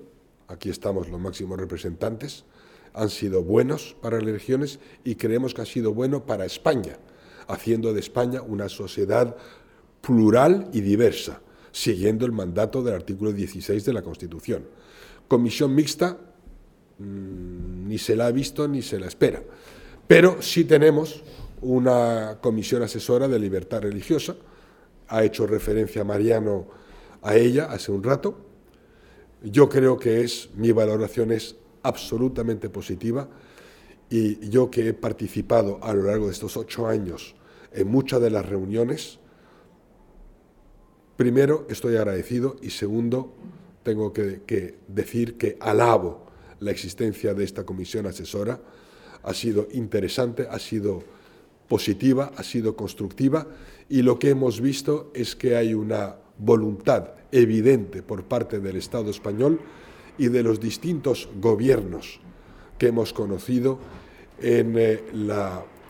[0.48, 2.46] Aquí estamos los máximos representantes.
[2.94, 6.98] Han sido buenos para las regiones y creemos que ha sido bueno para España,
[7.48, 9.36] haciendo de España una sociedad
[10.02, 11.42] plural y diversa,
[11.72, 14.66] siguiendo el mandato del artículo 16 de la Constitución.
[15.28, 16.18] Comisión mixta
[17.00, 19.42] mm, ni se la ha visto ni se la espera.
[20.08, 21.24] Pero sí tenemos
[21.62, 24.36] una comisión asesora de libertad religiosa,
[25.08, 26.68] ha hecho referencia Mariano
[27.22, 28.38] a ella hace un rato.
[29.44, 33.28] Yo creo que es, mi valoración es absolutamente positiva
[34.10, 37.36] y yo que he participado a lo largo de estos ocho años
[37.74, 39.20] en muchas de las reuniones,
[41.18, 43.34] primero estoy agradecido y segundo
[43.84, 46.26] tengo que, decir que alabo
[46.60, 48.60] la existencia de esta comisión asesora.
[49.24, 51.04] Ha sido interesante, ha sido
[51.68, 53.48] positiva, ha sido constructiva
[53.90, 59.10] y lo que hemos visto es que hay una voluntad evidente por parte del Estado
[59.10, 59.60] español
[60.18, 62.20] y de los distintos gobiernos
[62.78, 63.80] que hemos conocido
[64.42, 65.04] en, eh,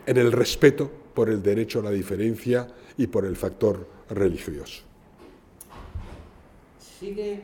[0.06, 2.68] en el respeto por el derecho a la diferencia
[2.98, 4.84] y por el factor religioso.
[6.80, 7.42] Sigue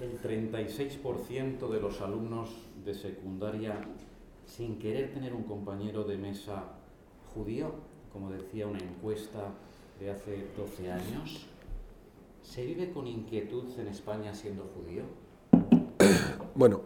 [0.00, 2.50] el 36% de los alumnos
[2.84, 3.80] de secundaria
[4.46, 6.64] sin querer tener un compañero de mesa
[7.34, 7.72] judío,
[8.12, 9.52] como decía una encuesta
[10.00, 11.46] de hace 12 años.
[12.42, 15.04] ¿Se vive con inquietud en España siendo judío?
[16.54, 16.80] Bueno,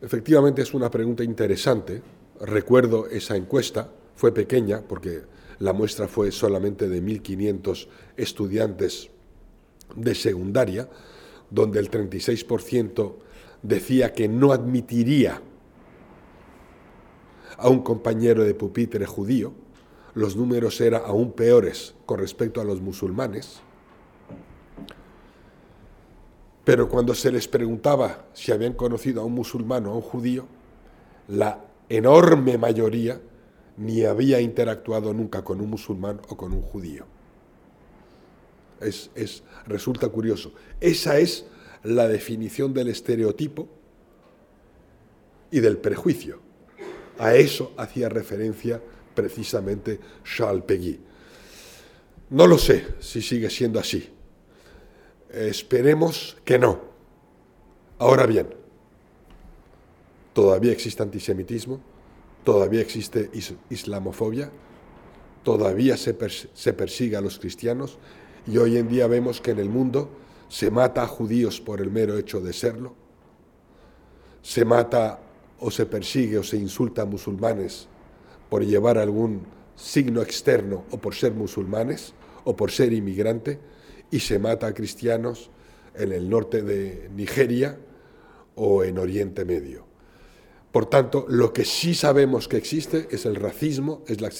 [0.00, 2.02] efectivamente es una pregunta interesante.
[2.40, 5.22] Recuerdo esa encuesta, fue pequeña porque
[5.58, 9.10] la muestra fue solamente de 1.500 estudiantes
[9.96, 10.88] de secundaria,
[11.50, 13.14] donde el 36%
[13.62, 15.40] decía que no admitiría
[17.56, 19.52] a un compañero de pupitre judío,
[20.14, 23.60] los números eran aún peores con respecto a los musulmanes.
[26.68, 30.46] Pero cuando se les preguntaba si habían conocido a un musulmán o a un judío,
[31.28, 33.18] la enorme mayoría
[33.78, 37.06] ni había interactuado nunca con un musulmán o con un judío.
[38.82, 40.52] Es, es, resulta curioso.
[40.78, 41.46] Esa es
[41.84, 43.66] la definición del estereotipo
[45.50, 46.38] y del prejuicio.
[47.18, 48.78] A eso hacía referencia
[49.14, 51.00] precisamente Charles Peguy.
[52.28, 54.17] No lo sé si sigue siendo así.
[55.30, 56.80] Esperemos que no.
[57.98, 58.48] Ahora bien,
[60.32, 61.80] todavía existe antisemitismo,
[62.44, 63.30] todavía existe
[63.68, 64.50] islamofobia,
[65.42, 66.16] todavía se,
[66.54, 67.98] se persigue a los cristianos
[68.46, 70.08] y hoy en día vemos que en el mundo
[70.48, 72.94] se mata a judíos por el mero hecho de serlo,
[74.42, 75.18] se mata
[75.60, 77.88] o se persigue o se insulta a musulmanes
[78.48, 79.42] por llevar algún
[79.76, 82.14] signo externo o por ser musulmanes
[82.44, 83.58] o por ser inmigrante
[84.10, 85.50] y se mata a cristianos
[85.94, 87.78] en el norte de Nigeria
[88.54, 89.86] o en Oriente Medio.
[90.72, 94.30] Por tanto, lo que sí sabemos que existe es el racismo es la,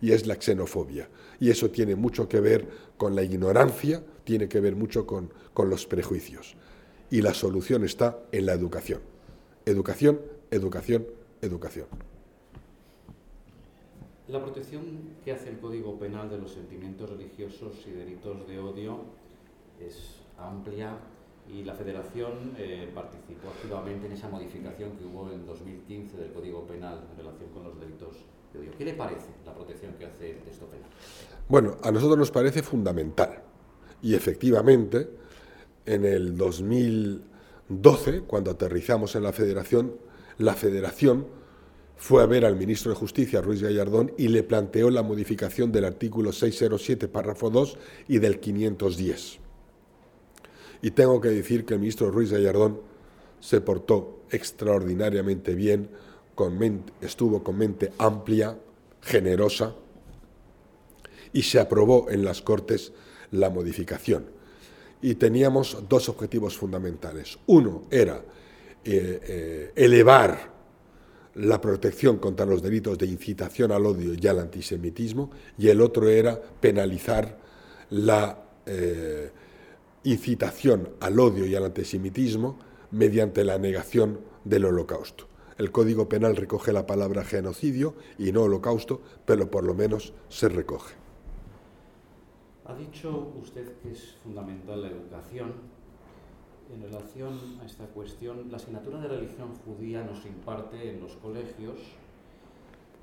[0.00, 1.08] y es la xenofobia.
[1.40, 5.68] Y eso tiene mucho que ver con la ignorancia, tiene que ver mucho con, con
[5.68, 6.56] los prejuicios.
[7.10, 9.00] Y la solución está en la educación.
[9.66, 10.20] Educación,
[10.50, 11.06] educación,
[11.42, 12.09] educación.
[14.30, 18.98] La protección que hace el Código Penal de los sentimientos religiosos y delitos de odio
[19.80, 20.96] es amplia
[21.48, 26.64] y la Federación eh, participó activamente en esa modificación que hubo en 2015 del Código
[26.64, 28.18] Penal en relación con los delitos
[28.52, 28.70] de odio.
[28.78, 30.88] ¿Qué le parece la protección que hace el texto penal?
[31.48, 33.42] Bueno, a nosotros nos parece fundamental
[34.00, 35.10] y efectivamente
[35.86, 39.96] en el 2012, cuando aterrizamos en la Federación,
[40.38, 41.39] la Federación
[42.00, 45.84] fue a ver al ministro de Justicia, Ruiz Gallardón, y le planteó la modificación del
[45.84, 47.76] artículo 607, párrafo 2
[48.08, 49.38] y del 510.
[50.80, 52.80] Y tengo que decir que el ministro Ruiz Gallardón
[53.38, 55.90] se portó extraordinariamente bien,
[56.34, 56.58] con
[57.02, 58.58] estuvo con mente amplia,
[59.02, 59.74] generosa,
[61.34, 62.94] y se aprobó en las Cortes
[63.30, 64.24] la modificación.
[65.02, 67.38] Y teníamos dos objetivos fundamentales.
[67.44, 68.24] Uno era
[68.84, 70.49] eh, eh, elevar
[71.34, 76.08] la protección contra los delitos de incitación al odio y al antisemitismo, y el otro
[76.08, 77.38] era penalizar
[77.90, 79.30] la eh,
[80.04, 82.58] incitación al odio y al antisemitismo
[82.90, 85.26] mediante la negación del holocausto.
[85.58, 90.48] El Código Penal recoge la palabra genocidio y no holocausto, pero por lo menos se
[90.48, 90.94] recoge.
[92.64, 95.52] Ha dicho usted que es fundamental la educación.
[96.72, 101.78] En relación a esta cuestión, la asignatura de religión judía nos imparte en los colegios,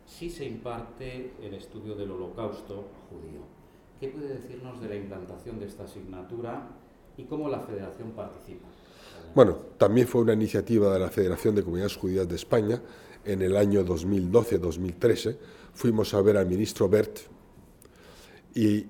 [0.06, 3.42] sí se imparte el estudio del holocausto judío.
[4.00, 6.70] ¿Qué puede decirnos de la implantación de esta asignatura
[7.18, 8.68] y cómo la Federación participa.
[9.36, 12.82] Bueno, también fue una iniciativa de la Federación de Comunidades Judías de España.
[13.26, 15.38] En el año 2012-2013
[15.74, 17.20] fuimos a ver al ministro Bert
[18.56, 18.86] y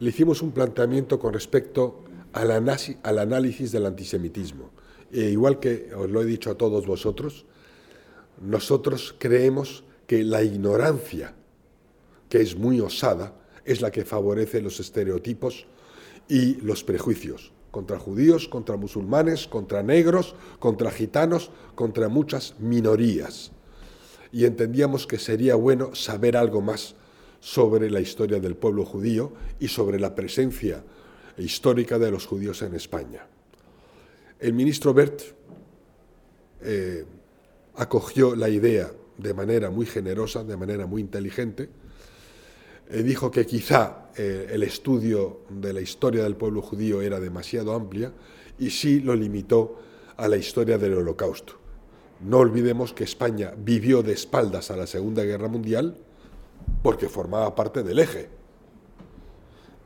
[0.00, 2.01] le hicimos un planteamiento con respecto
[2.32, 4.70] al, análisis del antisemitismo.
[5.12, 7.44] E igual que os lo he dicho a todos vosotros,
[8.40, 11.34] nosotros creemos que la ignorancia,
[12.28, 15.66] que es muy osada, es la que favorece los estereotipos
[16.28, 23.50] y los prejuicios contra judíos, contra musulmanes, contra negros, contra gitanos, contra muchas minorías.
[24.30, 26.94] Y entendíamos que sería bueno saber algo más
[27.40, 30.84] sobre la historia del pueblo judío y sobre la presencia
[31.38, 33.26] histórica de los judíos en España.
[34.38, 35.22] El ministro Bert
[36.62, 37.04] eh,
[37.76, 41.68] acogió la idea de manera muy generosa, de manera muy inteligente,
[42.90, 47.72] eh, dijo que quizá eh, el estudio de la historia del pueblo judío era demasiado
[47.72, 48.12] amplia
[48.58, 49.78] y sí lo limitó
[50.16, 51.54] a la historia del holocausto.
[52.20, 55.96] No olvidemos que España vivió de espaldas a la Segunda Guerra Mundial
[56.82, 58.28] porque formaba parte del eje.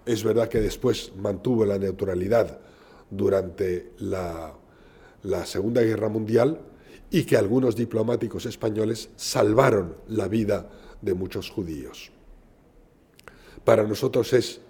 [0.07, 2.59] Es verdad que después mantuvo la neutralidad
[3.11, 4.54] durante la,
[5.44, 6.61] Segunda Guerra Mundial
[7.11, 10.70] y que algunos diplomáticos españoles salvaron la vida
[11.02, 12.12] de muchos judíos
[13.66, 14.61] para nosotros es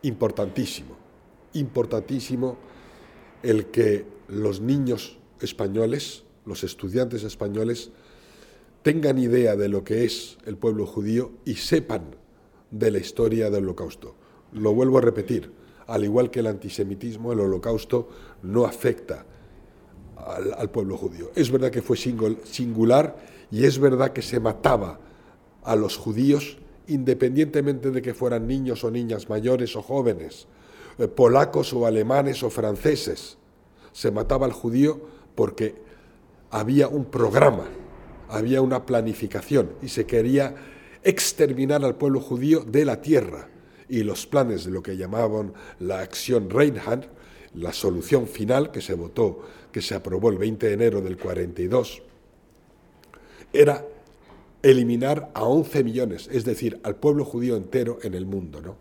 [0.00, 0.96] importantísimo,
[1.52, 2.56] importantísimo
[3.42, 7.90] el que los niños españoles, los estudiantes españoles,
[8.82, 12.16] tengan idea de lo que es el pueblo judío y sepan
[12.70, 14.14] de la historia del holocausto.
[14.52, 15.52] Lo vuelvo a repetir,
[15.86, 18.08] al igual que el antisemitismo, el holocausto
[18.42, 19.24] no afecta
[20.16, 21.30] al, pueblo judío.
[21.34, 23.16] Es verdad que fue singular
[23.50, 25.00] y es verdad que se mataba
[25.62, 30.48] a los judíos independientemente de que fueran niños o niñas mayores o jóvenes,
[30.98, 33.38] eh, polacos o alemanes o franceses.
[33.92, 35.00] Se mataba al judío
[35.36, 35.76] porque
[36.50, 37.68] había un programa,
[38.28, 40.54] había una planificación y se quería
[41.04, 43.48] exterminar al pueblo judío de la tierra.
[43.90, 47.08] Y los planes de lo que llamaban la acción Reinhardt,
[47.54, 52.02] la solución final que se votó, que se aprobó el 20 de enero del 42,
[53.52, 53.84] era
[54.62, 58.60] eliminar a 11 millones, es decir, al pueblo judío entero en el mundo.
[58.60, 58.76] ¿no?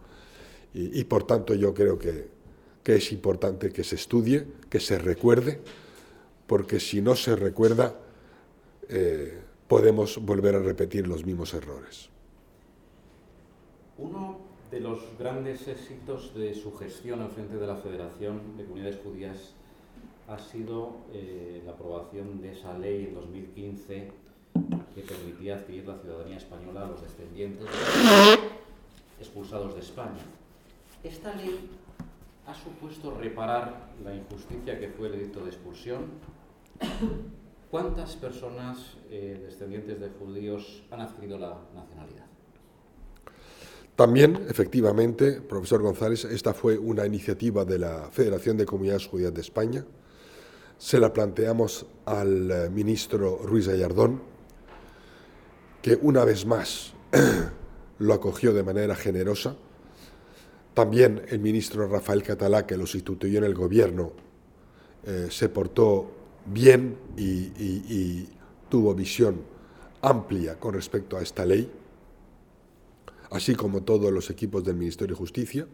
[0.73, 2.37] Y, por tanto yo creo que,
[2.85, 5.59] es importante que se estudie, que se recuerde,
[6.47, 7.93] porque si no se recuerda
[8.87, 9.37] eh,
[9.67, 12.09] podemos volver a repetir los mismos errores.
[13.99, 18.99] Uno de los grandes éxitos de su gestión al frente de la Federación de Comunidades
[19.03, 19.53] Judías
[20.27, 24.11] ha sido eh, la aprobación de esa ley en 2015
[24.93, 27.67] que permitía adquirir la ciudadanía española a los descendientes
[29.19, 30.21] expulsados de España.
[31.03, 31.69] Esta ley
[32.45, 36.05] ha supuesto reparar la injusticia que fue el edicto de expulsión.
[37.71, 42.28] ¿Cuántas personas eh, descendientes de judíos han adquirido la nacionalidad?
[43.99, 49.41] También, efectivamente, profesor González, esta fue una iniciativa de la Federación de Comunidades Judías de
[49.41, 49.83] España.
[50.77, 54.21] Se la planteamos al eh, ministro Ruiz Gallardón,
[55.81, 56.93] que una vez más
[57.99, 59.57] lo acogió de manera generosa.
[60.73, 64.13] También el ministro Rafael Catalá, que lo sustituyó en el gobierno,
[65.05, 66.09] eh, se portó
[66.45, 68.29] bien y,
[68.69, 69.41] tuvo visión
[70.01, 71.69] amplia con respecto a esta ley,
[73.31, 75.67] así como todos los equipos del Ministerio de Justicia.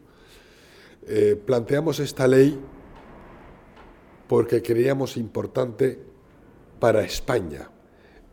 [1.08, 2.60] Eh, planteamos esta ley
[4.28, 5.99] porque creíamos importante
[6.80, 7.70] para España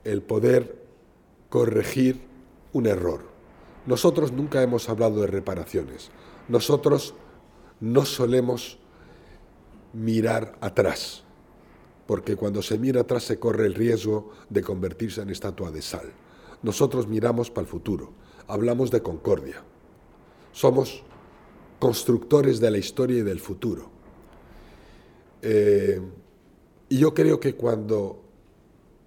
[0.04, 0.82] el poder
[1.48, 2.20] corregir
[2.72, 3.30] un error.
[3.86, 6.10] Nosotros nunca hemos hablado de reparaciones.
[6.48, 7.14] Nosotros
[7.80, 8.78] no solemos
[9.92, 11.24] mirar atrás,
[12.06, 16.12] porque cuando se mira atrás se corre el riesgo de convertirse en estatua de sal.
[16.62, 18.12] Nosotros miramos para el futuro,
[18.52, 19.62] hablamos de concordia.
[20.52, 21.02] Somos
[21.78, 23.88] constructores de la historia y del futuro.
[25.40, 25.98] Eh,
[26.90, 28.22] y yo creo que cuando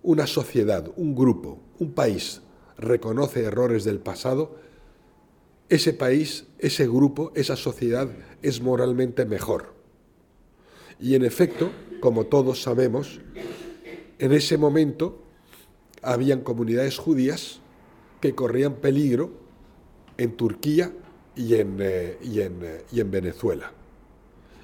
[0.01, 2.41] una sociedad, un grupo, un país
[2.79, 4.55] reconoce errores del pasado,
[5.69, 8.09] ese país, ese grupo, esa sociedad
[8.41, 9.75] es moralmente mejor.
[10.99, 11.69] Y en efecto,
[11.99, 13.21] como todos sabemos,
[14.17, 15.21] en ese momento
[16.01, 17.61] habían comunidades judías
[18.25, 19.29] que corrían peligro
[20.17, 20.91] en Turquía
[21.35, 23.71] y en, eh, eh, y en Venezuela.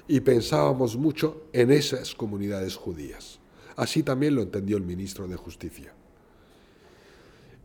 [0.08, 3.38] Y pensábamos mucho en esas comunidades judías.
[3.76, 5.94] Así también lo entendió el ministro de Justicia.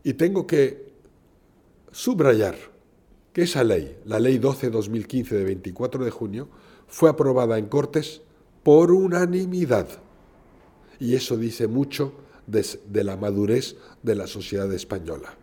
[0.04, 0.92] Y tengo que
[1.90, 2.54] subrayar
[3.32, 6.48] que esa ley, la ley 12-2015 de 24 de junio,
[6.86, 8.22] fue aprobada en Cortes
[8.62, 9.88] por unanimidad.
[11.00, 12.12] Y eso dice mucho
[12.46, 15.36] de, la madurez de la sociedad española.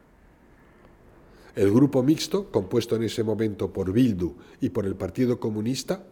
[1.55, 6.03] El grupo mixto, compuesto en ese momento por Bildu y por el Partido Comunista,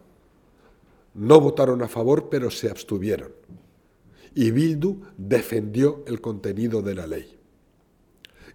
[1.14, 3.32] no votaron a favor, pero se abstuvieron.
[4.34, 7.38] Y Bildu defendió el contenido de la ley.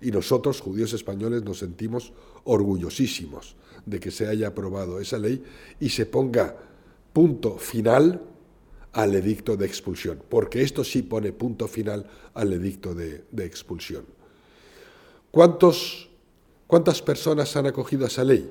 [0.01, 2.13] Y nosotros, judíos españoles, nos sentimos
[2.43, 5.43] orgullosísimos de que se haya aprobado esa ley
[5.79, 6.57] y se ponga
[7.13, 8.21] punto final
[8.93, 14.05] al edicto de expulsión, porque esto sí pone punto final al edicto de, expulsión.
[15.31, 16.08] ¿Cuántos,
[16.69, 18.47] ¿Cuántas personas han acogido esa ley?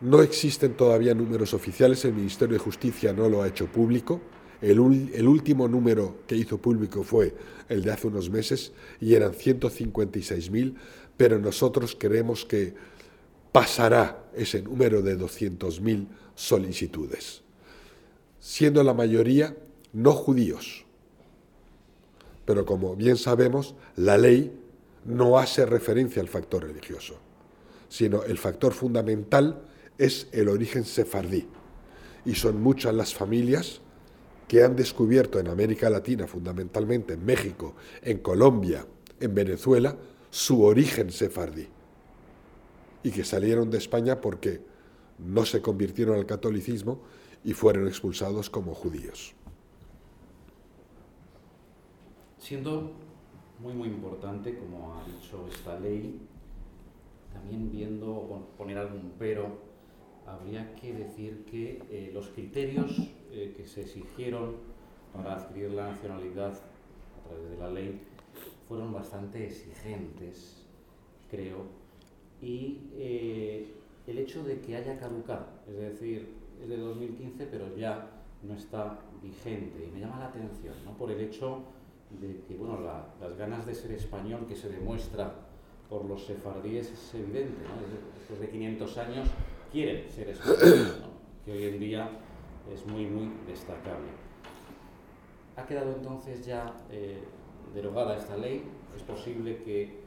[0.00, 4.20] No existen todavía números oficiales, el Ministerio de Justicia no lo ha hecho público,
[4.60, 7.32] el, último número que hizo público fue
[7.68, 10.74] el de hace unos meses y eran 156.000,
[11.16, 12.74] pero nosotros creemos que
[13.52, 17.42] pasará ese número de 200.000 solicitudes,
[18.40, 19.56] siendo la mayoría
[19.92, 20.84] no judíos.
[22.44, 24.52] Pero como bien sabemos, la ley
[25.04, 27.18] no hace referencia al factor religioso,
[27.88, 29.62] sino el factor fundamental
[29.98, 31.48] es el origen sefardí.
[32.24, 33.80] Y son muchas las familias
[34.46, 38.84] que han descubierto en América Latina, fundamentalmente en México, en Colombia,
[39.20, 39.96] en Venezuela,
[40.30, 41.68] su origen sefardí.
[43.02, 44.60] Y que salieron de España porque
[45.18, 47.00] no se convirtieron al catolicismo
[47.44, 49.34] y fueron expulsados como judíos.
[52.38, 52.92] Siendo
[53.60, 56.18] muy, muy importante, como ha dicho esta ley,
[57.32, 59.70] también viendo, poner algún pero,
[60.26, 62.90] habría que decir que eh, los criterios
[63.30, 64.56] eh, que se exigieron
[65.12, 68.00] para adquirir la nacionalidad a través de la ley
[68.66, 70.66] fueron bastante exigentes,
[71.30, 71.64] creo,
[72.40, 73.74] y eh,
[74.06, 76.28] el hecho de que haya caducado, es decir,
[76.62, 78.08] es de 2015 pero ya
[78.42, 80.96] no está vigente, y me llama la atención ¿no?
[80.96, 81.62] por el hecho
[82.20, 82.78] de que bueno,
[83.20, 85.34] las ganas de ser español que se demuestra
[85.88, 88.18] por los sefardíes es evidente, ¿no?
[88.18, 89.28] después de 500 años
[89.72, 90.94] quieren ser españoles,
[91.44, 92.10] que hoy en día
[92.72, 94.08] es muy, muy destacable.
[95.56, 97.18] ¿Ha quedado entonces ya eh,
[97.74, 98.64] derogada esta ley?
[98.96, 100.00] ¿Es posible que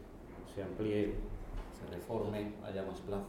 [0.54, 1.14] se amplíe,
[1.78, 3.28] se reforme, haya más plazo?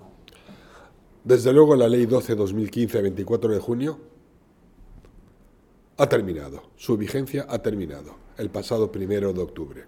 [1.24, 3.98] Desde luego la ley 12-2015, 24 de junio,
[5.96, 6.62] ha terminado.
[6.76, 9.84] Su vigencia ha terminado el pasado primero de octubre.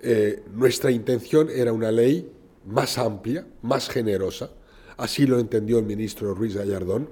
[0.00, 2.30] Eh, nuestra intención era una ley
[2.66, 4.50] más amplia, más generosa,
[4.96, 7.08] así lo entendió el ministro Ruiz Gallardón,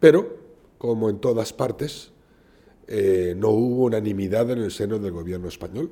[0.00, 0.36] pero,
[0.78, 2.10] como en todas partes,
[2.88, 5.90] eh, no hubo unanimidad en el seno del gobierno español.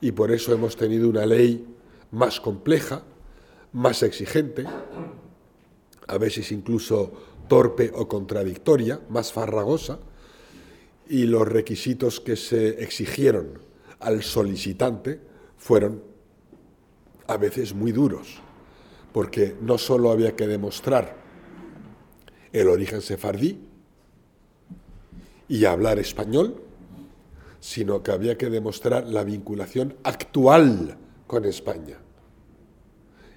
[0.00, 1.66] Y por eso hemos tenido una ley
[2.10, 3.02] más compleja,
[3.72, 4.64] más exigente,
[6.06, 7.12] a veces incluso
[7.48, 9.98] torpe o contradictoria, más farragosa,
[11.08, 13.58] y los requisitos que se exigieron
[14.00, 15.20] al solicitante
[15.56, 16.02] fueron
[17.26, 18.40] a veces muy duros,
[19.12, 21.16] porque no solo había que demostrar
[22.52, 23.58] el origen sefardí
[25.48, 26.62] y hablar español,
[27.60, 30.96] sino que había que demostrar la vinculación actual
[31.26, 31.98] con España.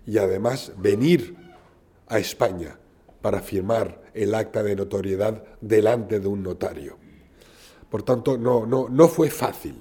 [0.05, 1.35] Y además venir
[2.07, 2.77] a España
[3.21, 6.97] para firmar el acta de notoriedad delante de un notario.
[7.89, 9.75] Por tanto, no, no, no fue fácil,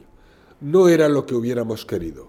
[0.60, 2.28] no era lo que hubiéramos querido.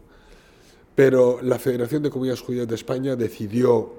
[0.96, 3.94] Pero la Federación de Comunidades Judías de España decidió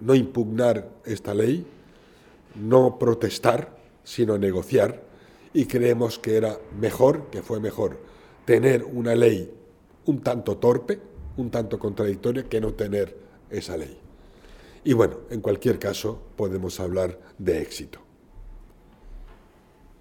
[0.00, 1.66] no impugnar esta ley,
[2.54, 5.02] no protestar, sino negociar,
[5.52, 7.98] y creemos que era mejor, que fue mejor,
[8.44, 9.52] tener una ley
[10.06, 10.98] un tanto torpe,
[11.36, 13.16] un tanto contradictoria, que no tener
[13.50, 13.98] esa ley.
[14.82, 18.00] Y bueno, en cualquier caso podemos hablar de éxito.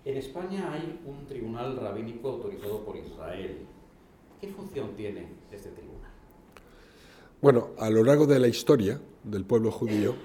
[0.06, 3.66] En España hay un tribunal rabínico autorizado por Israel.
[4.40, 6.10] ¿Qué función tiene este tribunal?
[7.42, 10.16] Bueno, a lo largo de la historia del pueblo judío,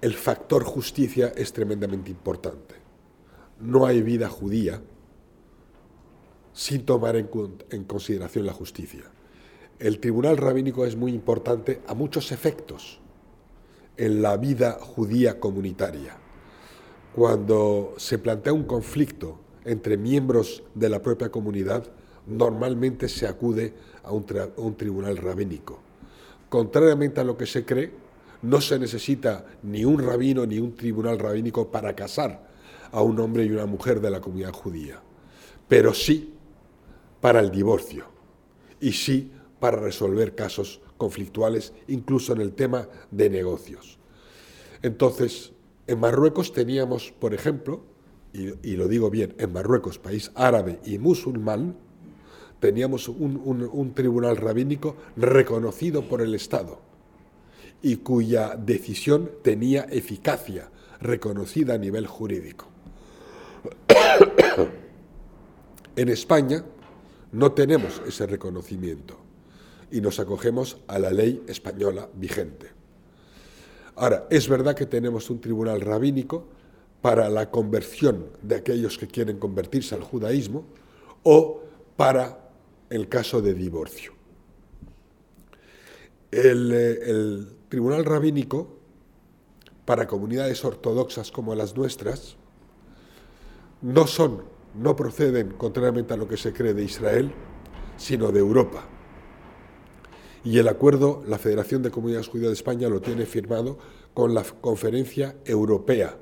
[0.00, 2.76] el factor justicia es tremendamente importante.
[3.60, 4.80] No hay vida judía
[6.52, 9.04] sin tomar en, consideración la justicia
[9.78, 12.98] el tribunal rabínico es muy importante a muchos efectos
[13.96, 16.16] en la vida judía comunitaria.
[17.14, 21.84] Cuando se plantea un conflicto entre miembros de la propia comunidad,
[22.26, 25.78] normalmente se acude a un, tribunal rabínico.
[26.48, 27.92] Contrariamente a lo que se cree,
[28.42, 32.48] no se necesita ni un rabino ni un tribunal rabínico para casar
[32.92, 35.00] a un hombre y una mujer de la comunidad judía,
[35.66, 36.34] pero sí
[37.20, 38.04] para el divorcio
[38.80, 43.98] y sí para resolver casos conflictuales, incluso en el tema de negocios.
[44.82, 45.52] Entonces,
[45.86, 47.82] en Marruecos teníamos, por ejemplo,
[48.32, 51.76] y, lo digo bien, en Marruecos, país árabe y musulmán,
[52.60, 56.80] teníamos un, tribunal rabínico reconocido por el Estado
[57.80, 60.70] y cuya decisión tenía eficacia
[61.00, 62.66] reconocida a nivel jurídico.
[65.96, 66.64] en España
[67.32, 69.27] no tenemos ese reconocimiento
[69.90, 72.70] y nos acogemos a la ley española vigente.
[73.96, 76.46] Ahora, es verdad que tenemos un tribunal rabínico
[77.02, 80.64] para la conversión de aquellos que quieren convertirse al judaísmo
[81.22, 81.62] o
[81.96, 82.50] para
[82.90, 84.12] el caso de divorcio.
[86.30, 88.76] El, eh, tribunal rabínico
[89.84, 92.36] para comunidades ortodoxas como las nuestras
[93.82, 94.44] no son,
[94.74, 97.32] no proceden, contrariamente a lo que se cree de Israel,
[97.96, 98.84] sino de Europa.
[100.44, 103.78] Y el acuerdo, la Federación de Comunidades Judías de España lo tiene firmado
[104.14, 106.16] con la Conferencia Europea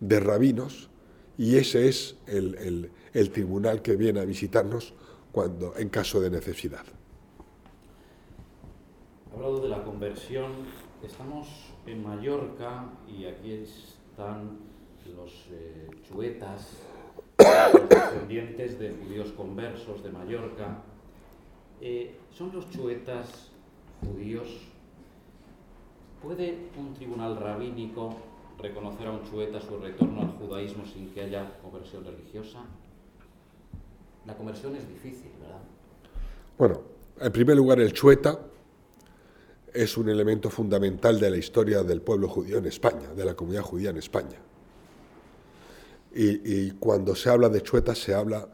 [0.00, 0.88] de Rabinos,
[1.36, 2.90] y ese es el,
[3.32, 4.94] tribunal que viene a visitarnos
[5.32, 6.84] cuando, en caso de necesidad.
[9.32, 10.52] Hablado de la conversión,
[11.02, 11.48] estamos
[11.86, 14.58] en Mallorca y aquí están
[15.16, 16.70] los eh, chuetas,
[17.38, 20.82] los descendientes de judíos conversos de Mallorca.
[21.80, 23.50] Eh, ¿Son los chuetas
[24.00, 24.48] judíos?
[26.22, 28.16] ¿Puede un tribunal rabínico
[28.60, 32.64] reconocer a un chueta su retorno al judaísmo sin que haya conversión religiosa?
[34.26, 35.60] La conversión es difícil, ¿verdad?
[36.58, 36.82] Bueno,
[37.20, 38.40] en primer lugar, el chueta
[39.72, 43.62] es un elemento fundamental de la historia del pueblo judío en España, de la comunidad
[43.62, 44.38] judía en España.
[46.12, 48.48] Y, y cuando se habla de chuetas se habla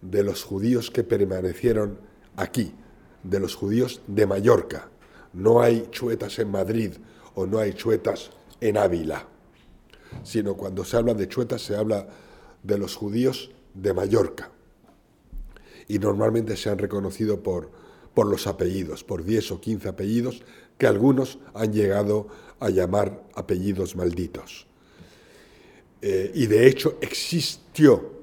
[0.00, 2.74] de los judíos que permanecieron aquí,
[3.22, 4.88] de los judíos de Mallorca.
[5.32, 6.92] No hay chuetas en Madrid
[7.34, 8.30] o no hay chuetas
[8.60, 9.26] en Ávila,
[10.22, 12.08] sino cuando se habla de chuetas se habla
[12.62, 14.50] de los judíos de Mallorca.
[15.88, 17.70] Y normalmente se han reconocido por,
[18.14, 20.42] por los apellidos, por 10 o 15 apellidos
[20.78, 22.28] que algunos han llegado
[22.60, 24.66] a llamar apellidos malditos.
[26.00, 28.22] Eh, y de hecho existió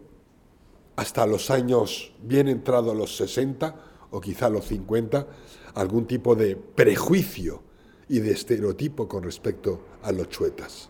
[0.96, 5.28] hasta los años bien entrado a los 60 o quizá los 50,
[5.76, 7.62] algún tipo de prejuicio
[8.08, 10.90] y de estereotipo con respecto a los chuetas.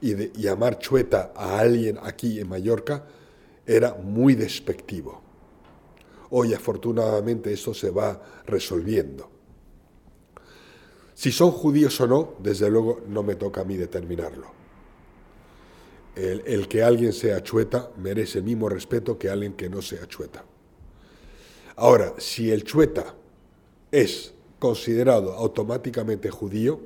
[0.00, 3.06] Y de llamar chueta a alguien aquí en Mallorca
[3.66, 5.22] era muy despectivo.
[6.30, 9.30] Hoy afortunadamente eso se va resolviendo.
[11.14, 14.54] Si son judíos o no, desde luego no me toca a mí determinarlo.
[16.14, 20.06] El, el, que alguien sea chueta merece el mismo respeto que alguien que no sea
[20.06, 20.44] chueta.
[21.76, 23.14] Ahora, si el chueta
[23.92, 26.80] es considerado automáticamente judío,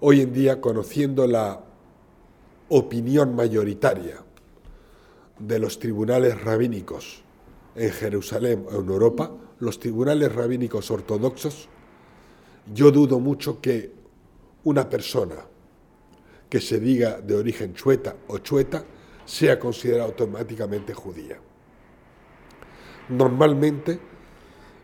[0.00, 1.60] hoy en día conociendo la
[2.70, 4.16] opinión mayoritaria
[5.38, 7.22] de los tribunales rabínicos
[7.76, 9.30] en Jerusalén o en Europa,
[9.60, 11.68] los tribunales rabínicos ortodoxos,
[12.74, 13.92] yo dudo mucho que
[14.64, 15.36] una persona
[16.48, 18.84] que se diga de origen chueta o chueta
[19.24, 21.38] sea considerada automáticamente judía.
[23.10, 23.98] Normalmente,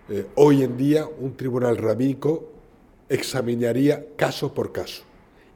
[0.09, 2.51] eh, hoy en día, un tribunal rabínico
[3.09, 5.05] examinaría caso por caso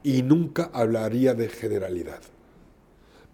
[0.03, 2.21] y nunca hablaría de generalidad.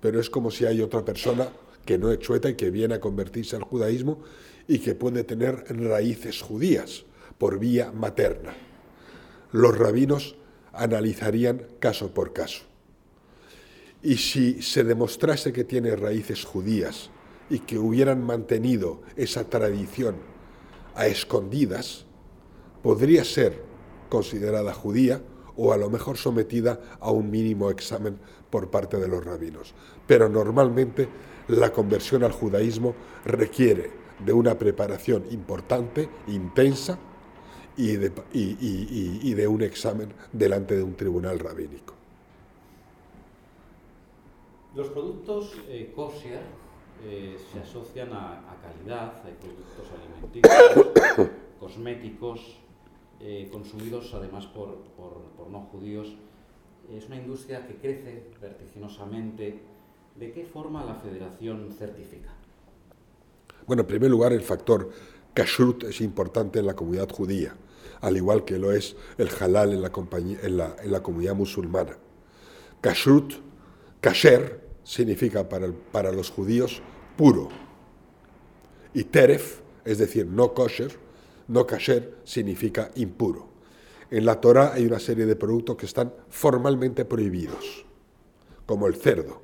[0.01, 1.49] Pero es como si hay otra persona
[1.85, 4.19] que no es chueta y que viene a convertirse al judaísmo
[4.67, 7.05] y que puede tener raíces judías
[7.37, 8.55] por vía materna.
[9.51, 10.35] Los rabinos
[10.73, 12.63] analizarían caso por caso.
[14.01, 17.11] Y si se demostrase que tiene raíces judías
[17.49, 20.15] y que hubieran mantenido esa tradición
[20.95, 22.05] a escondidas,
[22.81, 23.63] podría ser
[24.09, 25.21] considerada judía
[25.55, 28.17] o a lo mejor sometida a un mínimo examen
[28.49, 29.73] por parte de los rabinos.
[30.05, 31.07] Pero normalmente
[31.47, 32.95] la conversión al judaísmo
[33.25, 33.91] requiere
[34.23, 36.99] de una preparación importante, intensa,
[37.77, 41.93] y de, un examen delante de un tribunal rabínico.
[44.75, 46.41] Los productos eh, kosher
[47.03, 51.29] eh, se asocian a, calidad, hay productos alimenticios,
[51.59, 52.57] cosméticos,
[53.19, 56.15] eh, consumidos además por, por no judíos.
[56.91, 59.59] Es una industria que crece vertiginosamente.
[60.15, 62.31] ¿De qué forma la federación certifica?
[63.67, 64.89] Bueno, en primer lugar, el factor
[65.33, 67.53] kashrut es importante en la comunidad judía,
[68.01, 71.97] al igual que lo es el halal en la, en la, comunidad musulmana.
[72.81, 73.33] Kashrut,
[73.99, 76.81] kasher, significa para, para los judíos
[77.17, 77.49] puro.
[78.93, 80.93] Y teref, es decir, no kosher,
[81.49, 83.49] no kasher, significa impuro.
[84.09, 87.85] En la Torah hay una serie de productos que están formalmente prohibidos,
[88.65, 89.41] como el cerdo,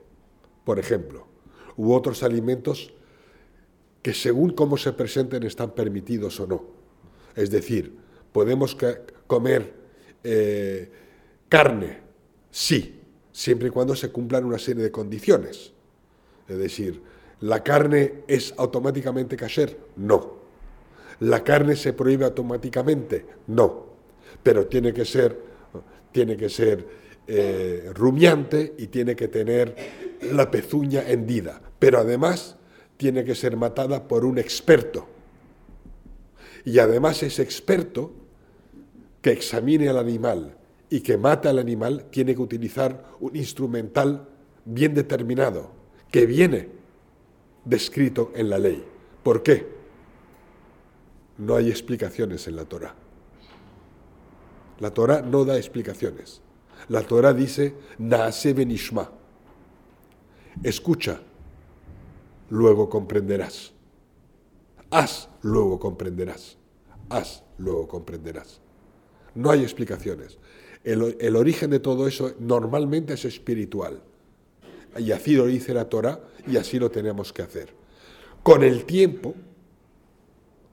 [0.63, 1.27] por ejemplo,
[1.75, 2.93] u otros alimentos
[4.01, 6.63] que según cómo se presenten están permitidos o no.
[7.35, 7.97] Es decir,
[8.31, 8.77] podemos
[9.27, 9.73] comer
[10.23, 10.89] eh,
[11.49, 11.99] carne,
[12.49, 13.02] sí,
[13.33, 15.73] siempre y cuando se cumplan una serie de condiciones.
[16.47, 17.01] Es decir,
[17.41, 19.77] ¿la carne es automáticamente kasher?
[19.97, 20.43] No.
[21.19, 23.25] ¿La carne se prohíbe automáticamente?
[23.47, 23.87] No.
[24.41, 25.37] Pero tiene que ser,
[26.11, 26.87] tiene que ser
[27.27, 29.75] eh, rumiante y tiene que tener
[30.31, 31.61] la pezuña hendida.
[31.79, 32.55] Pero además
[32.97, 35.07] tiene que ser matada por un experto.
[36.65, 38.13] Y además ese experto
[39.21, 40.55] que examine al animal
[40.93, 44.29] y que mate al animal tiene que utilizar un instrumental
[44.63, 45.71] bien determinado,
[46.11, 46.69] que viene
[47.65, 48.85] descrito en la ley.
[49.23, 49.67] ¿Por qué?
[51.39, 52.93] No hay explicaciones en la Torah.
[54.77, 56.43] La Torah no da explicaciones.
[56.89, 59.09] La Torah dice, Naase benishma.
[60.61, 61.21] Escucha,
[62.51, 63.73] luego comprenderás.
[64.91, 66.55] Haz, luego comprenderás.
[67.09, 68.61] Haz, luego comprenderás.
[69.33, 70.37] No hay explicaciones.
[70.83, 74.01] El, origen de todo eso normalmente es espiritual.
[74.97, 77.73] Y así lo dice la Torah y así lo tenemos que hacer.
[78.43, 79.33] Con el tiempo,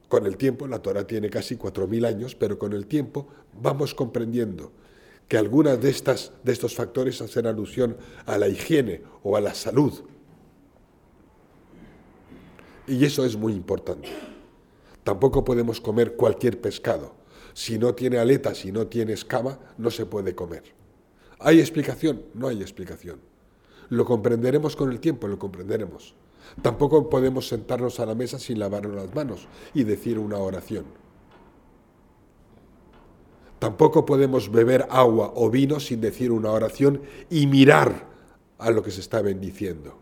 [0.09, 3.27] con el tiempo, la Torah tiene casi 4.000 años, pero con el tiempo
[3.61, 4.71] vamos comprendiendo
[5.27, 9.53] que algunas de, estas, de estos factores hacen alusión a la higiene o a la
[9.53, 10.03] salud
[12.91, 14.09] y eso es muy importante.
[15.03, 17.13] Tampoco podemos comer cualquier pescado.
[17.53, 20.63] Si no tiene aletas, si no tiene escama, no se puede comer.
[21.39, 22.23] ¿Hay explicación?
[22.33, 23.19] No hay explicación.
[23.89, 26.15] Lo comprenderemos con el tiempo, lo comprenderemos.
[26.61, 30.85] Tampoco podemos sentarnos a la mesa sin lavarnos las manos y decir una oración.
[33.59, 38.07] Tampoco podemos beber agua o vino sin decir una oración y mirar
[38.57, 39.99] a lo que se está bendiciendo.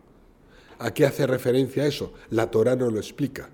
[0.79, 2.13] ¿A qué hace referencia eso?
[2.29, 3.49] La Torah no lo explica,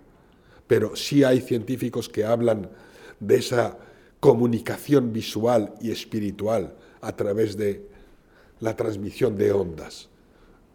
[0.68, 2.70] pero sí hay científicos que hablan
[3.20, 3.80] de esa
[4.20, 7.88] comunicación visual y espiritual a través de
[8.60, 10.10] la transmisión de ondas.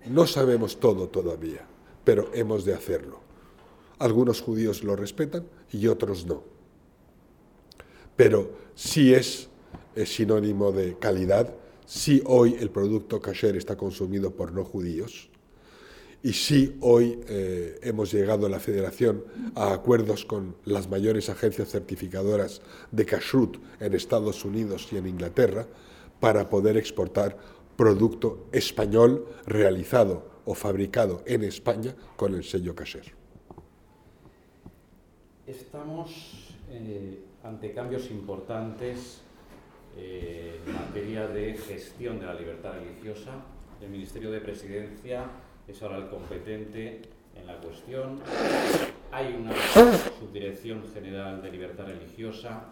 [0.06, 1.66] No sabemos todo todavía,
[2.04, 3.20] pero hemos de hacerlo.
[3.98, 6.42] Algunos judíos lo respetan y otros no.
[8.16, 9.48] Pero sí es,
[10.04, 11.54] sinónimo de calidad,
[11.86, 15.29] si hoy el producto kasher está consumido por no judíos,
[16.22, 19.24] y sí, hoy eh, hemos llegado la Federación
[19.54, 22.60] a acuerdos con las mayores agencias certificadoras
[22.90, 25.66] de kashrut en Estados Unidos y en Inglaterra
[26.20, 27.38] para poder exportar
[27.76, 33.14] producto español realizado o fabricado en España con el sello kasher.
[35.46, 39.22] Estamos eh, ante cambios importantes
[39.96, 43.32] eh, en materia de gestión de la libertad religiosa.
[43.80, 45.24] El Ministerio de Presidencia
[45.70, 47.00] es ahora el competente
[47.36, 48.20] en la cuestión.
[49.12, 49.52] Hay una
[50.18, 52.64] Subdirección General de Libertad Religiosa.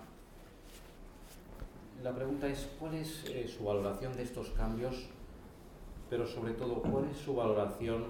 [2.02, 5.08] La pregunta es, ¿cuál es eh, su valoración de estos cambios?
[6.10, 8.04] Pero sobre todo, ¿cuál es su valoración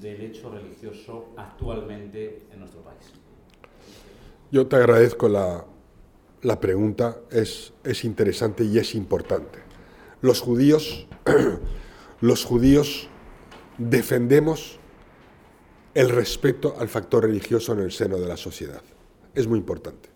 [0.00, 3.12] del hecho religioso actualmente en nuestro país?
[4.50, 5.64] Yo te agradezco la,
[6.42, 9.60] la pregunta, es, es interesante y es importante.
[10.20, 11.06] Los judíos,
[12.20, 13.08] los judíos
[13.78, 14.78] defendemos
[15.94, 18.82] el respeto al factor religioso en el seno de la sociedad.
[19.34, 20.08] Es muy importante.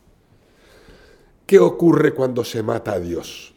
[1.46, 3.54] ¿Qué ocurre cuando se mata a Dios?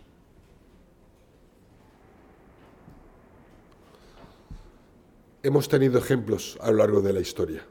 [5.41, 7.65] Hemos tenido ejemplos a lo largo de la historia.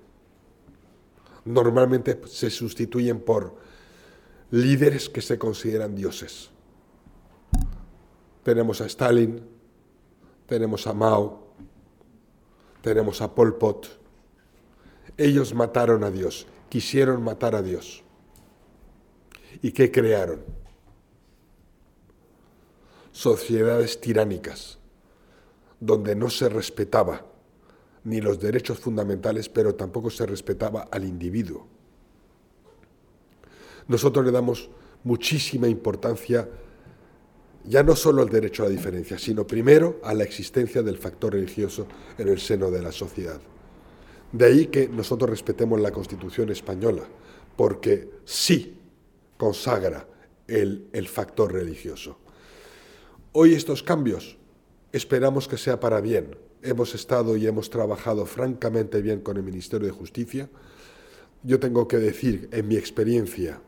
[1.45, 3.57] Normalmente se sustituyen por
[4.51, 6.51] líderes que se consideran dioses.
[8.43, 9.43] Tenemos a Stalin,
[10.47, 11.48] tenemos a Mao,
[12.83, 13.89] tenemos a Pol Pot.
[15.17, 18.05] Ellos mataron a Dios, quisieron matar a Dios.
[19.63, 20.45] ¿Y qué crearon?
[23.13, 24.79] Sociedades tiránicas,
[25.81, 27.25] donde no se respetaba
[28.05, 31.67] ni los derechos fundamentales, pero tampoco se respetaba al individuo.
[33.89, 34.71] Nosotros le damos
[35.03, 36.49] muchísima importancia
[37.65, 41.35] ya no solo al derecho a la diferencia, sino primero a la existencia del factor
[41.35, 41.87] religioso
[42.17, 43.41] en el seno de la sociedad.
[44.33, 47.03] De ahí que nosotros respetemos la Constitución española,
[47.57, 48.77] porque sí
[49.37, 50.07] consagra
[50.47, 52.19] el, el factor religioso.
[53.33, 54.37] Hoy estos cambios
[54.93, 59.87] esperamos que sea para bien, hemos estado y hemos trabajado francamente bien con el Ministerio
[59.87, 60.49] de Justicia.
[61.43, 63.61] Yo tengo que decir, en mi experiencia,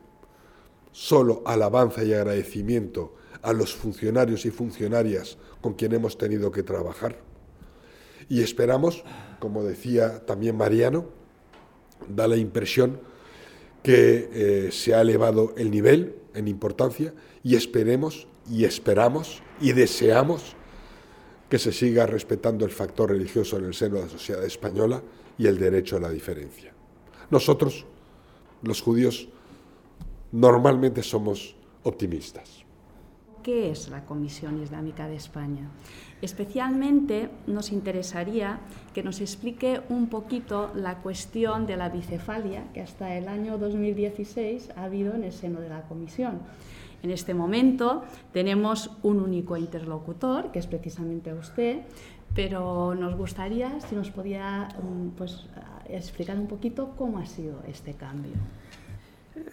[0.92, 7.16] solo alabanza y agradecimiento a los funcionarios y funcionarias con quien hemos tenido que trabajar.
[8.28, 9.04] Y esperamos,
[9.38, 11.06] como decía también Mariano,
[12.08, 13.00] da la impresión
[13.82, 20.54] que eh, se ha elevado el nivel en importancia y esperemos y esperamos y deseamos
[21.48, 25.02] que se siga respetando el factor religioso en el seno de la sociedad española
[25.36, 26.72] y el derecho a la diferencia.
[27.30, 27.86] Nosotros,
[28.62, 29.28] los judíos,
[30.30, 32.59] normalmente somos optimistas.
[33.42, 35.70] ¿Qué es la Comisión Islámica de España?
[36.20, 38.58] Especialmente nos interesaría
[38.92, 44.70] que nos explique un poquito la cuestión de la bicefalia que hasta el año 2016
[44.76, 46.40] ha habido en el seno de la Comisión.
[47.02, 51.80] En este momento tenemos un único interlocutor, que es precisamente usted,
[52.34, 55.46] pero nos gustaría si nos podía mm, pues,
[55.88, 58.34] explicar un poquito cómo ha sido este cambio.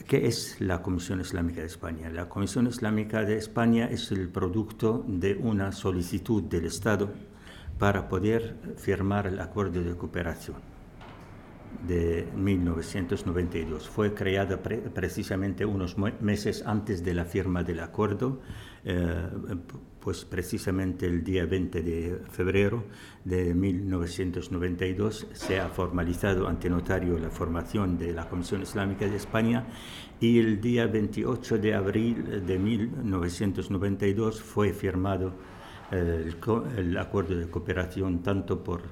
[0.08, 2.10] ¿Qué es la Comisión Islámica de España?
[2.10, 7.12] La Comisión Islámica de España es el producto de una solicitud del Estado
[7.78, 10.58] para poder firmar el acuerdo de cooperación
[11.88, 13.88] de 1992.
[13.88, 18.40] Fue creada precisamente unos meses antes de la firma del acuerdo,
[18.84, 19.30] eh,
[20.08, 22.86] pues precisamente el día 20 de febrero
[23.26, 29.66] de 1992 se ha formalizado ante notario la formación de la Comisión Islámica de España
[30.22, 35.34] y el día 28 de abril de 1992 fue firmado
[35.92, 36.38] el,
[36.78, 38.84] el acuerdo de cooperación tanto por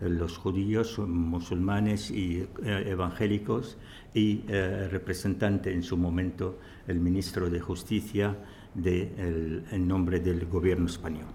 [0.00, 3.76] los judíos, musulmanes y eh, evangélicos
[4.14, 6.58] y eh, representante en su momento
[6.88, 8.36] el ministro de Justicia
[8.74, 11.26] de en nombre del gobierno español.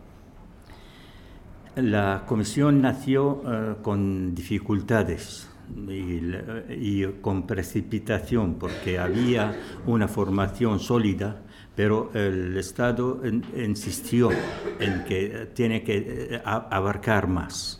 [1.77, 5.47] La comisión nació eh, con dificultades
[5.87, 9.55] y, con precipitación porque había
[9.85, 11.43] una formación sólida,
[11.75, 13.21] pero el Estado
[13.55, 14.31] insistió
[14.79, 17.79] en que tiene que abarcar más.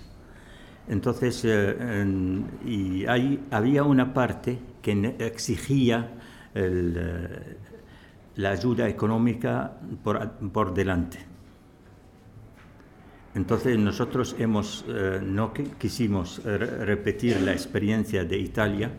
[0.88, 2.06] Entonces, eh,
[2.68, 3.06] y
[3.50, 6.12] había una parte que exigía
[6.54, 7.58] eh,
[8.38, 9.74] la ayuda económica
[10.04, 11.20] por, delante.
[13.36, 18.92] Entonces nosotros hemos, eh, no quisimos repetir la experiencia de Italia,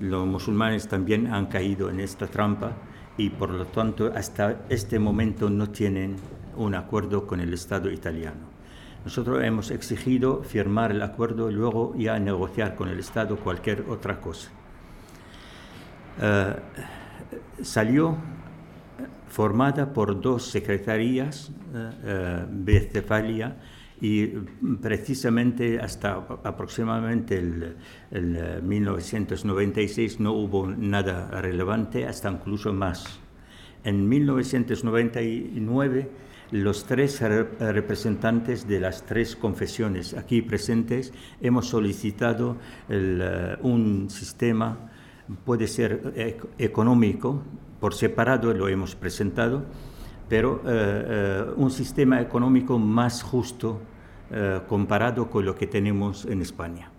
[0.00, 2.72] los musulmanes también han caído en esta trampa
[3.16, 6.16] y por lo tanto hasta este momento no tienen
[6.56, 8.56] un acuerdo con el Estado italiano.
[9.04, 14.20] Nosotros hemos exigido firmar el acuerdo y luego ya negociar con el Estado cualquier otra
[14.20, 14.50] cosa.
[16.20, 16.56] Eh,
[17.62, 18.16] salió
[19.28, 22.46] formada por dos secretarías, eh, eh
[23.98, 24.26] y
[24.82, 27.76] precisamente hasta aproximadamente el,
[28.62, 33.18] 1996 no hubo nada relevante, hasta incluso más.
[33.84, 36.10] En 1999
[36.52, 42.58] los tres representantes de las tres confesiones aquí presentes hemos solicitado
[42.88, 44.90] eh, un sistema,
[45.44, 46.12] puede ser
[46.58, 47.42] económico,
[47.80, 49.64] por separado lo hemos presentado,
[50.28, 53.80] pero eh, eh, un sistema económico más justo
[54.66, 56.90] comparado con lo que tenemos en España.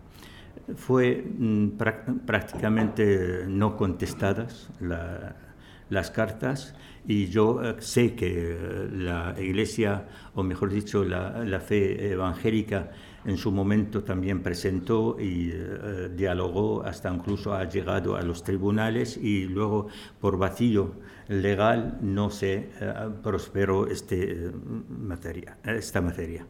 [0.78, 1.72] Fue mm,
[2.26, 4.70] prácticamente no contestadas
[5.90, 6.74] las cartas
[7.08, 10.06] y yo eh, sé que eh, la Iglesia,
[10.36, 12.92] o mejor dicho, la, fe evangélica
[13.28, 19.18] en su momento también presentó y eh, dialogó, hasta incluso ha llegado a los tribunales
[19.18, 19.88] y luego
[20.20, 20.94] por vacío
[21.28, 22.70] legal no se
[23.22, 24.50] prosperó este,
[24.90, 26.48] materia, esta materia.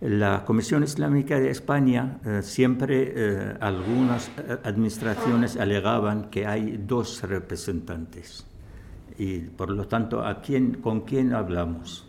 [0.00, 4.30] La Comisión Islámica de España, siempre algunas
[4.64, 8.44] administraciones alegaban que hay dos representantes
[9.18, 12.06] y por lo tanto, ¿a quién, ¿con quién hablamos?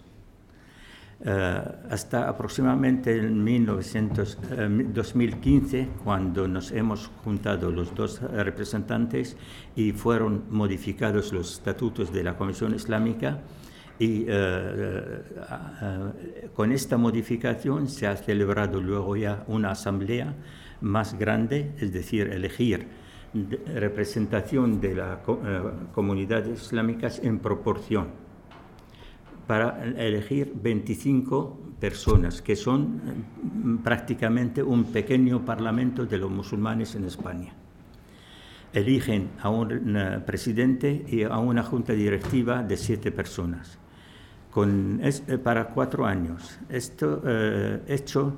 [1.24, 4.38] Eh, hasta aproximadamente en 1900,
[4.94, 9.38] 2015, cuando nos hemos juntado los dos representantes
[9.76, 13.40] y fueron modificados los estatutos de la Comisión Islámica,
[13.98, 20.34] y eh, eh, con esta modificación se ha celebrado luego ya una asamblea
[20.82, 22.88] más grande, es decir, elegir
[23.74, 25.62] representación de las eh,
[25.94, 28.25] comunidades islámicas en proporción
[29.48, 33.02] para elegir 25 personas, que son
[33.64, 37.54] mm, prácticamente un pequeño parlamento de los musulmanes en España.
[38.74, 43.78] Eligen a un eh, presidente y a una junta directiva de siete personas,
[44.52, 46.60] con, eh, para cuatro años.
[46.70, 47.22] Esto
[47.88, 48.38] hecho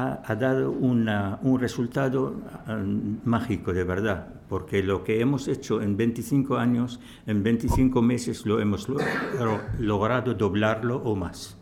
[0.00, 2.34] ha, dado un resultado
[2.68, 8.46] um, mágico, de verdad, porque lo que hemos hecho en 25 años, en 25 meses
[8.46, 8.88] lo hemos
[9.78, 11.56] logrado doblarlo o más.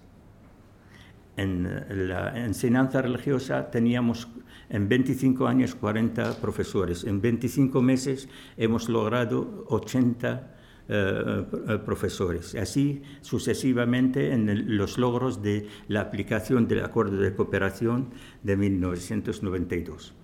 [1.37, 4.29] En la enseñanza religiosa teníamos
[4.71, 10.58] en 25 años 40 profesores, en 25 meses hemos logrado 80
[10.89, 12.55] eh, eh, profesores.
[12.55, 18.11] Así sucesivamente en los logros de la aplicación del Acuerdo de Cooperación
[18.43, 20.15] de 1992.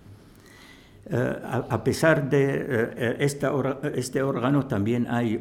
[1.07, 5.39] Eh, a, pesar de este órgano, también hay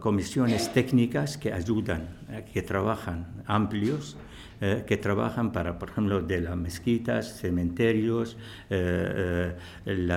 [0.00, 2.08] comisiones técnicas que ayudan,
[2.52, 4.16] que trabajan amplios
[4.60, 8.36] eh, que trabajan para, por ejemplo, de las mezquitas, cementerios,
[8.70, 9.52] eh,
[9.84, 10.10] eh,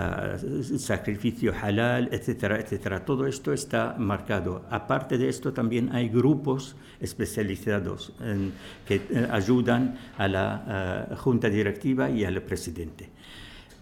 [0.69, 3.03] el sacrificio halal, etcétera, etcétera.
[3.03, 4.63] Todo esto está marcado.
[4.69, 8.13] Aparte de esto, también hay grupos especializados
[8.87, 9.01] que
[9.31, 13.09] ayudan a la junta directiva y al presidente.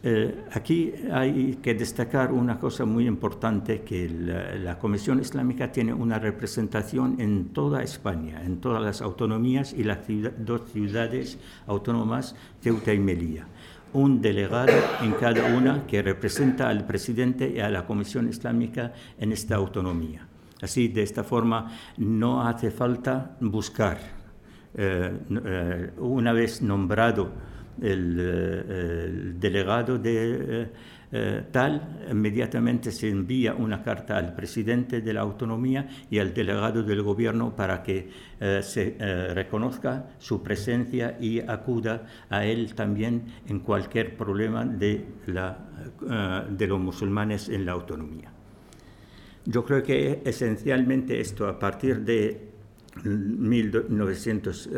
[0.07, 6.19] Eh, aquí hay que destacar una cosa muy importante, que la, Comisión Islámica tiene una
[6.19, 9.97] representación en toda España, en todas las autonomías y las
[10.37, 13.47] dos ciudades autónomas, Ceuta y Melilla.
[13.93, 19.31] Un delegado en cada una que representa al presidente y a la Comisión Islámica en
[19.31, 20.27] esta autonomía.
[20.61, 23.97] Así, de esta forma, no hace falta buscar,
[24.75, 30.67] eh, eh, una vez nombrado, el, delegado de eh,
[31.11, 36.83] eh, tal, inmediatamente se envía una carta al presidente de la autonomía y al delegado
[36.83, 38.95] del gobierno para que eh, se
[39.33, 45.57] reconozca su presencia y acuda a él también en cualquier problema de, la,
[46.49, 48.31] de los musulmanes en la autonomía.
[49.45, 52.44] Yo creo que esencialmente esto, a partir de
[53.03, 54.69] 1900,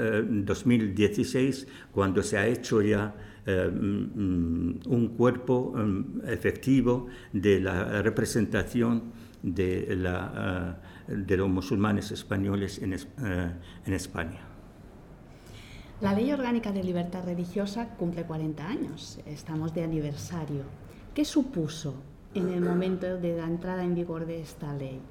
[0.45, 3.13] 2016, eh, cuando se ha hecho ya
[3.45, 9.11] eh, mm, un cuerpo mm, efectivo de la representación
[9.41, 14.41] de, la, eh, de los musulmanes españoles en, en España.
[16.01, 20.63] La Ley Orgánica de Libertad Religiosa cumple 40 años, estamos de aniversario.
[21.15, 21.95] ¿Qué supuso
[22.35, 25.01] en el momento de la entrada en vigor de esta ley?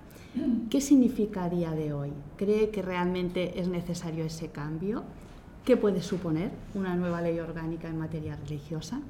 [0.70, 2.12] ¿Qué significa a día de hoy?
[2.36, 5.04] ¿Cree que realmente es necesario ese cambio?
[5.64, 9.00] ¿Qué puede suponer una nueva ley orgánica en materia religiosa?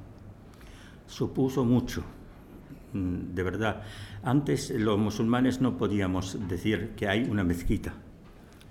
[1.05, 2.03] Supuso mucho,
[2.93, 3.83] mm, de verdad.
[4.23, 7.93] Antes los musulmanes no podíamos decir que hay una mezquita,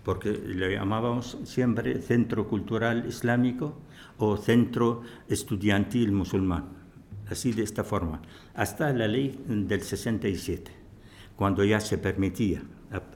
[0.02, 3.74] porque le llamábamos siempre centro cultural islámico
[4.16, 6.68] o centro estudiantil musulmán,
[7.28, 8.22] así de esta forma,
[8.54, 10.75] hasta la ley del 67
[11.36, 12.62] cuando ya se permitía,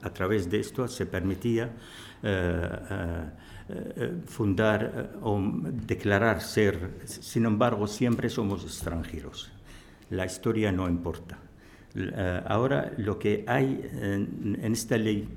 [0.03, 1.71] A, través de esto se permitía
[4.25, 5.39] fundar o
[5.87, 9.49] declarar ser, sin embargo, siempre somos extranjeros.
[10.09, 11.37] La historia no importa.
[12.47, 15.27] ahora lo que hay en esta ley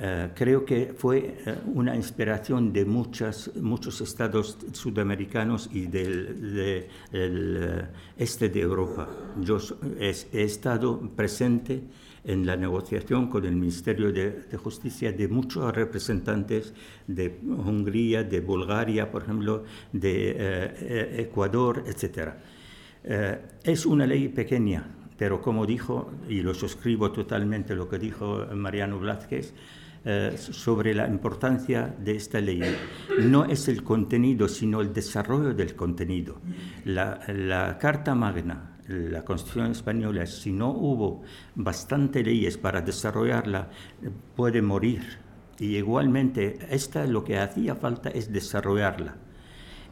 [0.00, 7.86] eh, creo que fue eh, una inspiración de muchas, muchos estados sudamericanos y del, eh,
[8.16, 9.08] este de Europa.
[9.40, 9.58] Yo
[9.98, 10.10] he,
[10.42, 11.82] estado presente
[12.24, 16.74] en la negociación con el Ministerio de, Justicia de muchos representantes
[17.06, 22.32] de Hungría, de Bulgaria, por ejemplo, de Ecuador, etc.
[23.64, 24.84] es una ley pequeña,
[25.16, 29.54] pero como dijo, y lo suscribo totalmente lo que dijo Mariano Blázquez,
[30.04, 32.62] eh, sobre la importancia de esta ley.
[33.20, 36.40] No es el contenido, sino el desarrollo del contenido.
[36.84, 41.22] La, Carta Magna, la Constitución española, si no hubo
[41.56, 43.70] bastante leyes para desarrollarla,
[44.36, 45.02] puede morir.
[45.58, 49.16] Y igualmente, esta lo que hacía falta es desarrollarla.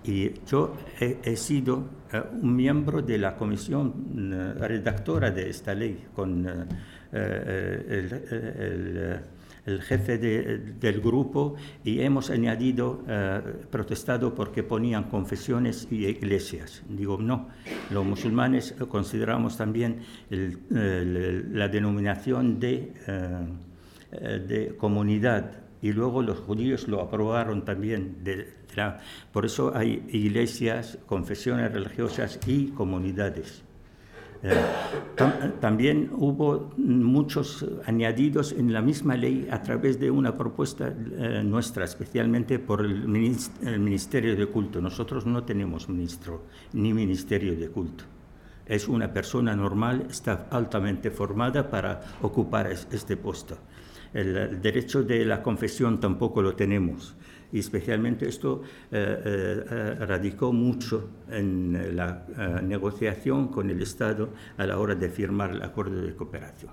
[0.04, 6.06] Y yo he, sido eh, un miembro de la comisión eh, redactora de esta ley
[6.14, 6.46] con
[7.10, 9.20] el
[9.82, 13.40] jefe del grupo y hemos añadido, eh,
[13.70, 16.82] protestado porque ponían confesiones y iglesias.
[16.88, 17.48] Digo, no,
[17.90, 22.92] los musulmanes consideramos también la denominación de,
[24.12, 28.16] eh, de comunidad y luego los judíos lo aprobaron también.
[29.32, 33.65] por eso hay iglesias, confesiones religiosas y comunidades.
[34.42, 34.54] Eh,
[35.60, 41.84] también hubo muchos añadidos en la misma ley a través de una propuesta eh, nuestra,
[41.84, 44.80] especialmente por el, Ministerio de Culto.
[44.80, 48.04] Nosotros no tenemos ministro ni Ministerio de Culto.
[48.66, 53.56] Es una persona normal, está altamente formada para ocupar este puesto.
[54.12, 57.14] El derecho de la confesión tampoco lo tenemos
[57.56, 58.60] y especialmente esto
[58.92, 64.28] eh, eh, radicó mucho en la eh, negociación con el Estado
[64.58, 66.72] a la hora de firmar el acuerdo de cooperación.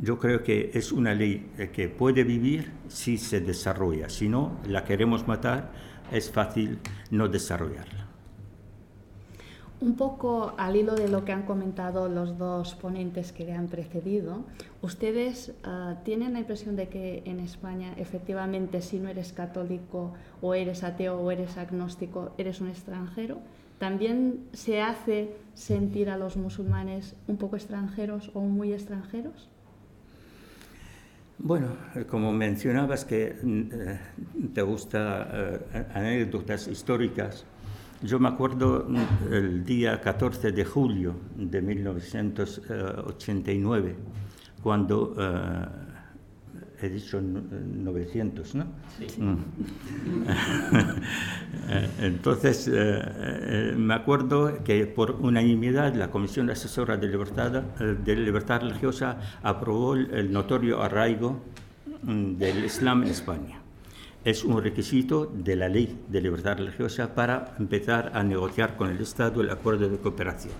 [0.00, 4.84] Yo creo que es una ley que puede vivir si se desarrolla, si no la
[4.84, 5.72] queremos matar,
[6.10, 6.80] es fácil
[7.12, 8.05] no desarrollarla.
[9.86, 13.68] Un poco al hilo de lo que han comentado los dos ponentes que le han
[13.68, 14.44] precedido,
[14.82, 20.54] ¿ustedes ah, tienen la impresión de que en España efectivamente si no eres católico o
[20.54, 23.38] eres ateo o eres agnóstico, eres un extranjero?
[23.78, 29.48] ¿También se hace sentir a los musulmanes un poco extranjeros o muy extranjeros?
[31.38, 31.68] Bueno,
[32.10, 34.00] como mencionabas que mm, eh,
[34.52, 37.44] te gustan eh, anécdotas históricas,
[38.02, 43.94] yo me acuerdo mm, el día 14 de julio de 1989,
[44.62, 45.66] cuando eh,
[46.82, 48.66] he dicho 900, ¿no?
[48.98, 49.06] Sí.
[49.20, 49.38] Mm.
[52.00, 58.60] Entonces, eh, eh, me acuerdo que por unanimidad la Comisión Asesora de Libertad, de Libertad
[58.60, 61.40] Religiosa aprobó el notorio arraigo
[62.02, 63.65] mm, del Islam en España
[64.26, 69.00] es un requisito de la ley de libertad religiosa para empezar a negociar con el
[69.00, 70.52] Estado el acuerdo de cooperación.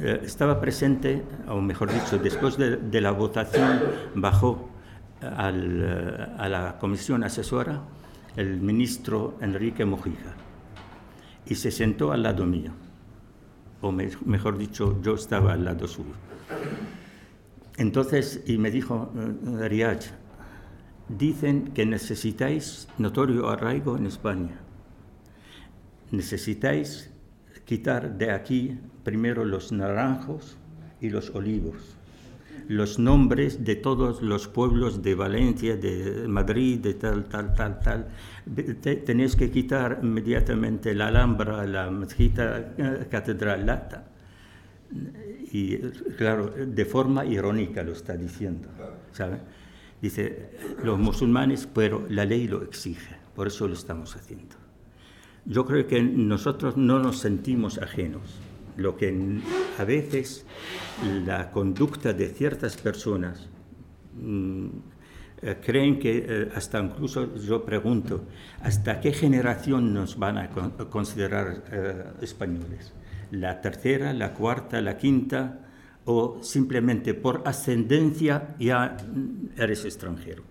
[0.00, 3.80] Eh, estaba presente, o mejor dicho, después de, la votación
[4.14, 4.70] bajó
[5.20, 7.82] a la comisión asesora
[8.36, 10.32] el ministro Enrique Mojica
[11.44, 12.70] y se sentó al lado mío,
[13.82, 16.14] o mejor dicho, yo estaba al lado suyo.
[17.76, 20.06] Entonces, y me dijo, eh, Riach,
[21.18, 24.60] dicen que necesitáis notorio arraigo en España.
[26.10, 27.10] Necesitáis
[27.64, 30.56] quitar de aquí primero los naranjos
[31.00, 31.96] y los olivos,
[32.68, 38.08] los nombres de todos los pueblos de Valencia, de Madrid, de tal, tal, tal, tal.
[38.80, 44.04] Tenéis que quitar inmediatamente la Alhambra, la mezquita eh, catedral, lata.
[45.52, 45.78] Y
[46.18, 48.68] claro, de forma irónica lo está diciendo,
[49.12, 49.38] ¿sabe?
[50.00, 50.50] Dice,
[50.82, 54.56] los musulmanes, pero la ley lo exige, por eso lo estamos haciendo.
[55.44, 58.22] Yo creo que nosotros no nos sentimos ajenos.
[58.76, 59.40] Lo que
[59.78, 60.46] a veces
[61.26, 63.48] la conducta de ciertas personas
[64.14, 64.66] mm,
[65.42, 68.26] eh, creen que eh, hasta incluso yo pregunto,
[68.62, 70.50] ¿hasta qué generación nos van a
[70.90, 72.92] considerar eh, españoles?
[73.30, 75.69] ¿La tercera, la cuarta, la quinta?
[76.10, 78.96] O simplemente por ascendencia ya
[79.56, 80.42] eres extranjero.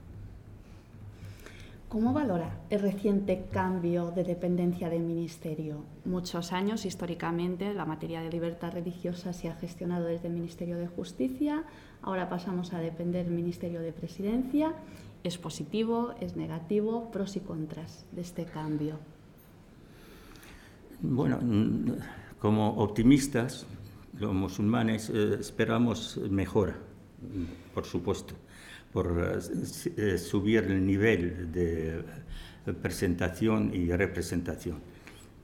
[1.90, 5.84] ¿Cómo valora el reciente cambio de dependencia del Ministerio?
[6.06, 10.88] Muchos años, históricamente, la materia de libertad religiosa se ha gestionado desde el Ministerio de
[10.88, 11.64] Justicia,
[12.04, 14.76] ahora pasamos a depender del Ministerio de Presidencia.
[15.24, 19.00] ¿Es positivo, es negativo, pros y contras de este cambio?
[21.02, 21.40] Bueno,
[22.40, 23.66] como optimistas,
[24.20, 26.76] los musulmanes eh, esperamos mejora,
[27.74, 28.36] por supuesto
[28.92, 29.40] por eh,
[29.98, 32.04] eh, subir el nivel de
[32.82, 34.78] presentación y representación.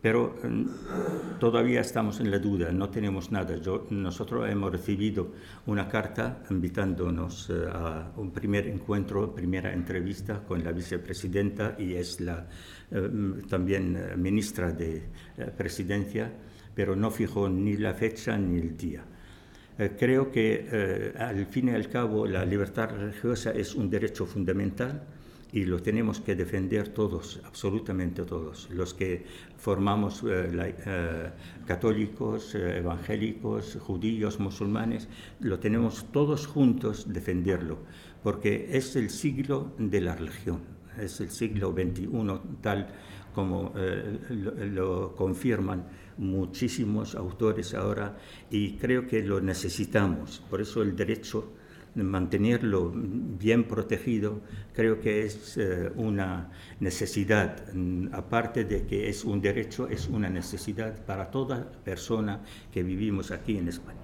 [0.01, 3.55] Pero mm, todavía estamos en la duda, no tenemos nada.
[3.89, 5.31] nosotros hemos recibido
[5.65, 12.21] una carta invitándonos eh, a un primer encuentro, primera entrevista con la vicepresidenta y es
[12.21, 12.47] la
[12.91, 15.03] mm, también ministra de
[15.57, 16.31] presidencia,
[16.75, 19.03] pero no fijó ni la fecha ni el día.
[19.77, 24.25] Eh, creo que eh, al fin y al cabo la libertad religiosa es un derecho
[24.25, 25.03] fundamental
[25.51, 29.25] y lo tenemos que defender todos, absolutamente todos, los que
[29.57, 31.31] formamos eh,
[31.65, 35.07] católicos, evangélicos, judíos, musulmanes,
[35.39, 37.79] lo tenemos todos juntos defenderlo,
[38.23, 40.61] porque es el siglo de la religión,
[40.99, 42.09] es el siglo XXI
[42.61, 42.87] tal
[43.33, 45.85] como lo confirman
[46.17, 48.17] muchísimos autores ahora
[48.49, 50.43] y creo que lo necesitamos.
[50.49, 51.53] Por eso el derecho
[51.95, 54.41] de mantenerlo bien protegido
[54.73, 57.73] creo que es eh, una necesidad.
[57.73, 63.31] Mm, aparte de que es un derecho, es una necesidad para toda persona que vivimos
[63.31, 63.99] aquí en España.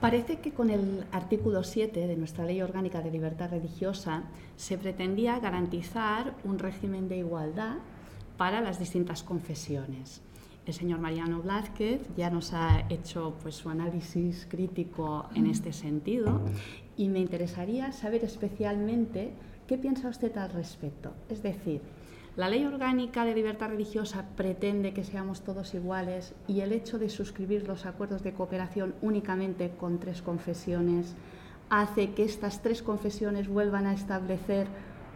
[0.00, 4.24] Parece que con el artículo 7 de nuestra Ley Orgánica de Libertad Religiosa
[4.56, 7.78] se pretendía garantizar un régimen de igualdad
[8.36, 10.22] para las distintas confesiones
[10.68, 16.42] el señor Mariano Blázquez ya nos ha hecho pues, su análisis crítico en este sentido
[16.94, 19.32] y me interesaría saber especialmente
[19.66, 21.14] qué piensa usted al respecto.
[21.30, 21.80] Es decir,
[22.36, 27.08] la ley orgánica de libertad religiosa pretende que seamos todos iguales y el hecho de
[27.08, 31.16] suscribir los acuerdos de cooperación únicamente con tres confesiones
[31.70, 34.66] hace que estas tres confesiones vuelvan a establecer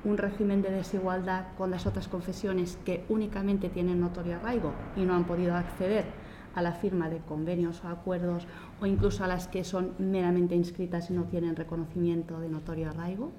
[0.05, 5.15] un régimen de desigualdad con las otras confesiones que únicamente tienen notorio arraigo y no
[5.15, 6.05] han podido acceder
[6.55, 8.47] a la firma de convenios o acuerdos
[8.81, 13.33] o incluso a las que son meramente inscritas y no tienen reconocimiento de notorio arraigo?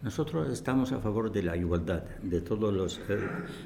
[0.00, 3.18] Nosotros estamos a favor de la igualdad de todas eh,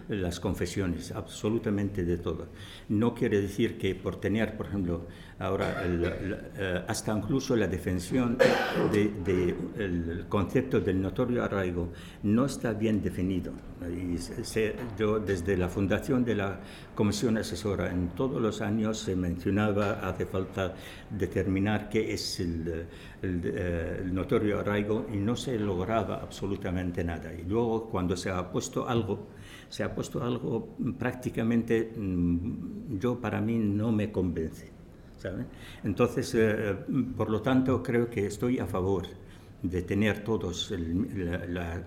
[0.09, 2.47] las confesiones, absolutamente de todo.
[2.89, 5.03] No quiere decir que por tener, por ejemplo,
[5.39, 8.39] ahora eh, hasta incluso la defensión
[8.93, 11.93] del concepto del notorio arraigo
[12.25, 13.53] no está bien definido.
[13.83, 14.17] Y
[14.97, 16.61] yo desde la fundación de la
[16.95, 20.75] Comisión Asesora en todos los años se mencionaba hace falta
[21.11, 22.87] determinar qué es el
[23.23, 27.33] eh, el, notorio arraigo y no se lograba absolutamente nada.
[27.33, 29.29] Y luego cuando se ha puesto algo,
[29.69, 34.72] se ha puesto algo prácticamente, mm, yo para mí no me convence.
[35.85, 36.77] Entonces, eh,
[37.17, 39.07] por lo tanto, creo que estoy a favor
[39.63, 40.73] de tener todos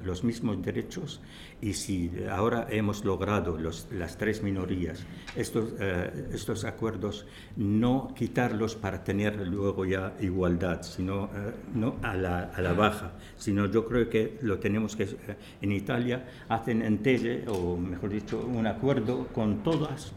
[0.04, 1.22] los mismos derechos
[1.66, 5.04] y si ahora hemos logrado las tres minorías
[5.36, 7.26] estos, eh, estos acuerdos,
[7.58, 13.14] no quitarlos para tener luego ya igualdad, sino eh, no a la, a la, baja,
[13.36, 15.18] sino yo creo que lo tenemos que, eh,
[15.60, 20.14] en Italia hacen en tele, o mejor dicho, un acuerdo con todas,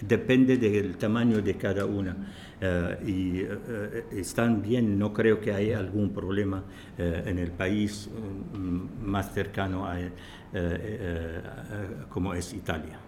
[0.00, 2.16] depende del tamaño de cada una.
[3.04, 3.44] y
[4.12, 6.64] están bien, no creo que haya algún problema
[6.96, 9.98] en el país mm, más cercano a,
[12.08, 12.98] como es Italia.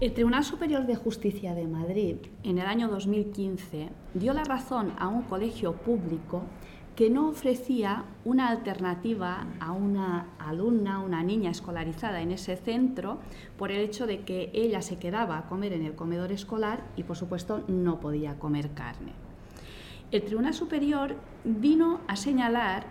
[0.00, 5.08] El Tribunal Superior de Justicia de Madrid en el año 2015 dio la razón a
[5.08, 6.42] un colegio público
[6.96, 13.18] que no ofrecía una alternativa a una alumna, una niña escolarizada en ese centro
[13.58, 17.02] por el hecho de que ella se quedaba a comer en el comedor escolar y
[17.02, 19.12] por supuesto no podía comer carne
[20.10, 21.14] el Tribunal Superior
[21.44, 22.84] vino a señalar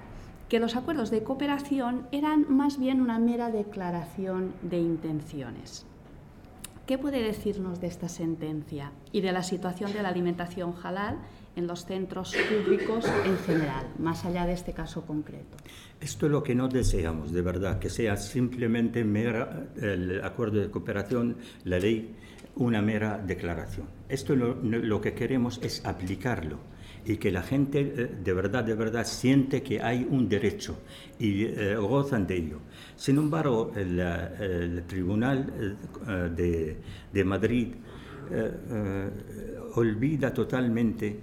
[0.49, 5.85] que los acuerdos de cooperación eran más bien una mera declaración de intenciones.
[6.87, 11.19] ¿Qué puede decirnos de esta sentencia y de la situación de la alimentación halal
[11.55, 15.55] en los centros públicos en general, más allá de este caso concreto?
[16.01, 20.71] Esto es lo que no deseamos, de verdad, que sea simplemente mera, el acuerdo de
[20.71, 22.15] cooperación, la ley,
[22.55, 23.87] una mera declaración.
[24.07, 26.57] Esto lo, lo que queremos es aplicarlo
[27.05, 30.77] y que la gente eh, de verdad, de verdad siente que hay un derecho
[31.17, 32.59] y eh, gozan de ello.
[32.95, 35.77] Sin embargo, el, Tribunal
[36.07, 36.75] eh,
[37.13, 37.73] de, Madrid
[39.75, 41.19] olvida totalmente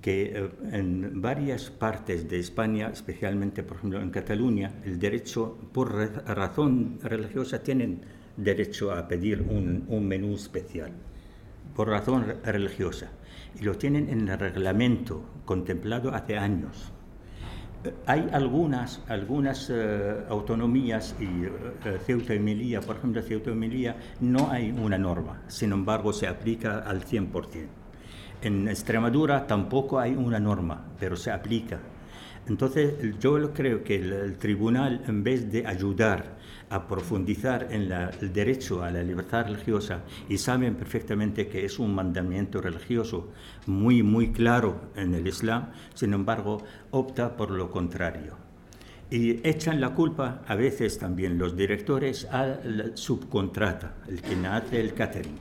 [0.00, 6.98] que en varias partes de España, especialmente por ejemplo en Cataluña, el derecho por razón
[7.02, 8.00] religiosa tienen
[8.36, 10.90] derecho a pedir un menú especial
[11.74, 13.10] por razón religiosa
[13.58, 16.92] y lo tienen en el reglamento contemplado hace años.
[18.06, 23.96] Hay algunas, algunas eh, autonomías y uh, Ceuta y Melilla, por ejemplo, Ceuta y Melilla
[24.20, 27.66] no hay una norma, sin embargo se aplica al 100%.
[28.40, 31.78] En Extremadura tampoco hay una norma, pero se aplica.
[32.46, 36.36] Entonces yo creo que el tribunal, en vez de ayudar
[36.74, 41.94] a profundizar en el derecho a la libertad religiosa y saben perfectamente que es un
[41.94, 43.28] mandamiento religioso
[43.66, 48.34] muy, muy claro en el Islam, sin embargo, opta por lo contrario.
[49.08, 54.80] Y echan la culpa a veces también los directores a la subcontrata, el que hace
[54.80, 55.38] el catering.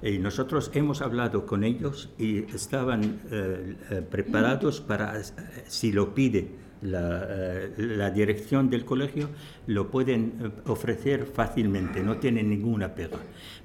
[0.00, 5.24] Y nosotros hemos hablado con ellos y estaban eh, eh, preparados para, eh,
[5.66, 9.28] si lo pide eh, la, dirección del colegio
[9.66, 13.18] lo pueden eh, ofrecer fácilmente, no tienen ninguna pega,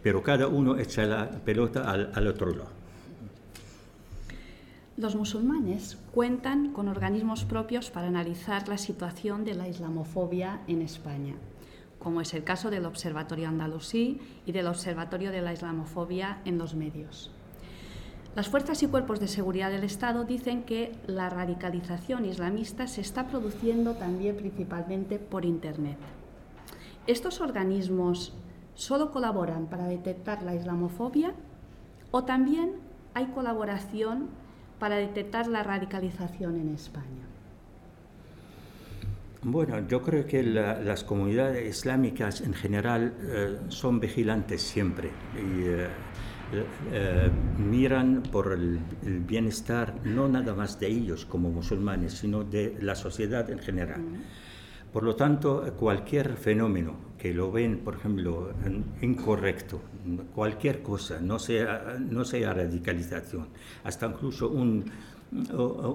[0.03, 2.77] pero cada uno echa la pelota al, al otro lado.
[4.97, 11.35] Los musulmanes cuentan con organismos propios para analizar la situación de la islamofobia en España,
[11.99, 16.75] como es el caso del Observatorio Andalusí y del Observatorio de la Islamofobia en los
[16.75, 17.31] medios.
[18.37, 23.25] Las fuerzas y cuerpos de seguridad del Estado dicen que la radicalización islamista se está
[23.25, 25.97] produciendo también principalmente por Internet.
[27.07, 28.35] ¿Estos organismos
[28.75, 31.33] solo colaboran para detectar la islamofobia
[32.11, 32.73] o también
[33.15, 34.27] hay colaboración
[34.77, 37.25] para detectar la radicalización en España?
[39.41, 45.09] Bueno, yo creo que las comunidades islámicas en general eh, son vigilantes siempre.
[45.35, 45.87] Eh,
[46.91, 48.79] eh, miran por el,
[49.27, 54.01] bienestar no nada más de ellos como musulmanes, sino de la sociedad en general.
[54.93, 58.53] Por lo tanto, cualquier fenómeno que lo ven, por ejemplo,
[59.01, 59.81] incorrecto,
[60.33, 63.49] cualquier cosa, no sea, no sea radicalización,
[63.83, 64.85] hasta incluso un,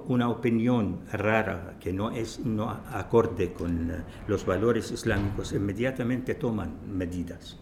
[0.09, 3.91] una opinión rara que no es no acorde con
[4.29, 7.62] los valores islámicos, inmediatamente toman medidas.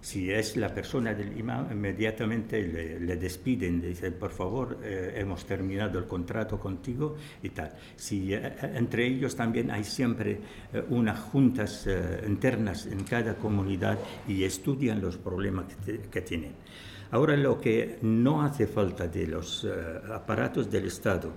[0.00, 5.44] Si es la persona del imán, inmediatamente le, despiden, le dicen, por favor, eh, hemos
[5.44, 7.72] terminado el contrato contigo y tal.
[7.96, 10.40] Si, eh, entre ellos también hay siempre
[10.72, 11.86] eh, unas juntas
[12.26, 15.66] internas en cada comunidad y estudian los problemas
[16.10, 16.52] que, tienen.
[17.10, 19.66] Ahora lo que no hace falta de los
[20.12, 21.32] aparatos del Estado,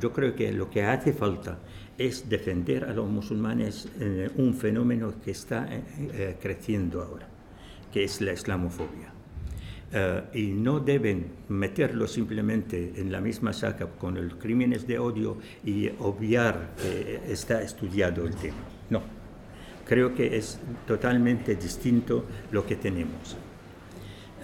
[0.00, 1.58] yo creo que lo que hace falta
[1.98, 7.28] es defender a los musulmanes en un fenómeno que está eh, eh, creciendo ahora,
[7.92, 9.12] que es la islamofobia.
[9.92, 15.38] Eh, y no deben meterlo simplemente en la misma saca con los crímenes de odio
[15.64, 18.56] y obviar que está estudiado el tema.
[18.90, 19.02] No,
[19.86, 23.36] creo que es totalmente distinto lo que tenemos.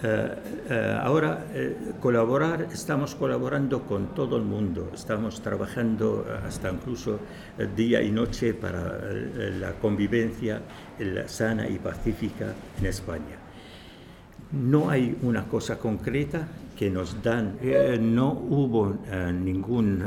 [0.03, 0.35] Eh,
[0.69, 7.19] eh, ahora, eh, colaborar, estamos colaborando con todo el mundo, estamos trabajando hasta incluso
[7.75, 8.99] día y noche para
[9.59, 10.61] la convivencia
[11.27, 13.37] sana y pacífica en España.
[14.51, 17.57] No hay una cosa concreta que nos dan,
[18.01, 18.97] no hubo
[19.31, 20.03] ningún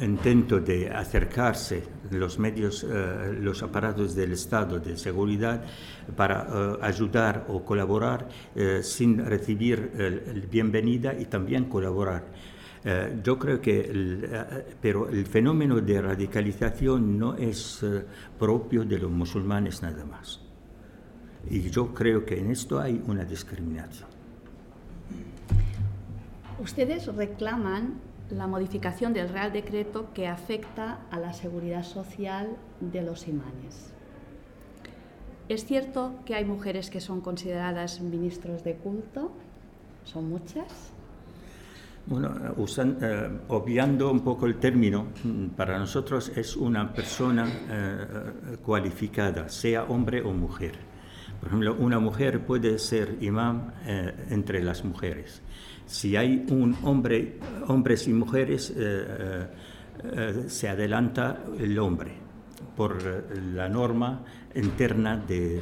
[0.00, 5.64] intento de acercarse los medios, eh, los aparatos del Estado de seguridad
[6.16, 12.24] para eh, ayudar o colaborar eh, sin recibir el, bienvenida y también colaborar.
[13.22, 14.30] yo creo que, el,
[14.80, 17.84] pero el fenómeno de radicalización no es
[18.38, 20.40] propio de los musulmanes nada más.
[21.50, 24.08] Y yo creo que en esto hay una discriminación.
[26.60, 33.28] Ustedes reclaman la modificación del Real Decreto que afecta a la seguridad social de los
[33.28, 33.92] imanes.
[35.48, 39.32] Es cierto que hay mujeres que son consideradas ministros de culto,
[40.04, 40.92] son muchas.
[42.06, 45.08] Bueno, eh, obviando un poco el término,
[45.56, 50.72] para nosotros es una persona eh, cualificada, sea hombre o mujer.
[51.38, 55.42] Por ejemplo, una mujer puede ser imán eh, entre las mujeres
[55.88, 59.46] si hay un hombre, hombres y mujeres, eh, eh,
[60.04, 62.12] eh, se adelanta el hombre
[62.76, 63.02] por
[63.54, 64.22] la norma
[64.54, 65.60] interna de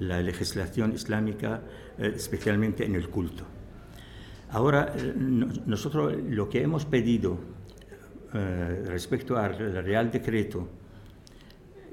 [0.00, 1.62] la legislación islámica,
[1.96, 3.44] especialmente en el culto.
[4.50, 7.38] Ahora, nosotros lo que hemos pedido
[8.32, 10.68] respecto al Real Decreto,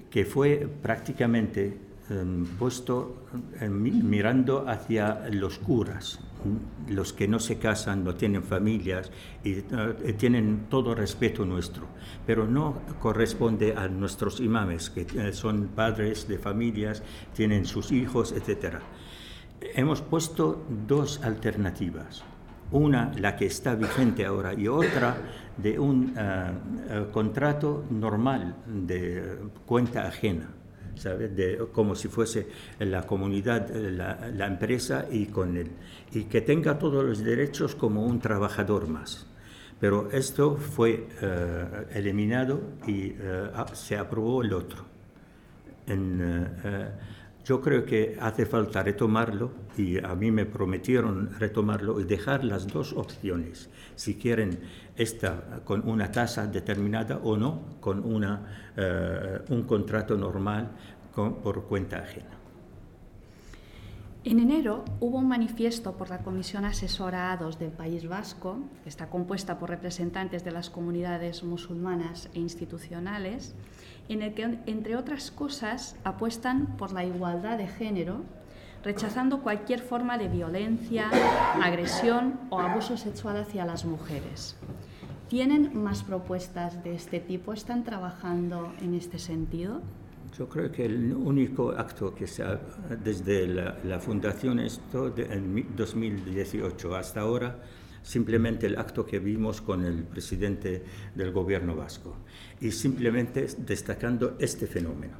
[0.09, 1.77] que fue prácticamente
[2.09, 3.27] em, puesto
[3.59, 6.19] em, mirando hacia los curas,
[6.87, 9.11] los que no se casan, no tienen familias
[9.43, 11.87] y eh, tienen todo respeto nuestro,
[12.25, 17.03] pero no corresponde a nuestros imames, que eh, son padres de familias,
[17.33, 18.77] tienen sus hijos, etc.
[19.73, 22.23] Hemos puesto dos alternativas.
[22.71, 25.17] Una, la que está vigente ahora, y otra
[25.57, 30.49] de un eh, contrato normal de cuenta ajena.
[31.03, 32.47] De, como si fuese
[32.79, 35.71] la comunidad, la, la, empresa y, con él,
[36.13, 39.27] y que tenga todos los derechos como un trabajador más.
[39.79, 44.85] Pero esto fue eh, eliminado y eh, se aprobó el otro.
[45.85, 46.91] En, eh,
[47.45, 52.67] yo creo que hace falta retomarlo y a mí me prometieron retomarlo y dejar las
[52.67, 54.59] dos opciones, si quieren
[54.97, 60.71] esta con una tasa determinada o no, con una, eh, un contrato normal
[61.13, 62.31] con, por cuenta ajena.
[64.23, 69.07] En enero hubo un manifiesto por la Comisión Asesora A2 del País Vasco, que está
[69.07, 73.53] compuesta por representantes de las comunidades musulmanas e institucionales,
[74.09, 78.21] en el que, entre otras cosas, apuestan por la igualdad de género,
[78.83, 81.09] rechazando cualquier forma de violencia,
[81.61, 84.55] agresión o abuso sexual hacia las mujeres.
[85.27, 87.51] ¿Tienen más propuestas de este tipo?
[87.51, 89.81] ¿Están trabajando en este sentido?
[90.37, 92.59] Yo creo que el único acto que se ha,
[93.03, 97.57] desde la, fundación esto de, en 2018 hasta ahora
[98.03, 100.83] simplemente el acto que vimos con el presidente
[101.15, 102.15] del gobierno vasco
[102.65, 105.13] y simplemente destacando este fenómeno.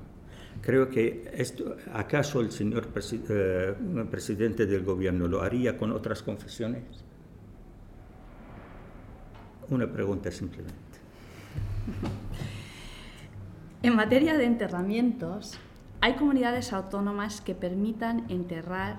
[0.62, 2.90] Creo que esto, ¿acaso el señor
[3.30, 3.76] eh,
[4.10, 6.82] presidente del gobierno lo haría con otras confesiones?
[9.70, 10.74] Una pregunta simplemente.
[13.84, 15.60] En materia de enterramientos,
[16.02, 18.98] hay comunidades autónomas que permitan enterrar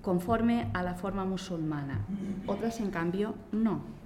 [0.00, 2.06] conforme a la forma musulmana.
[2.46, 3.97] Otras, en cambio, no.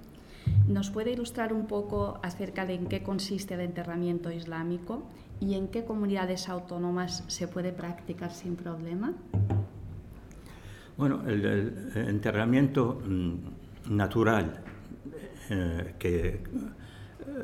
[0.67, 5.03] ¿Nos puede ilustrar un poco acerca de en qué consiste el enterramiento islámico
[5.39, 9.13] y en qué comunidades autónomas se puede practicar sin problema?
[10.97, 14.61] Bueno, el, enterramiento mm, natural
[15.49, 16.39] eh, que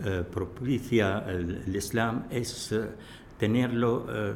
[0.06, 2.88] eh, propicia el, Islam es eh,
[3.40, 4.34] tenerlo eh,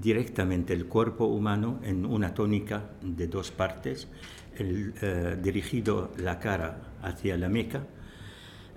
[0.00, 4.08] directamente el cuerpo humano en una tónica de dos partes,
[4.56, 7.82] el, eh, dirigido la cara hacia la Meca,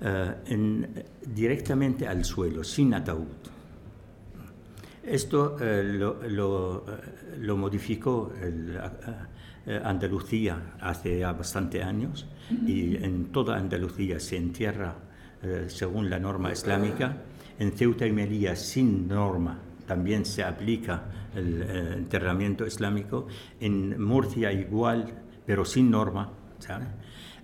[0.02, 3.28] eh, directamente al suelo, sin ataúd.
[5.04, 6.86] Esto lo, lo,
[7.38, 8.32] lo, modificó
[9.84, 12.26] Andalucía hace ya bastante años
[12.66, 14.96] y en toda Andalucía se entierra
[15.68, 17.18] según la norma islámica
[17.60, 21.04] en Ceuta y Melilla, sin norma, también se aplica
[21.36, 23.28] el eh, enterramiento islámico.
[23.60, 25.14] En Murcia igual,
[25.46, 26.32] pero sin norma.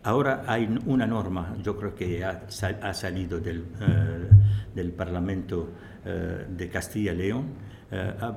[0.03, 2.41] Ahora hay una norma, yo creo que ha,
[2.81, 4.30] ha salido del, eh,
[4.73, 5.69] del Parlamento
[6.05, 7.69] eh, de Castilla y León,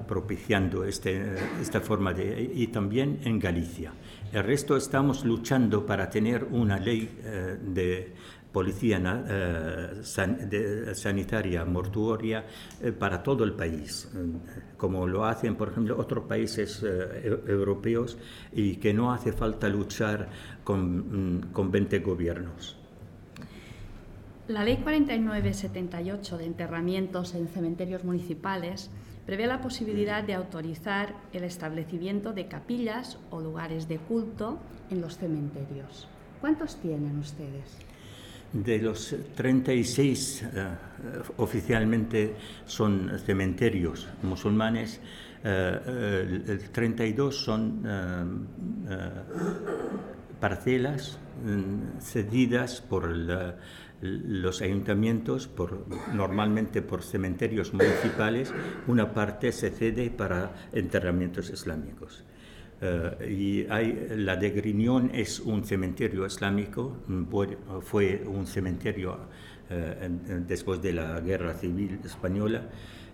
[0.09, 2.51] propiciando este, esta forma de...
[2.55, 3.93] y también en Galicia.
[4.32, 7.18] El resto estamos luchando para tener una ley
[7.60, 8.14] de
[8.53, 12.45] policía eh, sanitaria mortuoria
[12.81, 14.19] eh, para todo el país, eh,
[14.77, 16.85] como lo hacen, por ejemplo, otros países
[17.47, 18.19] europeos
[18.53, 20.29] y que no hace falta luchar
[20.62, 22.77] con, mm, con 20 gobiernos.
[24.49, 28.91] La Ley 4978 de enterramientos en cementerios municipales
[29.24, 34.59] prevé la posibilidad de autorizar el establecimiento de capillas o lugares de culto
[34.91, 36.09] en los cementerios.
[36.41, 37.79] ¿Cuántos tienen ustedes?
[38.53, 42.35] De los 36 uh, oficialmente
[42.66, 45.01] son cementerios musulmanes,
[45.43, 48.49] uh, el 32 son
[50.39, 51.19] parcelas
[52.01, 53.09] cedidas por
[54.03, 58.53] los ayuntamientos, por, normalmente por cementerios municipales,
[58.87, 62.24] una parte se cede para enterramientos islámicos.
[62.85, 66.97] Eh, y hay, la de es un cementerio islámico,
[67.81, 69.19] fue un cementerio
[69.71, 70.09] eh,
[70.49, 72.63] después de la Guerra Civil Española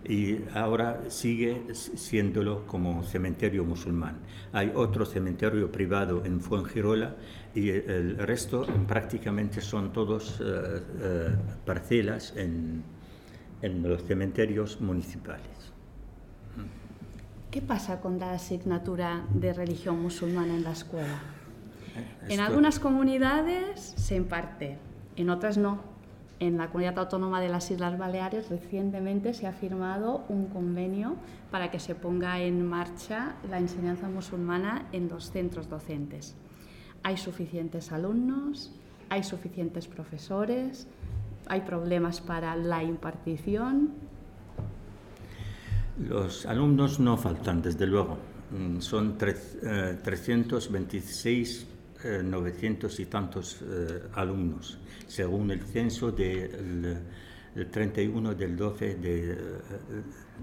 [0.03, 4.17] y ahora sigue siéndolo como cementerio musulmán.
[4.53, 7.15] Hay otro cementerio privado en Fuengirola
[7.53, 12.83] y el resto prácticamente son todos eh, parcelas en
[13.61, 15.58] los cementerios municipales.
[17.51, 21.19] ¿Qué pasa con la asignatura de religión musulmana en la escuela?
[22.27, 24.77] En algunas comunidades se imparte,
[25.15, 25.79] en otras no.
[26.39, 31.15] En la Comunidad Autónoma de las Islas Baleares recientemente se ha firmado un convenio
[31.49, 36.35] para que se ponga en marcha la enseñanza musulmana en los centros docentes.
[37.01, 38.71] Hay suficientes alumnos,
[39.09, 40.87] hay suficientes profesores,
[41.47, 43.89] hay problemas para la impartición.
[46.07, 48.17] Los alumnos no faltan, desde luego.
[48.51, 51.67] Mm, son 326
[52.23, 54.77] 900 eh, y tantos eh, alumnos,
[55.07, 56.97] según el censo del
[57.69, 59.37] 31 del 12 de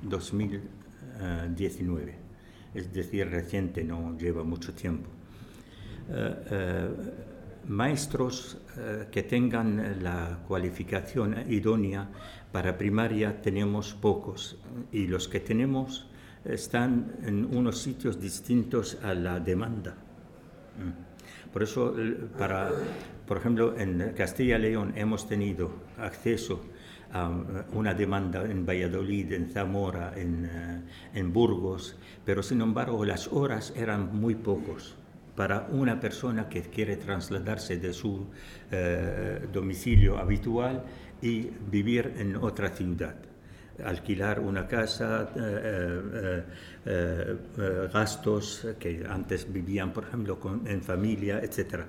[0.02, 2.10] 2019.
[2.10, 2.14] Eh,
[2.74, 5.08] es decir, reciente, no lleva mucho tiempo.
[7.68, 8.58] Maestros
[9.10, 12.08] que tengan la cualificación idónea
[12.52, 14.58] para primaria tenemos pocos
[14.92, 16.08] y los que tenemos
[16.44, 19.94] están en unos sitios distintos a la demanda.
[20.78, 21.52] Mm.
[21.52, 21.94] Por eso,
[22.38, 22.70] para,
[23.26, 26.60] por ejemplo, en Castilla y León hemos tenido acceso
[27.12, 27.30] a
[27.72, 30.82] una demanda en Valladolid, en Zamora, en, eh,
[31.14, 34.96] en Burgos, pero sin embargo las horas eran muy pocos
[35.36, 38.26] para una persona que quiere trasladarse de su
[38.70, 40.82] eh, domicilio habitual
[41.22, 43.16] y vivir en otra ciudad
[43.84, 46.42] alquilar una casa, eh,
[46.84, 51.82] eh, eh, gastos que antes vivían, por ejemplo, en familia, etc.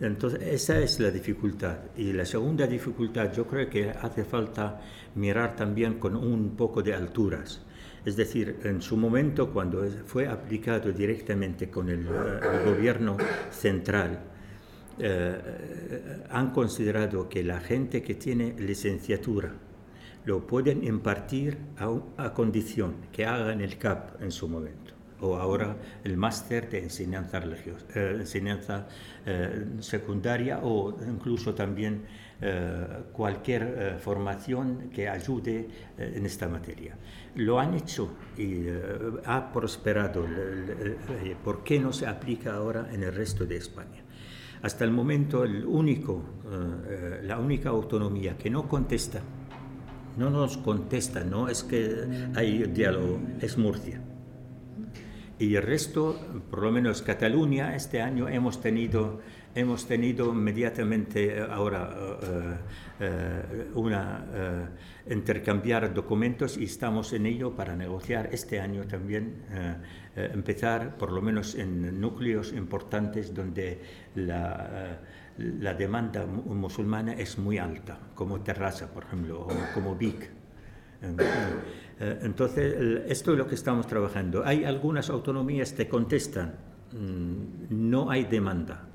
[0.00, 1.76] Entonces, esa es la dificultad.
[1.96, 4.80] Y la segunda dificultad, yo creo que hace falta
[5.16, 7.62] mirar también con un poco de alturas.
[8.04, 13.16] Es decir, en su momento, cuando fue aplicado directamente con el, el gobierno
[13.50, 14.20] central,
[16.30, 19.52] han considerado que la gente que tiene licenciatura,
[20.28, 26.18] lo pueden impartir a, condición que hagan el CAP en su momento o ahora el
[26.18, 28.86] máster de enseñanza, religiosa, eh, enseñanza
[29.24, 32.02] eh, secundaria o incluso también
[32.40, 35.66] eh, cualquier formación que ayude
[35.96, 36.94] en esta materia.
[37.34, 38.66] Lo han hecho y
[39.24, 40.24] ha prosperado.
[41.44, 44.02] ¿Por qué no se aplica ahora en el resto de España?
[44.62, 46.22] Hasta el momento único,
[47.22, 49.22] la única autonomía que no contesta
[50.18, 54.00] no nos contesta, no es que hay diálogo, es Murcia.
[55.38, 56.18] Y el resto,
[56.50, 59.20] por lo menos Cataluña, este año hemos tenido,
[59.58, 62.58] hemos tenido inmediatamente eh, ahora
[63.74, 64.70] una,
[65.08, 69.36] intercambiar documentos y estamos en ello para negociar este año también,
[70.16, 73.80] empezar por lo menos en núcleos importantes donde
[74.16, 74.98] la
[75.38, 80.30] la demanda musulmana es muy alta, como Terraza, por ejemplo, o como Vic.
[82.00, 82.74] Entonces,
[83.08, 84.42] esto es lo que estamos trabajando.
[84.44, 86.54] Hay algunas autonomías que contestan,
[86.92, 88.87] mm, no hay demanda.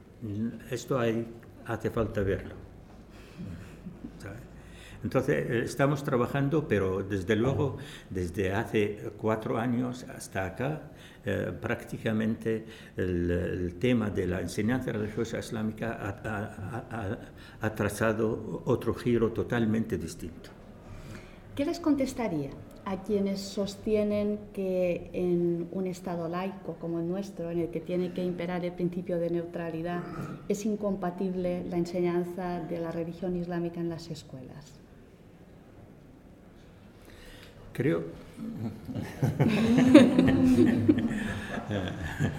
[0.70, 1.28] Esto hay,
[1.66, 2.56] hace falta verlo.
[5.04, 7.78] Entonces, eh, estamos trabajando, pero desde luego,
[8.10, 10.82] desde hace cuatro años hasta acá,
[11.26, 16.00] eh, prácticamente el, tema de la enseñanza religiosa islámica
[17.60, 20.50] ha, trazado otro giro totalmente distinto.
[21.54, 22.50] ¿Qué les contestaría
[22.86, 28.14] a quienes sostienen que en un Estado laico como el nuestro, en el que tiene
[28.14, 30.04] que imperar el principio de neutralidad,
[30.50, 34.80] es incompatible la enseñanza de la religión islámica en las escuelas?
[37.74, 38.04] Creo,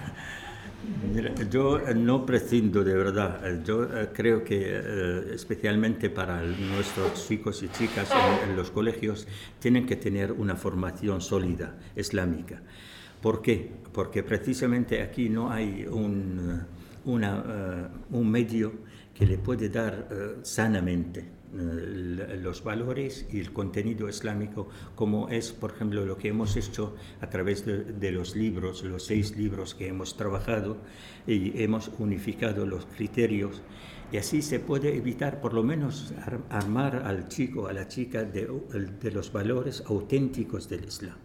[1.49, 3.63] yo no prescindo de verdad.
[3.63, 8.09] Yo eh, creo que eh, especialmente para nuestros chicos y chicas
[8.47, 9.27] en, los colegios
[9.59, 12.61] tienen que tener una formación sólida islámica.
[13.21, 13.71] ¿Por qué?
[13.91, 16.61] Porque precisamente aquí no hay un,
[17.05, 18.73] eh, medio
[19.13, 20.07] que le puede dar
[20.43, 26.55] sanamente eh, los valores y el contenido islámico, como es, por ejemplo, lo que hemos
[26.57, 30.77] hecho a través de, los libros, los seis libros que hemos trabajado
[31.25, 33.61] y hemos unificado los criterios.
[34.11, 36.13] Y así se puede evitar, por lo menos,
[36.49, 38.47] armar al chico, a la chica de,
[39.01, 41.17] de los valores auténticos del Islam.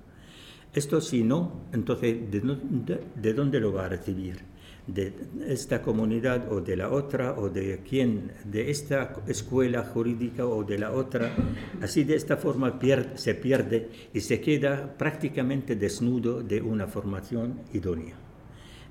[0.72, 4.38] Esto si no, entonces, ¿de, de dónde lo va a recibir?
[4.86, 5.12] De
[5.46, 10.78] esta comunidad o de la otra o de quién, de esta escuela jurídica o de
[10.78, 11.32] la otra.
[11.80, 12.78] Así de esta forma
[13.14, 18.29] se pierde y se queda prácticamente desnudo de una formación idónea.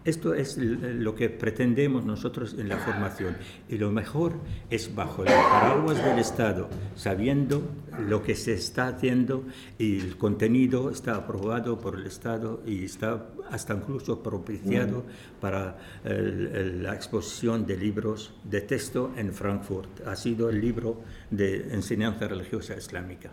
[0.10, 3.38] Esto es lo que pretendemos nosotros en la formación.
[3.70, 4.34] Y lo mejor
[4.72, 7.62] es bajo el paraguas del Estado, sabiendo
[8.08, 9.44] lo que se está haciendo
[9.78, 15.04] y el contenido está aprobado por el Estado y está hasta incluso propiciado
[15.40, 20.08] para la exposición de libros de texto en Frankfurt.
[20.08, 23.30] Ha sido el libro de enseñanza religiosa islámica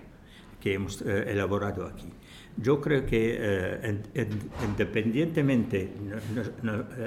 [0.60, 2.08] que hemos eh, elaborado aquí.
[2.58, 4.28] Yo creo que eh,
[4.64, 5.90] independientemente,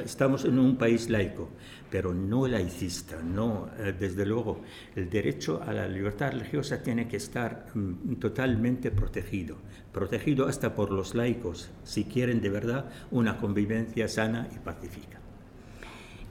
[0.06, 1.50] estamos en un país laico,
[1.90, 4.62] pero no laicista, no, eh, desde luego,
[4.96, 9.58] el derecho a la libertad religiosa tiene que estar mm, totalmente protegido,
[9.92, 15.19] protegido hasta por los laicos, si quieren de verdad una convivencia sana y pacífica.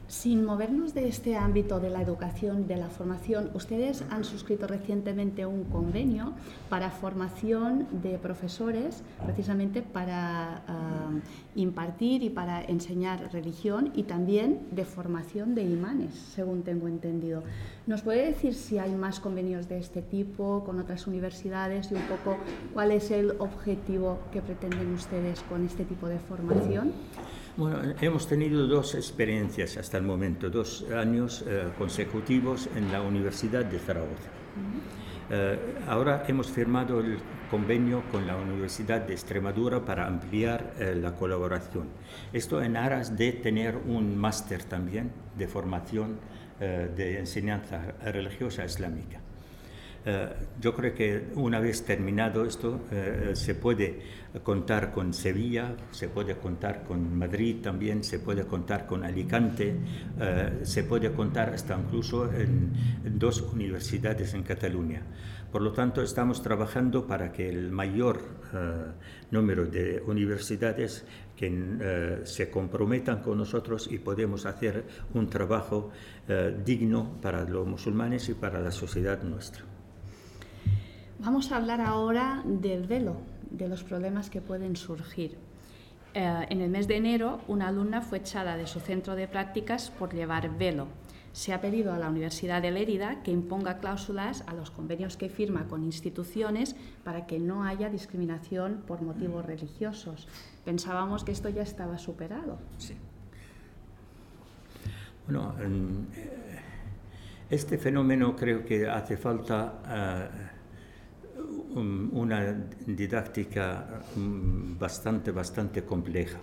[0.09, 5.45] Sin movernos de este ámbito de la educación, de la formación, ustedes han suscrito recientemente
[5.45, 6.33] un convenio
[6.71, 11.11] para formación de profesores, precisamente para ah,
[11.57, 17.43] impartir y para enseñar religión y también de formación de imanes, según tengo entendido.
[17.87, 22.03] ¿Nos puede decir si hay más convenios de este tipo con otras universidades y un
[22.05, 22.39] poco
[22.73, 26.95] cuál es el objetivo que pretenden ustedes con este tipo de formación?
[27.59, 33.65] Bueno, hemos tenido dos experiencias hasta el momento, dos años eh, consecutivos en la Universidad
[33.65, 34.31] de Zaragoza.
[35.29, 35.59] Eh,
[35.89, 37.19] ahora hemos firmado el
[37.51, 41.89] convenio con la Universidad de Extremadura para ampliar eh, la colaboración.
[42.33, 46.21] Esto en aras de tener un máster también de formación
[46.61, 49.21] de enseñanza religiosa islámica.
[50.05, 50.29] Eh,
[50.61, 54.01] yo creo que una vez terminado esto, eh, se puede
[54.43, 59.77] contar con Sevilla, se puede contar con Madrid también, se puede contar con Alicante,
[60.21, 62.73] eh, se puede contar hasta incluso en,
[63.19, 65.03] dos universidades en Cataluña.
[65.53, 68.21] Por lo tanto, estamos trabajando para que el mayor
[69.31, 71.07] número de universidades
[71.37, 74.85] que se comprometan con nosotros y podemos hacer
[75.15, 75.91] un trabajo
[76.67, 79.65] digno para los musulmanes y para la sociedad nuestra.
[81.21, 83.17] Vamos a hablar ahora del velo,
[83.51, 85.37] de los problemas que pueden surgir.
[86.15, 89.91] Eh, en el mes de enero, una alumna fue echada de su centro de prácticas
[89.91, 90.89] por llevar velo.
[91.33, 95.29] Se ha pedido a la Universidad de Lérida que imponga cláusulas a los convenios que
[95.29, 100.27] firma con instituciones para que no haya discriminación por motivos religiosos.
[100.65, 102.59] Pensábamos que esto ya estaba superado.
[102.79, 102.95] Sí.
[105.27, 106.59] Bueno, eh,
[107.51, 110.48] este fenómeno creo que hace falta eh,
[111.79, 116.39] una didáctica mm, bastante, bastante compleja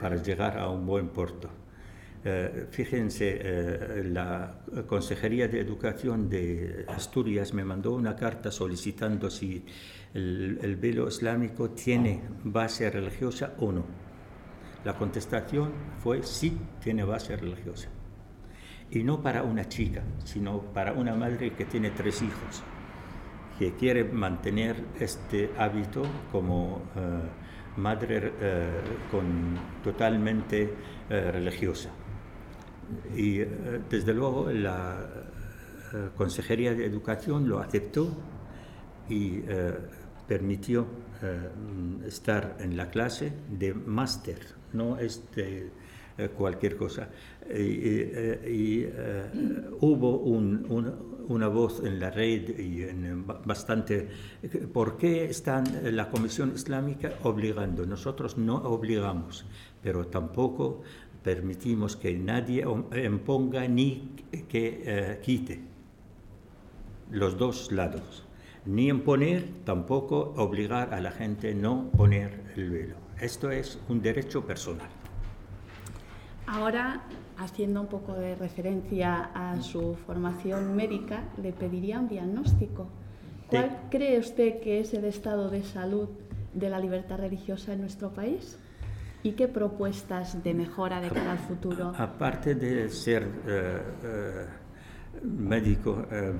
[0.00, 1.48] para llegar a un buen puerto.
[2.24, 9.64] Eh, fíjense, eh, la Consejería de Educación de Asturias me mandó una carta solicitando si
[10.14, 13.84] el, velo islámico tiene base religiosa o no.
[14.84, 17.88] La contestación fue sí, tiene base religiosa.
[18.90, 22.62] Y no para una chica, sino para una madre que tiene tres hijos
[23.58, 28.68] que quiere mantener este hábito como eh, madre eh,
[29.10, 30.74] con, totalmente
[31.10, 31.90] eh, religiosa.
[33.14, 33.40] Y
[33.90, 35.06] desde luego la
[36.16, 38.08] Consejería de Educación lo aceptó
[39.10, 39.42] y
[40.26, 40.86] permitió
[42.06, 44.38] estar en la clase de máster,
[44.72, 45.22] no es
[46.18, 47.08] de cualquier cosa.
[47.48, 48.84] Y,
[49.80, 52.86] hubo un, un una voz en la red y
[53.44, 54.08] bastante...
[54.72, 57.86] ¿Por qué está la Comisión Islámica obligando?
[57.86, 59.44] Nosotros no obligamos,
[59.82, 60.82] pero tampoco
[61.22, 62.64] permitimos que nadie
[63.04, 64.10] imponga ni
[64.48, 65.60] que eh, quite
[67.10, 68.24] los dos lados.
[68.64, 72.96] Ni imponer, tampoco obligar a la gente no poner el velo.
[73.20, 74.97] Esto es un derecho personal.
[76.48, 77.02] Ahora
[77.36, 82.88] haciendo un poco de referencia a su formación médica, le pediría un diagnóstico.
[83.48, 86.08] ¿Cuál cree usted que es el estado de salud
[86.54, 88.58] de la libertad religiosa en nuestro país?
[89.22, 91.92] ¿Y qué propuestas de mejora de cara al futuro?
[91.96, 94.46] Aparte de ser eh, eh,
[95.22, 96.32] médico, eh,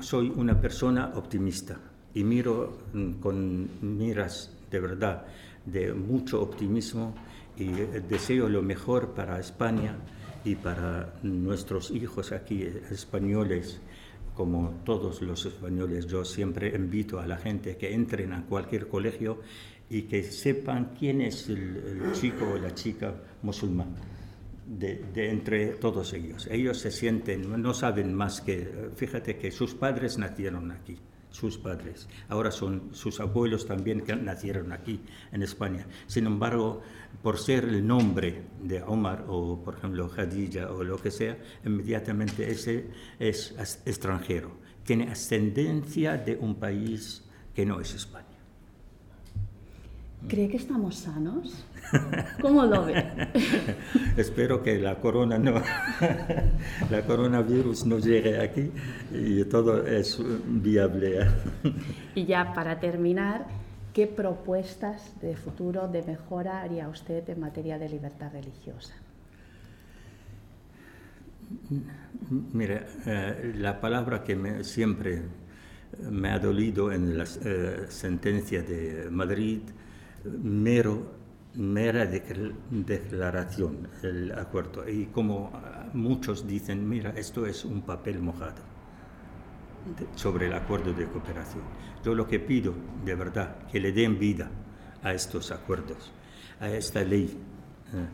[0.00, 1.78] soy una persona optimista
[2.14, 5.24] y miro mm, con miras de verdad,
[5.64, 7.14] de mucho optimismo
[7.56, 7.66] y
[8.08, 9.96] deseo lo mejor para España
[10.44, 13.80] y para nuestros hijos aquí españoles,
[14.34, 16.06] como todos los españoles.
[16.06, 19.40] Yo siempre invito a la gente que entren a cualquier colegio
[19.88, 23.94] y que sepan quién es el, chico o la chica musulmán.
[24.66, 26.48] De, de, entre todos ellos.
[26.50, 30.96] Ellos se sienten, no saben más que, fíjate que sus padres nacieron aquí,
[31.34, 32.08] sus padres.
[32.28, 35.00] Ahora son sus abuelos también que nacieron aquí
[35.32, 35.84] en España.
[36.06, 36.80] Sin embargo,
[37.24, 42.48] por ser el nombre de Omar o, por ejemplo, Khadija o lo que sea, inmediatamente
[42.48, 42.88] ese
[43.18, 43.52] es
[43.84, 44.52] extranjero.
[44.84, 48.33] Tiene ascendencia de un país que no es España.
[50.28, 51.64] ¿Cree que estamos sanos?
[52.40, 53.04] ¿Cómo lo ve?
[54.16, 55.54] Espero que la corona no,
[56.90, 58.70] la coronavirus no llegue aquí
[59.12, 61.26] y todo es viable.
[62.14, 63.46] y ya para terminar,
[63.92, 68.94] ¿qué propuestas de futuro, de mejora haría usted en materia de libertad religiosa?
[72.52, 75.22] Mire, eh, la palabra que me, siempre
[76.10, 79.60] me ha dolido en la eh, sentencia de Madrid
[80.24, 81.12] mero,
[81.54, 84.88] mera declaración el acuerdo.
[84.88, 85.52] Y como
[85.92, 88.62] muchos dicen, mira, esto es un papel mojado
[90.14, 91.62] sobre el acuerdo de cooperación.
[92.04, 92.74] Yo lo que pido,
[93.04, 94.50] de verdad, que le den vida
[95.02, 96.12] a estos acuerdos,
[96.60, 97.38] a esta ley.
[97.92, 98.06] ¿eh?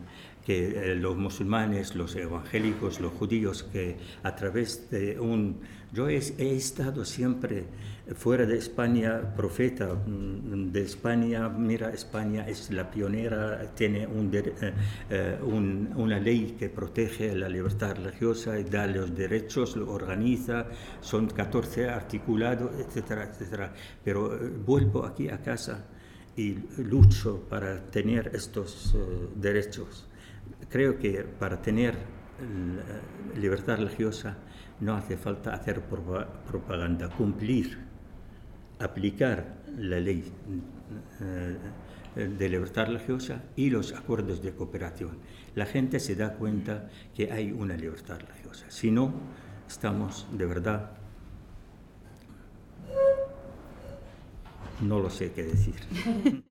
[0.45, 5.61] que eh, los musulmanes, los evangélicos, los judíos, que a través de un...
[5.93, 7.65] Yo he, estado siempre
[8.15, 14.73] fuera de España, profeta mm, de España, mira, España es la pionera, tiene eh,
[15.09, 20.67] eh, un, una ley que protege la libertad religiosa y da los derechos, lo organiza,
[21.01, 23.73] son 14 articulados, etcétera, etcétera.
[24.03, 25.85] Pero vuelvo aquí a casa
[26.35, 28.95] y lucho para tener estos
[29.35, 30.07] derechos
[30.69, 31.95] creo que para tener
[33.35, 34.37] libertad religiosa
[34.79, 37.77] no hace falta hacer propaganda, cumplir,
[38.81, 40.23] aplicar la ley
[41.21, 41.57] eh,
[42.15, 45.17] de libertad religiosa y los acuerdos de cooperación.
[45.55, 48.65] La gente se da cuenta que hay una libertad religiosa.
[48.69, 49.13] Si no,
[49.67, 50.91] estamos de verdad...
[54.81, 55.75] No lo sé qué decir.